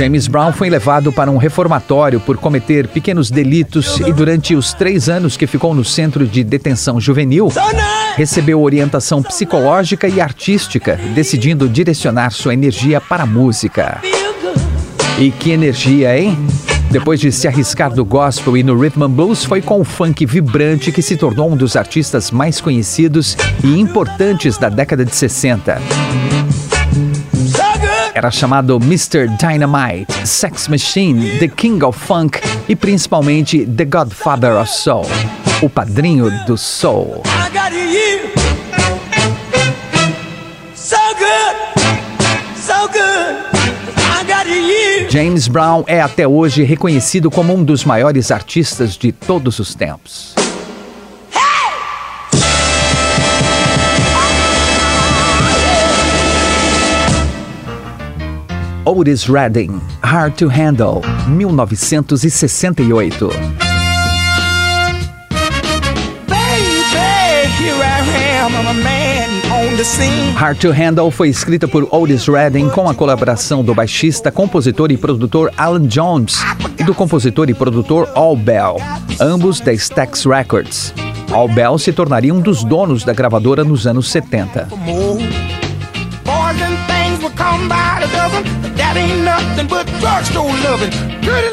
James 0.00 0.28
Brown 0.28 0.50
foi 0.50 0.70
levado 0.70 1.12
para 1.12 1.30
um 1.30 1.36
reformatório 1.36 2.18
por 2.20 2.38
cometer 2.38 2.88
pequenos 2.88 3.30
delitos 3.30 4.00
e, 4.00 4.10
durante 4.14 4.54
os 4.54 4.72
três 4.72 5.10
anos 5.10 5.36
que 5.36 5.46
ficou 5.46 5.74
no 5.74 5.84
centro 5.84 6.26
de 6.26 6.42
detenção 6.42 6.98
juvenil, 6.98 7.52
recebeu 8.16 8.62
orientação 8.62 9.22
psicológica 9.22 10.08
e 10.08 10.18
artística, 10.18 10.98
decidindo 11.14 11.68
direcionar 11.68 12.30
sua 12.30 12.54
energia 12.54 12.98
para 12.98 13.24
a 13.24 13.26
música. 13.26 14.00
E 15.18 15.30
que 15.30 15.50
energia, 15.50 16.18
hein? 16.18 16.34
Depois 16.90 17.20
de 17.20 17.30
se 17.30 17.46
arriscar 17.46 17.92
do 17.92 18.02
gospel 18.02 18.56
e 18.56 18.62
no 18.62 18.80
rhythm 18.80 19.02
and 19.02 19.10
blues, 19.10 19.44
foi 19.44 19.60
com 19.60 19.82
o 19.82 19.84
funk 19.84 20.24
vibrante 20.24 20.90
que 20.90 21.02
se 21.02 21.14
tornou 21.14 21.52
um 21.52 21.56
dos 21.56 21.76
artistas 21.76 22.30
mais 22.30 22.58
conhecidos 22.58 23.36
e 23.62 23.78
importantes 23.78 24.56
da 24.56 24.70
década 24.70 25.04
de 25.04 25.14
60. 25.14 25.78
Era 28.12 28.30
chamado 28.30 28.76
Mr. 28.76 29.28
Dynamite, 29.36 30.12
Sex 30.26 30.66
Machine, 30.68 31.38
The 31.38 31.48
King 31.48 31.84
of 31.84 31.98
Funk 31.98 32.40
e 32.68 32.74
principalmente 32.74 33.64
The 33.64 33.84
Godfather 33.84 34.56
of 34.56 34.70
Soul, 34.70 35.06
o 35.62 35.68
padrinho 35.68 36.30
do 36.44 36.58
soul. 36.58 37.22
James 45.08 45.48
Brown 45.48 45.84
é 45.86 46.00
até 46.00 46.26
hoje 46.26 46.62
reconhecido 46.62 47.30
como 47.30 47.52
um 47.52 47.64
dos 47.64 47.84
maiores 47.84 48.30
artistas 48.30 48.96
de 48.96 49.10
todos 49.12 49.58
os 49.58 49.74
tempos. 49.74 50.34
Otis 58.90 59.28
Redding, 59.28 59.80
Hard 60.02 60.36
to 60.38 60.48
Handle, 60.48 61.02
1968. 61.28 63.30
Hard 70.34 70.58
to 70.58 70.72
Handle 70.72 71.12
foi 71.12 71.28
escrita 71.28 71.68
por 71.68 71.86
Otis 71.94 72.26
Redding 72.26 72.68
com 72.70 72.90
a 72.90 72.94
colaboração 72.94 73.62
do 73.62 73.72
baixista, 73.72 74.32
compositor 74.32 74.90
e 74.90 74.96
produtor 74.96 75.52
Alan 75.56 75.86
Jones 75.86 76.40
e 76.76 76.82
do 76.82 76.92
compositor 76.92 77.48
e 77.48 77.54
produtor 77.54 78.10
All 78.16 78.34
Bell, 78.34 78.76
ambos 79.20 79.60
da 79.60 79.72
Stax 79.72 80.24
Records. 80.24 80.92
All 81.30 81.46
Bell 81.46 81.78
se 81.78 81.92
tornaria 81.92 82.34
um 82.34 82.40
dos 82.40 82.64
donos 82.64 83.04
da 83.04 83.12
gravadora 83.12 83.62
nos 83.62 83.86
anos 83.86 84.10
70. 84.10 84.66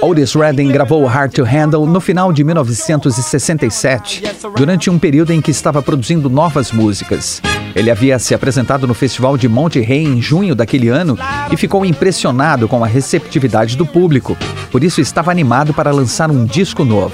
Otis 0.01 0.33
Redding 0.35 0.69
gravou 0.69 1.05
Hard 1.05 1.33
to 1.33 1.43
Handle 1.43 1.85
no 1.85 1.99
final 1.99 2.31
de 2.31 2.43
1967, 2.43 4.23
durante 4.55 4.89
um 4.89 4.97
período 4.97 5.31
em 5.31 5.41
que 5.41 5.51
estava 5.51 5.81
produzindo 5.81 6.29
novas 6.29 6.71
músicas. 6.71 7.41
Ele 7.75 7.91
havia 7.91 8.17
se 8.17 8.33
apresentado 8.33 8.87
no 8.87 8.93
Festival 8.93 9.37
de 9.37 9.47
Monte 9.47 9.79
Rey 9.79 10.03
em 10.03 10.21
junho 10.21 10.55
daquele 10.55 10.89
ano 10.89 11.17
e 11.51 11.57
ficou 11.57 11.85
impressionado 11.85 12.67
com 12.67 12.83
a 12.83 12.87
receptividade 12.87 13.77
do 13.77 13.85
público. 13.85 14.37
Por 14.71 14.83
isso 14.83 14.99
estava 14.99 15.29
animado 15.29 15.73
para 15.73 15.91
lançar 15.91 16.31
um 16.31 16.45
disco 16.45 16.83
novo. 16.83 17.13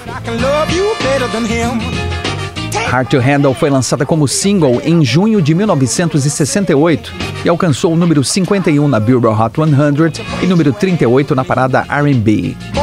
Hard 2.75 3.09
to 3.09 3.19
Handle 3.19 3.53
foi 3.53 3.69
lançada 3.69 4.05
como 4.05 4.27
single 4.27 4.81
em 4.83 5.03
junho 5.03 5.41
de 5.41 5.53
1968 5.53 7.13
e 7.45 7.49
alcançou 7.49 7.93
o 7.93 7.95
número 7.95 8.23
51 8.23 8.87
na 8.87 8.99
Billboard 8.99 9.41
Hot 9.41 9.55
100 9.55 10.43
e 10.43 10.47
número 10.47 10.73
38 10.73 11.35
na 11.35 11.43
parada 11.43 11.85
R&B. 11.89 12.82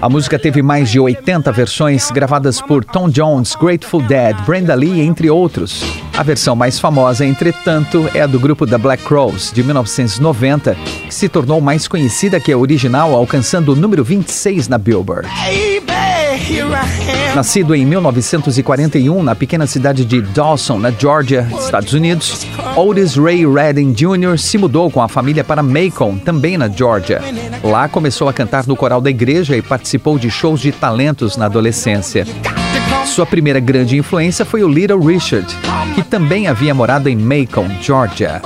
A 0.00 0.08
música 0.08 0.38
teve 0.38 0.62
mais 0.62 0.90
de 0.90 1.00
80 1.00 1.50
versões 1.52 2.10
gravadas 2.10 2.60
por 2.60 2.84
Tom 2.84 3.08
Jones, 3.08 3.54
Grateful 3.54 4.02
Dead, 4.02 4.36
Brenda 4.44 4.74
Lee, 4.74 5.00
entre 5.00 5.30
outros. 5.30 5.84
A 6.16 6.22
versão 6.22 6.56
mais 6.56 6.78
famosa, 6.80 7.24
entretanto, 7.24 8.08
é 8.14 8.22
a 8.22 8.26
do 8.26 8.40
grupo 8.40 8.66
The 8.66 8.78
Black 8.78 9.04
Crowes, 9.04 9.52
de 9.52 9.62
1990, 9.62 10.74
que 11.06 11.14
se 11.14 11.28
tornou 11.28 11.60
mais 11.60 11.86
conhecida 11.86 12.40
que 12.40 12.52
a 12.52 12.58
original, 12.58 13.14
alcançando 13.14 13.72
o 13.72 13.76
número 13.76 14.02
26 14.02 14.68
na 14.68 14.78
Billboard. 14.78 15.28
Nascido 17.34 17.74
em 17.74 17.84
1941 17.84 19.22
na 19.22 19.34
pequena 19.34 19.66
cidade 19.66 20.04
de 20.04 20.20
Dawson, 20.20 20.78
na 20.78 20.90
Georgia, 20.90 21.46
Estados 21.60 21.92
Unidos, 21.92 22.46
Otis 22.76 23.16
Ray 23.16 23.46
Redding 23.46 23.92
Jr. 23.92 24.38
se 24.38 24.56
mudou 24.56 24.90
com 24.90 25.02
a 25.02 25.08
família 25.08 25.44
para 25.44 25.62
Macon, 25.62 26.16
também 26.18 26.56
na 26.56 26.68
Georgia. 26.68 27.20
Lá 27.62 27.88
começou 27.88 28.28
a 28.28 28.32
cantar 28.32 28.66
no 28.66 28.76
coral 28.76 29.00
da 29.00 29.10
igreja 29.10 29.56
e 29.56 29.62
participou 29.62 30.18
de 30.18 30.30
shows 30.30 30.60
de 30.60 30.72
talentos 30.72 31.36
na 31.36 31.46
adolescência. 31.46 32.26
Sua 33.04 33.26
primeira 33.26 33.60
grande 33.60 33.96
influência 33.96 34.44
foi 34.44 34.62
o 34.62 34.68
Little 34.68 35.00
Richard, 35.00 35.46
que 35.94 36.02
também 36.02 36.46
havia 36.46 36.74
morado 36.74 37.08
em 37.08 37.16
Macon, 37.16 37.68
Georgia. 37.80 38.40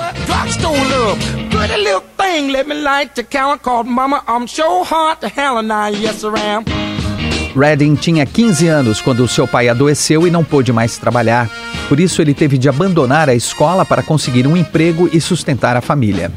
Redding 7.55 7.95
tinha 7.95 8.25
15 8.25 8.67
anos 8.67 9.01
quando 9.01 9.27
seu 9.27 9.47
pai 9.47 9.69
adoeceu 9.69 10.27
e 10.27 10.31
não 10.31 10.43
pôde 10.43 10.73
mais 10.73 10.97
trabalhar. 10.97 11.49
Por 11.87 11.99
isso, 11.99 12.21
ele 12.21 12.33
teve 12.33 12.57
de 12.57 12.67
abandonar 12.67 13.29
a 13.29 13.35
escola 13.35 13.85
para 13.85 14.01
conseguir 14.01 14.47
um 14.47 14.57
emprego 14.57 15.09
e 15.11 15.21
sustentar 15.21 15.75
a 15.75 15.81
família. 15.81 16.31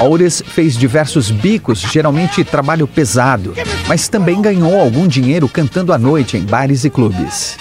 Otis 0.00 0.42
fez 0.44 0.76
diversos 0.76 1.30
bicos, 1.30 1.80
geralmente 1.80 2.42
trabalho 2.42 2.86
pesado, 2.86 3.54
mas 3.86 4.08
também 4.08 4.42
ganhou 4.42 4.80
algum 4.80 5.06
dinheiro 5.06 5.48
cantando 5.48 5.92
à 5.92 5.98
noite 5.98 6.36
em 6.36 6.42
bares 6.42 6.84
e 6.84 6.90
clubes. 6.90 7.56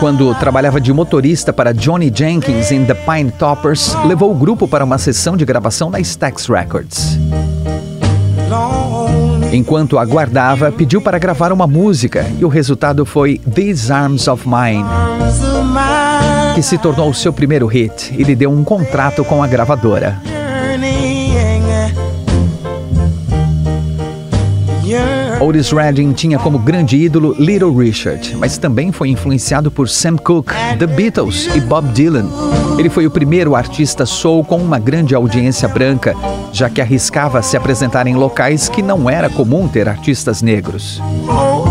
Quando 0.00 0.34
trabalhava 0.34 0.80
de 0.80 0.94
motorista 0.94 1.52
para 1.52 1.74
Johnny 1.74 2.10
Jenkins 2.12 2.72
em 2.72 2.86
The 2.86 2.94
Pine 2.94 3.30
Toppers, 3.30 3.94
levou 4.06 4.32
o 4.32 4.34
grupo 4.34 4.66
para 4.66 4.82
uma 4.82 4.96
sessão 4.96 5.36
de 5.36 5.44
gravação 5.44 5.90
na 5.90 6.00
Stax 6.00 6.46
Records. 6.46 7.18
Enquanto 9.52 9.98
aguardava, 9.98 10.72
pediu 10.72 11.02
para 11.02 11.18
gravar 11.18 11.52
uma 11.52 11.66
música 11.66 12.24
e 12.38 12.44
o 12.46 12.48
resultado 12.48 13.04
foi 13.04 13.38
These 13.54 13.92
Arms 13.92 14.26
of 14.26 14.48
Mine, 14.48 14.86
que 16.54 16.62
se 16.62 16.78
tornou 16.78 17.12
seu 17.12 17.30
primeiro 17.30 17.66
hit 17.66 18.14
e 18.16 18.24
lhe 18.24 18.34
deu 18.34 18.50
um 18.50 18.64
contrato 18.64 19.22
com 19.22 19.42
a 19.42 19.46
gravadora. 19.46 20.39
Otis 25.40 25.72
Redding 25.72 26.12
tinha 26.12 26.38
como 26.38 26.58
grande 26.58 26.98
ídolo 26.98 27.34
Little 27.38 27.74
Richard, 27.74 28.36
mas 28.36 28.58
também 28.58 28.92
foi 28.92 29.08
influenciado 29.08 29.70
por 29.70 29.88
Sam 29.88 30.16
Cooke, 30.16 30.52
The 30.78 30.86
Beatles 30.86 31.48
e 31.54 31.60
Bob 31.60 31.88
Dylan. 31.92 32.26
Ele 32.78 32.90
foi 32.90 33.06
o 33.06 33.10
primeiro 33.10 33.56
artista 33.56 34.04
soul 34.04 34.44
com 34.44 34.58
uma 34.58 34.78
grande 34.78 35.14
audiência 35.14 35.66
branca, 35.66 36.14
já 36.52 36.68
que 36.68 36.82
arriscava 36.82 37.40
se 37.40 37.56
apresentar 37.56 38.06
em 38.06 38.14
locais 38.14 38.68
que 38.68 38.82
não 38.82 39.08
era 39.08 39.30
comum 39.30 39.66
ter 39.66 39.88
artistas 39.88 40.42
negros. 40.42 41.00
Oh, 41.26 41.64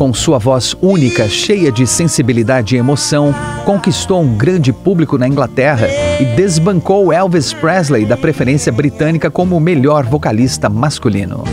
com 0.00 0.14
sua 0.14 0.38
voz 0.38 0.74
única, 0.80 1.28
cheia 1.28 1.70
de 1.70 1.86
sensibilidade 1.86 2.74
e 2.74 2.78
emoção, 2.78 3.34
conquistou 3.64 4.22
um 4.22 4.34
grande 4.34 4.72
público 4.72 5.18
na 5.18 5.28
Inglaterra 5.28 5.86
e 6.18 6.24
desbancou 6.24 7.12
Elvis 7.12 7.52
Presley 7.52 8.06
da 8.06 8.16
preferência 8.16 8.72
britânica 8.72 9.30
como 9.30 9.56
o 9.56 9.60
melhor 9.60 10.04
vocalista 10.06 10.68
masculino. 10.68 11.44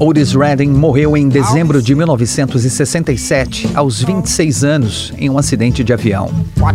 Otis 0.00 0.32
Redding 0.32 0.68
morreu 0.68 1.16
em 1.16 1.28
dezembro 1.28 1.82
de 1.82 1.94
1967, 1.94 3.68
aos 3.74 4.00
26 4.02 4.62
anos, 4.62 5.12
em 5.18 5.28
um 5.28 5.36
acidente 5.36 5.82
de 5.82 5.92
avião. 5.92 6.30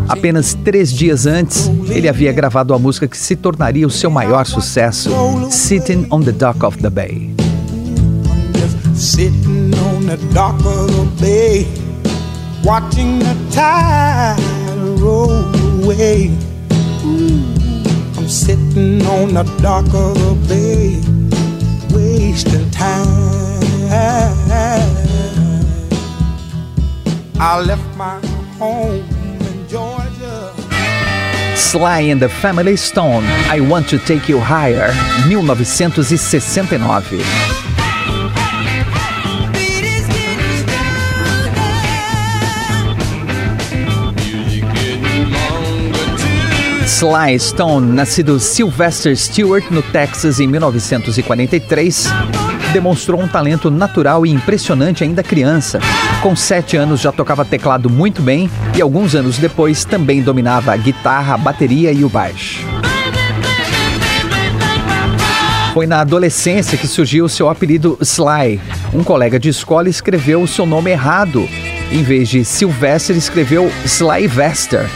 Apenas 0.10 0.54
três 0.54 0.92
dias 0.92 1.26
antes, 1.26 1.72
ele 1.90 2.10
havia 2.10 2.34
gravado 2.34 2.74
a 2.74 2.80
música 2.80 3.08
que 3.08 3.18
se 3.18 3.36
tornaria 3.38 3.88
o 3.88 3.92
seu 3.92 4.12
maior 4.12 4.46
sucesso, 4.46 5.10
Sitting 5.50 6.08
on 6.12 6.22
the 6.22 6.34
Dock 6.34 6.66
of 6.66 6.78
the 6.80 6.90
Bay. 6.90 7.34
Sitting 8.94 9.72
on 9.74 10.06
the 10.06 10.18
dock 10.34 10.56
of 10.66 10.88
the 10.88 11.22
bay, 11.22 11.66
watching 12.64 13.20
the 13.20 13.36
tide 13.52 14.38
roll 15.00 15.32
away. 15.82 16.30
I'm 18.16 18.30
sitting 18.30 19.02
on 19.08 19.34
the 19.34 19.44
dock 19.62 19.86
of 19.94 20.14
the 20.16 20.36
bay. 20.48 20.63
Wasting 22.34 22.70
time. 22.72 23.06
I 27.40 27.62
left 27.64 27.96
my 27.96 28.20
home 28.58 28.92
in. 28.92 29.04
Sly 31.56 32.02
and 32.12 32.22
the 32.22 32.30
Family 32.30 32.76
Stone, 32.76 33.24
I 33.50 33.60
Want 33.60 33.88
to 33.90 33.98
Take 34.00 34.30
You 34.30 34.40
Higher, 34.40 34.92
1969. 35.30 37.63
Sly 46.94 47.40
Stone, 47.40 47.92
nascido 47.92 48.40
Sylvester 48.40 49.18
Stewart 49.18 49.66
no 49.72 49.82
Texas 49.82 50.40
em 50.40 50.46
1943, 50.46 52.06
demonstrou 52.72 53.20
um 53.20 53.28
talento 53.28 53.72
natural 53.72 54.28
e 54.28 54.30
impressionante 54.30 55.04
ainda 55.04 55.24
criança. 55.24 55.80
Com 56.22 56.36
sete 56.36 56.78
anos 56.78 57.02
já 57.02 57.12
tocava 57.12 57.44
teclado 57.44 57.90
muito 57.90 58.22
bem 58.22 58.48
e 58.78 58.82
alguns 58.82 59.16
anos 59.16 59.40
depois 59.40 59.84
também 59.84 60.22
dominava 60.22 60.72
a 60.72 60.78
guitarra, 60.78 61.34
a 61.34 61.38
bateria 61.38 61.92
e 61.92 62.06
o 62.06 62.10
baixo. 62.10 62.64
Foi 65.74 65.88
na 65.88 66.02
adolescência 66.02 66.78
que 66.78 66.88
surgiu 66.88 67.28
seu 67.28 67.50
apelido 67.50 67.98
Sly. 68.02 68.62
Um 68.94 69.04
colega 69.04 69.40
de 69.40 69.50
escola 69.50 69.90
escreveu 69.90 70.44
o 70.44 70.48
seu 70.48 70.68
nome 70.68 70.92
errado. 70.92 71.50
Em 71.92 72.04
vez 72.04 72.30
de 72.30 72.46
Sylvester, 72.46 73.18
escreveu 73.18 73.72
Slyvester. 73.84 74.88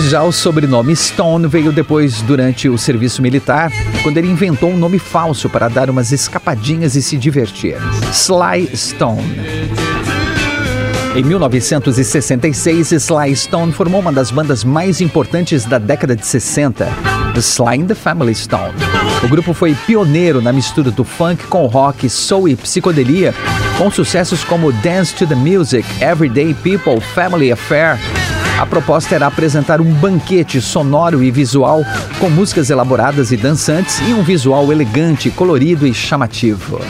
Já 0.00 0.22
o 0.22 0.32
sobrenome 0.32 0.96
Stone 0.96 1.46
veio 1.46 1.70
depois 1.70 2.22
durante 2.22 2.66
o 2.66 2.78
serviço 2.78 3.20
militar, 3.20 3.70
quando 4.02 4.16
ele 4.16 4.28
inventou 4.30 4.70
um 4.70 4.76
nome 4.76 4.98
falso 4.98 5.50
para 5.50 5.68
dar 5.68 5.90
umas 5.90 6.12
escapadinhas 6.12 6.96
e 6.96 7.02
se 7.02 7.18
divertir. 7.18 7.76
Sly 8.10 8.74
Stone. 8.74 9.22
Em 11.14 11.22
1966, 11.22 12.92
Sly 12.92 13.36
Stone 13.36 13.70
formou 13.70 14.00
uma 14.00 14.10
das 14.10 14.30
bandas 14.30 14.64
mais 14.64 15.02
importantes 15.02 15.66
da 15.66 15.76
década 15.76 16.16
de 16.16 16.24
60, 16.24 16.86
The 17.34 17.40
Sly 17.40 17.82
and 17.82 17.86
the 17.86 17.94
Family 17.94 18.34
Stone. 18.34 18.72
O 19.22 19.28
grupo 19.28 19.52
foi 19.52 19.74
pioneiro 19.86 20.40
na 20.40 20.54
mistura 20.54 20.90
do 20.90 21.04
funk 21.04 21.46
com 21.48 21.66
rock, 21.66 22.08
soul 22.08 22.48
e 22.48 22.56
psicodelia, 22.56 23.34
com 23.76 23.90
sucessos 23.90 24.42
como 24.42 24.72
Dance 24.72 25.14
to 25.14 25.26
the 25.26 25.34
Music, 25.34 25.86
Everyday 26.02 26.54
People, 26.54 26.98
Family 27.14 27.52
Affair, 27.52 27.98
a 28.62 28.66
proposta 28.66 29.16
era 29.16 29.26
apresentar 29.26 29.80
um 29.80 29.92
banquete 29.92 30.60
sonoro 30.60 31.20
e 31.20 31.32
visual 31.32 31.82
com 32.20 32.30
músicas 32.30 32.70
elaboradas 32.70 33.32
e 33.32 33.36
dançantes 33.36 33.98
e 34.08 34.14
um 34.14 34.22
visual 34.22 34.70
elegante, 34.70 35.30
colorido 35.30 35.84
e 35.84 35.92
chamativo. 35.92 36.80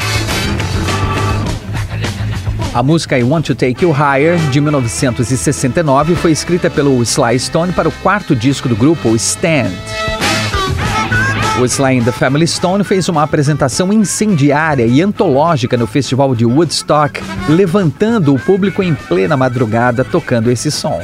A 2.74 2.82
música 2.82 3.18
I 3.18 3.22
Want 3.22 3.46
to 3.46 3.54
Take 3.54 3.86
You 3.86 3.90
Higher, 3.90 4.36
de 4.50 4.60
1969, 4.60 6.14
foi 6.14 6.32
escrita 6.32 6.68
pelo 6.68 7.02
Sly 7.02 7.38
Stone 7.38 7.72
para 7.72 7.88
o 7.88 7.92
quarto 8.02 8.36
disco 8.36 8.68
do 8.68 8.76
grupo, 8.76 9.16
Stand. 9.16 9.72
O 11.58 11.64
Sly 11.64 12.00
and 12.00 12.04
the 12.04 12.12
Family 12.12 12.46
Stone 12.46 12.84
fez 12.84 13.08
uma 13.08 13.22
apresentação 13.22 13.90
incendiária 13.90 14.84
e 14.84 15.00
antológica 15.00 15.78
no 15.78 15.86
festival 15.86 16.34
de 16.34 16.44
Woodstock, 16.44 17.22
levantando 17.48 18.34
o 18.34 18.38
público 18.38 18.82
em 18.82 18.94
plena 18.94 19.38
madrugada 19.38 20.04
tocando 20.04 20.50
esse 20.50 20.70
som. 20.70 21.00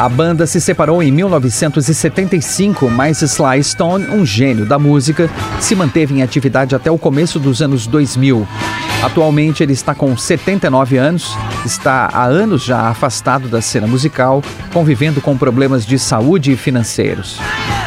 A 0.00 0.08
banda 0.08 0.46
se 0.46 0.62
separou 0.62 1.02
em 1.02 1.12
1975, 1.12 2.88
mas 2.88 3.20
Sly 3.20 3.62
Stone, 3.62 4.06
um 4.08 4.24
gênio 4.24 4.64
da 4.64 4.78
música, 4.78 5.28
se 5.60 5.74
manteve 5.74 6.14
em 6.14 6.22
atividade 6.22 6.74
até 6.74 6.90
o 6.90 6.96
começo 6.96 7.38
dos 7.38 7.60
anos 7.60 7.86
2000. 7.86 8.48
Atualmente 9.02 9.62
ele 9.62 9.74
está 9.74 9.94
com 9.94 10.16
79 10.16 10.96
anos, 10.96 11.36
está 11.66 12.08
há 12.14 12.24
anos 12.24 12.64
já 12.64 12.88
afastado 12.88 13.46
da 13.46 13.60
cena 13.60 13.86
musical, 13.86 14.42
convivendo 14.72 15.20
com 15.20 15.36
problemas 15.36 15.84
de 15.84 15.98
saúde 15.98 16.52
e 16.52 16.56
financeiros. 16.56 17.38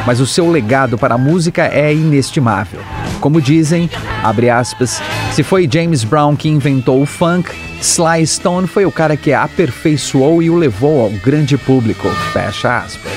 Mas 0.05 0.19
o 0.19 0.27
seu 0.27 0.51
legado 0.51 0.99
para 0.99 1.15
a 1.15 1.17
música 1.17 1.65
é 1.65 1.91
inestimável. 1.91 2.81
Como 3.23 3.39
dizem, 3.39 3.89
abre 4.21 4.49
aspas, 4.49 5.01
se 5.31 5.43
foi 5.43 5.65
James 5.71 6.03
Brown 6.03 6.35
que 6.35 6.49
inventou 6.49 7.01
o 7.01 7.05
funk, 7.05 7.49
Sly 7.79 8.27
Stone 8.27 8.67
foi 8.67 8.85
o 8.85 8.91
cara 8.91 9.15
que 9.15 9.31
aperfeiçoou 9.31 10.43
e 10.43 10.49
o 10.49 10.57
levou 10.57 11.03
ao 11.03 11.09
grande 11.09 11.57
público. 11.57 12.09
Fecha 12.33 12.79
aspas. 12.79 13.13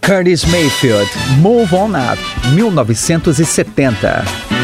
Curtis 0.00 0.46
Mayfield, 0.46 1.10
Move 1.42 1.74
On 1.74 1.90
Up, 1.90 2.54
1970. 2.54 4.59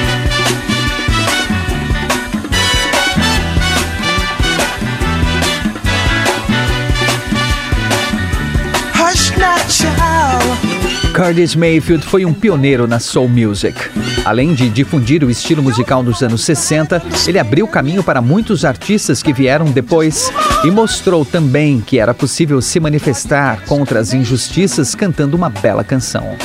Curtis 11.17 11.57
Mayfield 11.57 12.05
foi 12.05 12.27
um 12.27 12.35
pioneiro 12.35 12.87
na 12.87 13.01
soul 13.01 13.27
music. 13.27 13.75
Além 14.23 14.53
de 14.53 14.69
difundir 14.69 15.25
o 15.25 15.31
estilo 15.31 15.63
musical 15.63 16.03
nos 16.03 16.23
anos 16.23 16.45
60, 16.45 17.03
ele 17.27 17.39
abriu 17.39 17.67
caminho 17.67 18.05
para 18.05 18.21
muitos 18.21 18.67
artistas 18.67 19.23
que 19.23 19.33
vieram 19.33 19.65
depois 19.65 20.31
e 20.63 20.71
mostrou 20.71 21.25
também 21.25 21.81
que 21.81 21.99
era 21.99 22.13
possível 22.13 22.61
se 22.61 22.79
manifestar 22.79 23.63
contra 23.65 23.99
as 23.99 24.13
injustiças 24.13 24.95
cantando 24.95 25.35
uma 25.35 25.49
bela 25.49 25.83
canção. 25.83 26.37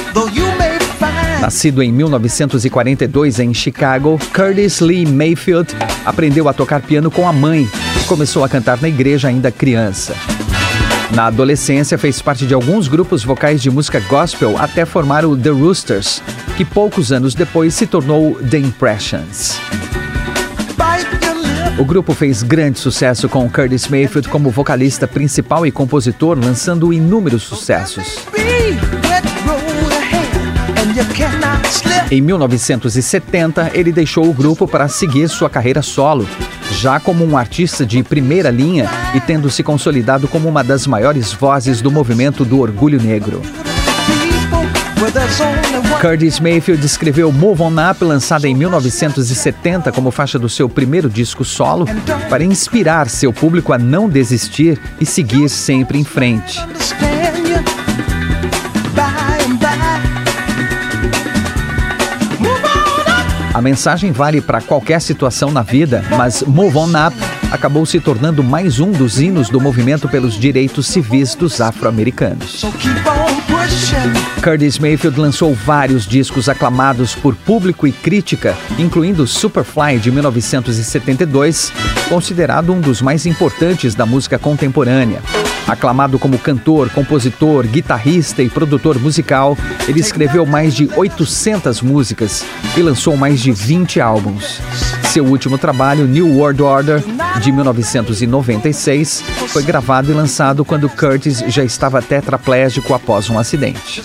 Nascido 1.41 1.83
em 1.83 1.91
1942 1.91 3.39
em 3.41 3.53
Chicago, 3.53 4.17
Curtis 4.33 4.79
Lee 4.79 5.05
Mayfield 5.05 5.75
aprendeu 6.05 6.47
a 6.47 6.53
tocar 6.53 6.81
piano 6.81 7.11
com 7.11 7.27
a 7.27 7.33
mãe 7.33 7.69
e 8.01 8.05
começou 8.05 8.41
a 8.41 8.47
cantar 8.47 8.81
na 8.81 8.87
igreja 8.87 9.27
ainda 9.27 9.51
criança. 9.51 10.15
Na 11.13 11.25
adolescência, 11.25 11.97
fez 11.97 12.21
parte 12.21 12.47
de 12.47 12.53
alguns 12.53 12.87
grupos 12.87 13.23
vocais 13.23 13.61
de 13.61 13.69
música 13.69 13.99
gospel 13.99 14.57
até 14.57 14.85
formar 14.85 15.25
o 15.25 15.35
The 15.35 15.49
Roosters, 15.49 16.23
que 16.55 16.63
poucos 16.63 17.11
anos 17.11 17.35
depois 17.35 17.73
se 17.73 17.85
tornou 17.85 18.35
The 18.35 18.57
Impressions. 18.57 19.59
O 21.77 21.83
grupo 21.83 22.13
fez 22.13 22.43
grande 22.43 22.79
sucesso 22.79 23.27
com 23.27 23.49
Curtis 23.49 23.87
Mayfield 23.87 24.29
como 24.29 24.49
vocalista 24.49 25.05
principal 25.05 25.65
e 25.65 25.71
compositor, 25.71 26.37
lançando 26.39 26.93
inúmeros 26.93 27.43
sucessos. 27.43 28.19
Em 32.09 32.21
1970, 32.21 33.71
ele 33.73 33.91
deixou 33.91 34.29
o 34.29 34.33
grupo 34.33 34.67
para 34.67 34.87
seguir 34.87 35.27
sua 35.27 35.49
carreira 35.49 35.81
solo, 35.81 36.27
já 36.71 36.99
como 36.99 37.25
um 37.25 37.37
artista 37.37 37.85
de 37.85 38.01
primeira 38.03 38.49
linha 38.49 38.89
e 39.13 39.19
tendo 39.19 39.49
se 39.49 39.63
consolidado 39.63 40.27
como 40.27 40.47
uma 40.47 40.63
das 40.63 40.87
maiores 40.87 41.33
vozes 41.33 41.81
do 41.81 41.91
movimento 41.91 42.43
do 42.45 42.59
orgulho 42.59 43.01
negro. 43.01 43.41
Curtis 45.99 46.39
Mayfield 46.39 46.85
escreveu 46.85 47.31
Move 47.31 47.63
On 47.63 47.73
Up, 47.89 48.03
lançada 48.03 48.47
em 48.47 48.53
1970 48.53 49.91
como 49.91 50.11
faixa 50.11 50.37
do 50.37 50.47
seu 50.47 50.69
primeiro 50.69 51.09
disco 51.09 51.43
solo, 51.43 51.85
para 52.29 52.43
inspirar 52.43 53.09
seu 53.09 53.33
público 53.33 53.73
a 53.73 53.77
não 53.77 54.07
desistir 54.07 54.79
e 54.99 55.05
seguir 55.05 55.49
sempre 55.49 55.97
em 55.97 56.03
frente. 56.03 56.59
A 63.61 63.63
mensagem 63.63 64.11
vale 64.11 64.41
para 64.41 64.59
qualquer 64.59 64.99
situação 64.99 65.51
na 65.51 65.61
vida, 65.61 66.03
mas 66.17 66.41
Move 66.41 66.77
On 66.77 66.87
Up 66.87 67.15
acabou 67.51 67.85
se 67.85 67.99
tornando 67.99 68.43
mais 68.43 68.79
um 68.79 68.91
dos 68.91 69.21
hinos 69.21 69.49
do 69.49 69.61
movimento 69.61 70.09
pelos 70.09 70.33
direitos 70.33 70.87
civis 70.87 71.35
dos 71.35 71.61
afro-americanos. 71.61 72.65
Curtis 74.43 74.79
Mayfield 74.79 75.19
lançou 75.19 75.53
vários 75.53 76.07
discos 76.07 76.49
aclamados 76.49 77.13
por 77.13 77.35
público 77.35 77.85
e 77.85 77.91
crítica, 77.91 78.57
incluindo 78.79 79.27
Superfly 79.27 79.99
de 79.99 80.09
1972, 80.09 81.71
considerado 82.09 82.73
um 82.73 82.81
dos 82.81 82.99
mais 82.99 83.27
importantes 83.27 83.93
da 83.93 84.07
música 84.07 84.39
contemporânea. 84.39 85.21
Aclamado 85.67 86.19
como 86.19 86.37
cantor, 86.37 86.89
compositor, 86.89 87.65
guitarrista 87.65 88.41
e 88.41 88.49
produtor 88.49 88.99
musical, 88.99 89.57
ele 89.87 89.99
escreveu 89.99 90.45
mais 90.45 90.73
de 90.73 90.89
800 90.95 91.81
músicas 91.81 92.43
e 92.75 92.81
lançou 92.81 93.15
mais 93.15 93.39
de 93.39 93.51
20 93.51 94.01
álbuns. 94.01 94.59
Seu 95.11 95.25
último 95.25 95.57
trabalho, 95.57 96.07
New 96.07 96.37
World 96.37 96.61
Order, 96.61 97.03
de 97.41 97.51
1996, 97.51 99.23
foi 99.47 99.63
gravado 99.63 100.11
e 100.11 100.13
lançado 100.13 100.63
quando 100.63 100.89
Curtis 100.89 101.43
já 101.47 101.63
estava 101.63 102.01
tetraplégico 102.01 102.93
após 102.93 103.29
um 103.29 103.37
acidente. 103.37 104.01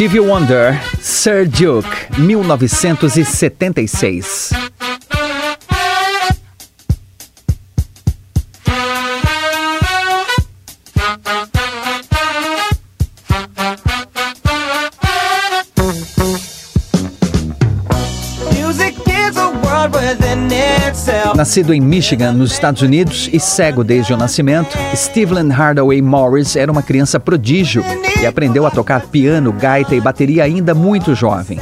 Stevie 0.00 0.20
Wonder, 0.20 0.80
Sir 0.98 1.46
Duke, 1.46 1.86
1976. 2.16 4.50
Nascido 21.36 21.74
em 21.74 21.80
Michigan, 21.82 22.32
nos 22.32 22.52
Estados 22.52 22.80
Unidos, 22.80 23.28
e 23.30 23.38
cego 23.38 23.84
desde 23.84 24.14
o 24.14 24.16
nascimento, 24.16 24.78
Stephen 24.96 25.50
Hardaway 25.50 26.00
Morris 26.00 26.56
era 26.56 26.72
uma 26.72 26.82
criança 26.82 27.20
prodígio 27.20 27.84
e 28.20 28.26
aprendeu 28.26 28.66
a 28.66 28.70
tocar 28.70 29.02
piano, 29.06 29.52
gaita 29.52 29.94
e 29.94 30.00
bateria 30.00 30.44
ainda 30.44 30.74
muito 30.74 31.14
jovem. 31.14 31.58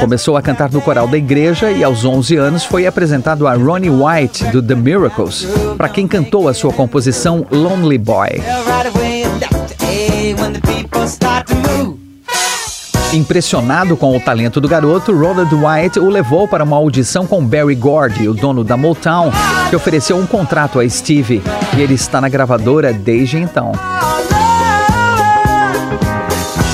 Começou 0.00 0.36
a 0.36 0.42
cantar 0.42 0.70
no 0.70 0.80
coral 0.80 1.06
da 1.06 1.16
igreja 1.16 1.70
e 1.70 1.84
aos 1.84 2.04
11 2.04 2.36
anos 2.36 2.64
foi 2.64 2.86
apresentado 2.86 3.46
a 3.46 3.54
Ronnie 3.54 3.90
White 3.90 4.44
do 4.46 4.62
The 4.62 4.74
Miracles, 4.74 5.46
para 5.76 5.88
quem 5.88 6.08
cantou 6.08 6.48
a 6.48 6.54
sua 6.54 6.72
composição 6.72 7.46
Lonely 7.50 7.98
Boy. 7.98 8.42
Impressionado 13.12 13.94
com 13.94 14.16
o 14.16 14.20
talento 14.20 14.58
do 14.58 14.66
garoto, 14.66 15.12
Ronald 15.12 15.54
White 15.54 16.00
o 16.00 16.08
levou 16.08 16.48
para 16.48 16.64
uma 16.64 16.76
audição 16.76 17.26
com 17.26 17.44
Barry 17.44 17.74
Gordy, 17.74 18.26
o 18.26 18.32
dono 18.32 18.64
da 18.64 18.76
Motown, 18.76 19.30
que 19.68 19.76
ofereceu 19.76 20.16
um 20.16 20.26
contrato 20.26 20.80
a 20.80 20.88
Steve, 20.88 21.42
e 21.76 21.80
ele 21.80 21.94
está 21.94 22.22
na 22.22 22.30
gravadora 22.30 22.92
desde 22.92 23.36
então. 23.36 23.72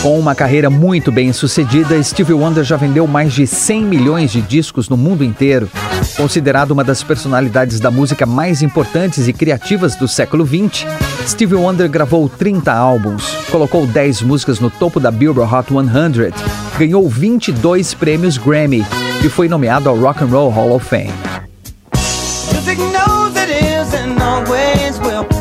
Com 0.03 0.17
uma 0.17 0.33
carreira 0.33 0.71
muito 0.71 1.11
bem 1.11 1.33
sucedida, 1.33 2.01
Stevie 2.03 2.33
Wonder 2.33 2.63
já 2.63 2.77
vendeu 2.77 3.05
mais 3.07 3.33
de 3.33 3.49
100 3.49 3.85
milhões 3.85 4.31
de 4.31 4.41
discos 4.41 4.89
no 4.89 4.97
mundo 4.97 5.25
inteiro. 5.25 5.69
Considerado 6.17 6.71
uma 6.71 6.85
das 6.85 7.03
personalidades 7.03 7.81
da 7.81 7.91
música 7.91 8.25
mais 8.25 8.63
importantes 8.63 9.27
e 9.27 9.33
criativas 9.33 9.97
do 9.97 10.07
século 10.07 10.47
XX, 10.47 10.87
Stevie 11.27 11.57
Wonder 11.57 11.89
gravou 11.89 12.29
30 12.29 12.73
álbuns, 12.73 13.25
colocou 13.51 13.89
10 13.89 14.23
músicas 14.23 14.61
no 14.61 14.71
topo 14.71 15.01
da 15.01 15.11
Billboard 15.11 15.53
Hot 15.53 15.69
100, 15.69 16.33
ganhou 16.79 17.09
22 17.09 17.93
prêmios 17.95 18.39
Grammy 18.39 18.87
e 19.25 19.29
foi 19.29 19.49
nomeado 19.49 19.89
ao 19.89 19.99
Rock 19.99 20.23
and 20.23 20.29
Roll 20.29 20.51
Hall 20.51 20.77
of 20.77 20.87
Fame. 20.87 21.13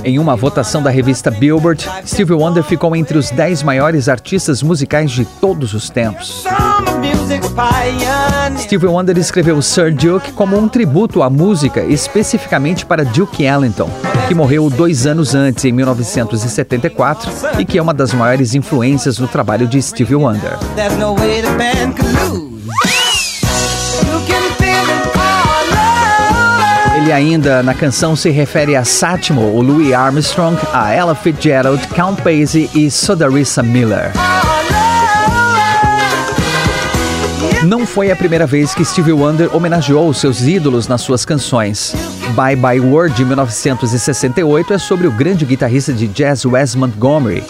Em 0.04 0.20
uma 0.20 0.36
votação 0.36 0.82
da 0.82 0.90
revista 0.90 1.30
Billboard, 1.30 1.86
Stevie 2.06 2.34
Wonder 2.34 2.64
ficou 2.64 2.96
entre 2.96 3.18
os 3.18 3.30
10 3.30 3.64
maiores 3.64 4.08
artistas 4.08 4.64
musicais 4.64 5.12
de 5.12 5.26
todos 5.26 5.74
os 5.74 5.90
tempos. 5.90 6.46
Stevie 8.58 8.88
Wonder 8.88 9.18
escreveu 9.18 9.62
Sir 9.62 9.94
Duke 9.94 10.32
como 10.32 10.58
um 10.58 10.70
tributo 10.70 11.22
à 11.22 11.30
música, 11.30 11.84
especificamente 11.84 12.86
para 12.86 13.04
Duke 13.04 13.44
Ellington, 13.44 13.90
que 14.28 14.34
morreu 14.34 14.70
dois 14.70 15.06
anos 15.06 15.36
antes, 15.36 15.66
em 15.66 15.72
1974, 15.72 17.30
e 17.60 17.66
que 17.66 17.78
é 17.78 17.82
uma 17.82 17.94
das 17.94 18.14
maiores 18.14 18.56
influências 18.56 19.20
no 19.20 19.28
trabalho 19.28 19.68
de 19.68 19.82
Stevie 19.82 20.16
Wonder. 20.16 20.58
Ele 27.08 27.14
ainda 27.14 27.64
na 27.64 27.74
canção 27.74 28.18
se 28.18 28.30
refere 28.30 28.76
a 28.76 28.84
Satchmo, 28.84 29.40
o 29.40 29.62
Louis 29.62 29.94
Armstrong, 29.94 30.58
a 30.74 30.94
Ella 30.94 31.16
Fitzgerald, 31.16 31.88
Count 31.96 32.22
Basie 32.22 32.70
e 32.76 32.92
Sodarissa 32.92 33.64
Miller. 33.64 34.12
Não 37.64 37.88
foi 37.88 38.12
a 38.12 38.16
primeira 38.18 38.46
vez 38.46 38.76
que 38.76 38.84
Stevie 38.84 39.14
Wonder 39.14 39.56
homenageou 39.56 40.14
seus 40.14 40.42
ídolos 40.42 40.90
nas 40.90 41.00
suas 41.00 41.24
canções. 41.24 41.96
Bye 42.36 42.58
Bye 42.58 42.82
World 42.82 43.16
de 43.16 43.24
1968 43.24 44.74
é 44.74 44.78
sobre 44.78 45.08
o 45.08 45.12
grande 45.12 45.46
guitarrista 45.46 45.94
de 45.94 46.10
jazz 46.10 46.44
Wes 46.44 46.76
Montgomery. 46.76 47.46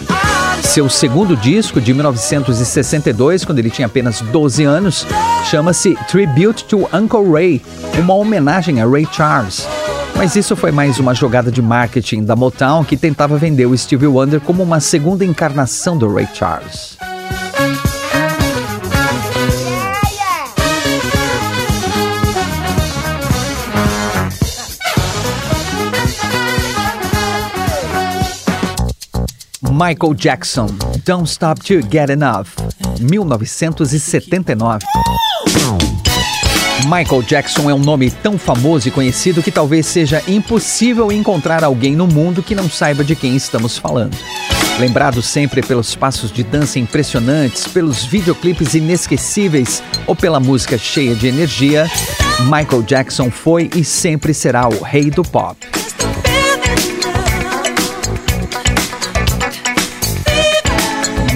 Seu 0.68 0.86
segundo 0.86 1.34
disco, 1.34 1.80
de 1.80 1.94
1962, 1.94 3.42
quando 3.42 3.58
ele 3.58 3.70
tinha 3.70 3.86
apenas 3.86 4.20
12 4.20 4.64
anos, 4.64 5.06
chama-se 5.46 5.96
Tribute 6.08 6.66
to 6.66 6.86
Uncle 6.92 7.32
Ray, 7.32 7.62
uma 7.98 8.12
homenagem 8.12 8.78
a 8.82 8.86
Ray 8.86 9.08
Charles. 9.10 9.66
Mas 10.14 10.36
isso 10.36 10.54
foi 10.54 10.70
mais 10.70 10.98
uma 10.98 11.14
jogada 11.14 11.50
de 11.50 11.62
marketing 11.62 12.22
da 12.22 12.36
Motown 12.36 12.84
que 12.84 12.98
tentava 12.98 13.38
vender 13.38 13.64
o 13.64 13.76
Stevie 13.76 14.08
Wonder 14.08 14.40
como 14.40 14.62
uma 14.62 14.78
segunda 14.78 15.24
encarnação 15.24 15.96
do 15.96 16.12
Ray 16.12 16.28
Charles. 16.34 16.97
Michael 29.78 30.14
Jackson, 30.14 30.66
Don't 31.04 31.28
Stop 31.28 31.60
to 31.60 31.80
Get 31.88 32.10
Enough, 32.10 32.48
1979. 33.00 34.84
Michael 36.86 37.22
Jackson 37.22 37.70
é 37.70 37.74
um 37.74 37.78
nome 37.78 38.10
tão 38.10 38.36
famoso 38.36 38.88
e 38.88 38.90
conhecido 38.90 39.40
que 39.40 39.52
talvez 39.52 39.86
seja 39.86 40.20
impossível 40.26 41.12
encontrar 41.12 41.62
alguém 41.62 41.94
no 41.94 42.08
mundo 42.08 42.42
que 42.42 42.56
não 42.56 42.68
saiba 42.68 43.04
de 43.04 43.14
quem 43.14 43.36
estamos 43.36 43.78
falando. 43.78 44.16
Lembrado 44.80 45.22
sempre 45.22 45.62
pelos 45.62 45.94
passos 45.94 46.32
de 46.32 46.42
dança 46.42 46.80
impressionantes, 46.80 47.68
pelos 47.68 48.04
videoclipes 48.04 48.74
inesquecíveis 48.74 49.80
ou 50.08 50.16
pela 50.16 50.40
música 50.40 50.76
cheia 50.76 51.14
de 51.14 51.28
energia, 51.28 51.88
Michael 52.40 52.82
Jackson 52.82 53.30
foi 53.30 53.70
e 53.76 53.84
sempre 53.84 54.34
será 54.34 54.68
o 54.68 54.82
rei 54.82 55.08
do 55.08 55.22
pop. 55.22 55.56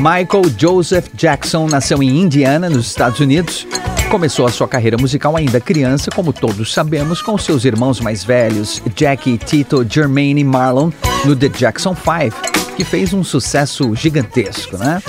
Michael 0.02 0.52
Joseph 0.58 1.10
Jackson 1.14 1.68
nasceu 1.68 2.02
em 2.02 2.22
Indiana, 2.22 2.68
nos 2.68 2.88
Estados 2.88 3.20
Unidos. 3.20 3.64
Começou 4.10 4.44
a 4.44 4.50
sua 4.50 4.66
carreira 4.66 4.96
musical 4.98 5.36
ainda 5.36 5.60
criança, 5.60 6.10
como 6.10 6.32
todos 6.32 6.74
sabemos, 6.74 7.22
com 7.22 7.38
seus 7.38 7.64
irmãos 7.64 8.00
mais 8.00 8.24
velhos, 8.24 8.82
Jackie, 8.96 9.38
Tito, 9.38 9.86
Jermaine 9.88 10.40
e 10.40 10.44
Marlon, 10.44 10.90
no 11.24 11.36
The 11.36 11.48
Jackson 11.48 11.94
5, 11.94 12.74
que 12.76 12.84
fez 12.84 13.12
um 13.12 13.22
sucesso 13.22 13.94
gigantesco, 13.94 14.76
né? 14.76 15.00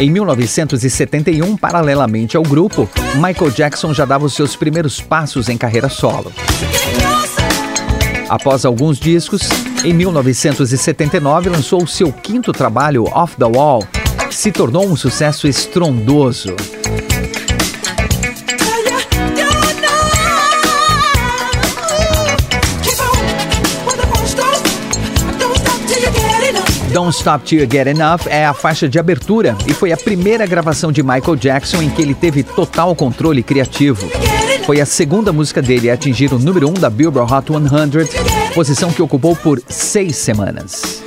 Em 0.00 0.10
1971, 0.10 1.56
paralelamente 1.56 2.36
ao 2.36 2.42
grupo, 2.42 2.90
Michael 3.14 3.52
Jackson 3.52 3.94
já 3.94 4.04
dava 4.04 4.24
os 4.24 4.34
seus 4.34 4.56
primeiros 4.56 5.00
passos 5.00 5.48
em 5.48 5.56
carreira 5.56 5.88
solo. 5.88 6.32
Após 8.28 8.64
alguns 8.64 8.98
discos, 8.98 9.42
em 9.84 9.92
1979 9.92 11.48
lançou 11.48 11.86
seu 11.86 12.12
quinto 12.12 12.52
trabalho, 12.52 13.04
Off 13.04 13.36
the 13.36 13.44
Wall, 13.44 13.84
que 14.28 14.34
se 14.34 14.50
tornou 14.50 14.86
um 14.86 14.96
sucesso 14.96 15.46
estrondoso. 15.46 16.54
Don't 26.92 27.14
Stop 27.14 27.44
Till 27.44 27.60
You 27.60 27.68
Get 27.70 27.86
Enough 27.88 28.26
é 28.26 28.46
a 28.46 28.54
faixa 28.54 28.88
de 28.88 28.98
abertura 28.98 29.54
e 29.68 29.74
foi 29.74 29.92
a 29.92 29.96
primeira 29.96 30.46
gravação 30.46 30.90
de 30.90 31.02
Michael 31.02 31.36
Jackson 31.36 31.82
em 31.82 31.90
que 31.90 32.00
ele 32.00 32.14
teve 32.14 32.42
total 32.42 32.96
controle 32.96 33.42
criativo. 33.42 34.08
Foi 34.66 34.80
a 34.80 34.84
segunda 34.84 35.32
música 35.32 35.62
dele 35.62 35.88
a 35.88 35.94
atingir 35.94 36.34
o 36.34 36.40
número 36.40 36.66
1 36.66 36.70
um 36.70 36.74
da 36.74 36.90
Billboard 36.90 37.32
Hot 37.32 37.46
100, 37.46 38.52
posição 38.52 38.90
que 38.90 39.00
ocupou 39.00 39.36
por 39.36 39.62
seis 39.68 40.16
semanas. 40.16 41.04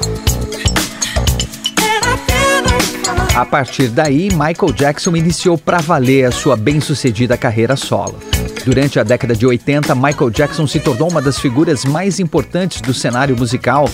A 3.35 3.45
partir 3.45 3.89
daí, 3.89 4.29
Michael 4.29 4.71
Jackson 4.73 5.13
iniciou 5.13 5.57
para 5.57 5.79
valer 5.79 6.23
a 6.23 6.31
sua 6.31 6.55
bem-sucedida 6.55 7.35
carreira 7.37 7.75
solo. 7.75 8.17
Durante 8.63 8.97
a 8.97 9.03
década 9.03 9.35
de 9.35 9.45
80, 9.45 9.93
Michael 9.93 10.29
Jackson 10.29 10.65
se 10.65 10.79
tornou 10.79 11.09
uma 11.11 11.21
das 11.21 11.37
figuras 11.37 11.83
mais 11.83 12.17
importantes 12.17 12.79
do 12.79 12.93
cenário 12.93 13.35
musical, 13.35 13.89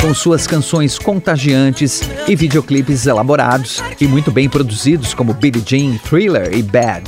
com 0.00 0.14
suas 0.14 0.46
canções 0.46 0.98
contagiantes 0.98 2.00
e 2.26 2.34
videoclipes 2.34 3.06
elaborados 3.06 3.82
e 4.00 4.06
muito 4.06 4.30
bem 4.30 4.48
produzidos, 4.48 5.12
como 5.12 5.34
Billie 5.34 5.62
Jean, 5.64 5.98
Thriller 5.98 6.54
e 6.54 6.62
Bad. 6.62 7.04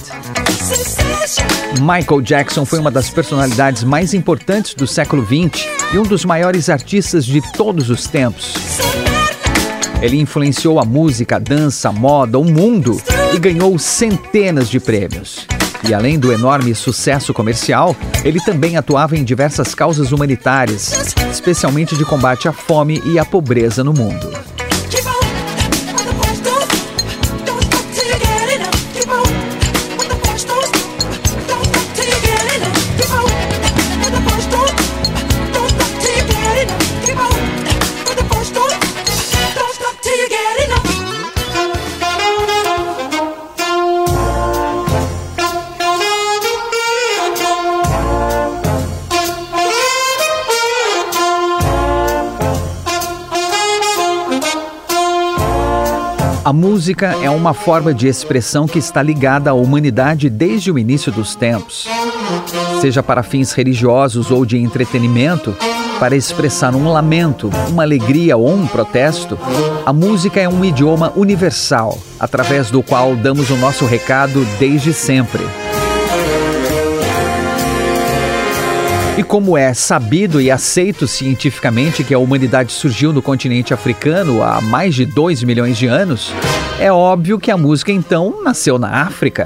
Michael 1.80 2.20
Jackson 2.20 2.66
foi 2.66 2.78
uma 2.78 2.90
das 2.90 3.08
personalidades 3.08 3.82
mais 3.82 4.12
importantes 4.12 4.74
do 4.74 4.86
século 4.86 5.24
XX 5.24 5.66
e 5.94 5.98
um 5.98 6.02
dos 6.02 6.24
maiores 6.24 6.68
artistas 6.68 7.24
de 7.24 7.40
todos 7.52 7.88
os 7.88 8.06
tempos. 8.06 8.54
Ele 10.02 10.20
influenciou 10.20 10.78
a 10.78 10.84
música, 10.84 11.36
a 11.36 11.38
dança, 11.38 11.88
a 11.88 11.92
moda, 11.92 12.38
o 12.38 12.44
mundo 12.44 13.00
e 13.34 13.38
ganhou 13.38 13.78
centenas 13.78 14.68
de 14.68 14.78
prêmios. 14.78 15.46
E 15.88 15.92
além 15.92 16.18
do 16.18 16.32
enorme 16.32 16.74
sucesso 16.74 17.34
comercial, 17.34 17.96
ele 18.24 18.40
também 18.40 18.76
atuava 18.76 19.16
em 19.16 19.24
diversas 19.24 19.74
causas 19.74 20.12
humanitárias, 20.12 21.14
especialmente 21.30 21.96
de 21.96 22.04
combate 22.04 22.48
à 22.48 22.52
fome 22.52 23.02
e 23.04 23.18
à 23.18 23.24
pobreza 23.24 23.82
no 23.82 23.92
mundo. 23.92 24.30
A 56.52 56.54
música 56.54 57.16
é 57.22 57.30
uma 57.30 57.54
forma 57.54 57.94
de 57.94 58.06
expressão 58.06 58.66
que 58.66 58.78
está 58.78 59.02
ligada 59.02 59.48
à 59.48 59.54
humanidade 59.54 60.28
desde 60.28 60.70
o 60.70 60.78
início 60.78 61.10
dos 61.10 61.34
tempos. 61.34 61.88
Seja 62.78 63.02
para 63.02 63.22
fins 63.22 63.52
religiosos 63.52 64.30
ou 64.30 64.44
de 64.44 64.58
entretenimento, 64.58 65.56
para 65.98 66.14
expressar 66.14 66.74
um 66.74 66.92
lamento, 66.92 67.50
uma 67.70 67.84
alegria 67.84 68.36
ou 68.36 68.52
um 68.52 68.66
protesto, 68.66 69.38
a 69.86 69.94
música 69.94 70.40
é 70.40 70.46
um 70.46 70.62
idioma 70.62 71.10
universal, 71.16 71.98
através 72.20 72.70
do 72.70 72.82
qual 72.82 73.16
damos 73.16 73.48
o 73.48 73.56
nosso 73.56 73.86
recado 73.86 74.46
desde 74.58 74.92
sempre. 74.92 75.42
E 79.16 79.22
como 79.22 79.58
é 79.58 79.74
sabido 79.74 80.40
e 80.40 80.50
aceito 80.50 81.06
cientificamente 81.06 82.02
que 82.02 82.14
a 82.14 82.18
humanidade 82.18 82.72
surgiu 82.72 83.12
no 83.12 83.20
continente 83.20 83.74
africano 83.74 84.42
há 84.42 84.58
mais 84.62 84.94
de 84.94 85.04
2 85.04 85.42
milhões 85.42 85.76
de 85.76 85.86
anos, 85.86 86.32
é 86.80 86.90
óbvio 86.90 87.38
que 87.38 87.50
a 87.50 87.56
música 87.56 87.92
então 87.92 88.42
nasceu 88.42 88.78
na 88.78 89.02
África. 89.02 89.44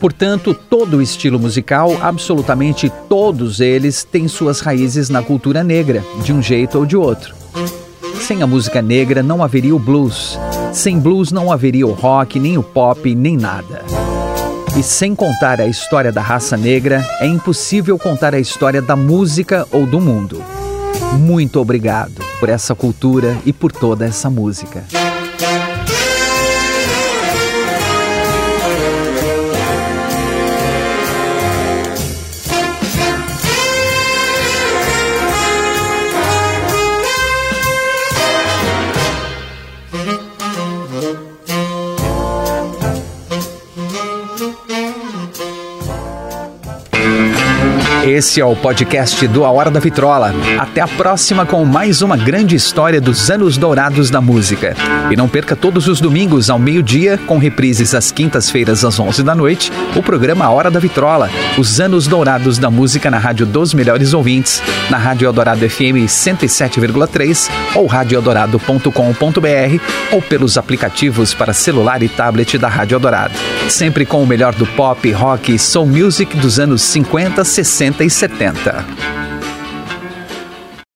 Portanto, 0.00 0.52
todo 0.52 0.96
o 0.96 1.02
estilo 1.02 1.38
musical, 1.38 1.96
absolutamente 2.02 2.90
todos 3.08 3.60
eles, 3.60 4.02
têm 4.02 4.26
suas 4.26 4.60
raízes 4.60 5.08
na 5.08 5.22
cultura 5.22 5.62
negra, 5.62 6.02
de 6.24 6.32
um 6.32 6.42
jeito 6.42 6.78
ou 6.78 6.84
de 6.84 6.96
outro. 6.96 7.34
Sem 8.20 8.42
a 8.42 8.46
música 8.48 8.82
negra 8.82 9.22
não 9.22 9.44
haveria 9.44 9.76
o 9.76 9.78
blues. 9.78 10.38
Sem 10.72 10.98
blues 10.98 11.30
não 11.30 11.52
haveria 11.52 11.86
o 11.86 11.92
rock, 11.92 12.40
nem 12.40 12.58
o 12.58 12.62
pop, 12.62 13.14
nem 13.14 13.36
nada. 13.36 13.84
E 14.76 14.82
sem 14.82 15.14
contar 15.16 15.60
a 15.60 15.66
história 15.66 16.12
da 16.12 16.22
raça 16.22 16.56
negra, 16.56 17.04
é 17.20 17.26
impossível 17.26 17.98
contar 17.98 18.34
a 18.34 18.38
história 18.38 18.80
da 18.80 18.94
música 18.94 19.66
ou 19.72 19.84
do 19.84 20.00
mundo. 20.00 20.42
Muito 21.18 21.60
obrigado 21.60 22.22
por 22.38 22.48
essa 22.48 22.74
cultura 22.74 23.36
e 23.44 23.52
por 23.52 23.72
toda 23.72 24.06
essa 24.06 24.30
música. 24.30 24.84
Esse 48.20 48.38
é 48.38 48.44
o 48.44 48.54
podcast 48.54 49.26
do 49.28 49.46
A 49.46 49.50
Hora 49.50 49.70
da 49.70 49.80
Vitrola. 49.80 50.34
Até 50.58 50.82
a 50.82 50.86
próxima 50.86 51.46
com 51.46 51.64
mais 51.64 52.02
uma 52.02 52.18
grande 52.18 52.54
história 52.54 53.00
dos 53.00 53.30
anos 53.30 53.56
dourados 53.56 54.10
da 54.10 54.20
música. 54.20 54.76
E 55.10 55.16
não 55.16 55.26
perca 55.26 55.56
todos 55.56 55.88
os 55.88 56.02
domingos 56.02 56.50
ao 56.50 56.58
meio-dia, 56.58 57.16
com 57.16 57.38
reprises 57.38 57.94
às 57.94 58.12
quintas-feiras 58.12 58.84
às 58.84 59.00
11 59.00 59.22
da 59.22 59.34
noite, 59.34 59.72
o 59.96 60.02
programa 60.02 60.44
A 60.44 60.50
Hora 60.50 60.70
da 60.70 60.78
Vitrola, 60.78 61.30
os 61.56 61.80
anos 61.80 62.06
dourados 62.06 62.58
da 62.58 62.70
música 62.70 63.10
na 63.10 63.16
Rádio 63.16 63.46
dos 63.46 63.72
Melhores 63.72 64.12
Ouvintes, 64.12 64.62
na 64.90 64.98
Rádio 64.98 65.24
Eldorado 65.24 65.66
FM 65.66 66.04
107,3 66.06 67.48
ou 67.74 67.86
radioeldorado.com.br 67.86 69.82
ou 70.12 70.20
pelos 70.20 70.58
aplicativos 70.58 71.32
para 71.32 71.54
celular 71.54 72.02
e 72.02 72.08
tablet 72.10 72.58
da 72.58 72.68
Rádio 72.68 72.96
Eldorado. 72.96 73.32
Sempre 73.70 74.04
com 74.04 74.22
o 74.22 74.26
melhor 74.26 74.54
do 74.54 74.66
pop, 74.66 75.10
rock 75.10 75.54
e 75.54 75.58
soul 75.58 75.86
music 75.86 76.36
dos 76.36 76.60
anos 76.60 76.82
50, 76.82 77.42
60 77.42 78.04
e 78.04 78.09
70. 78.10 79.19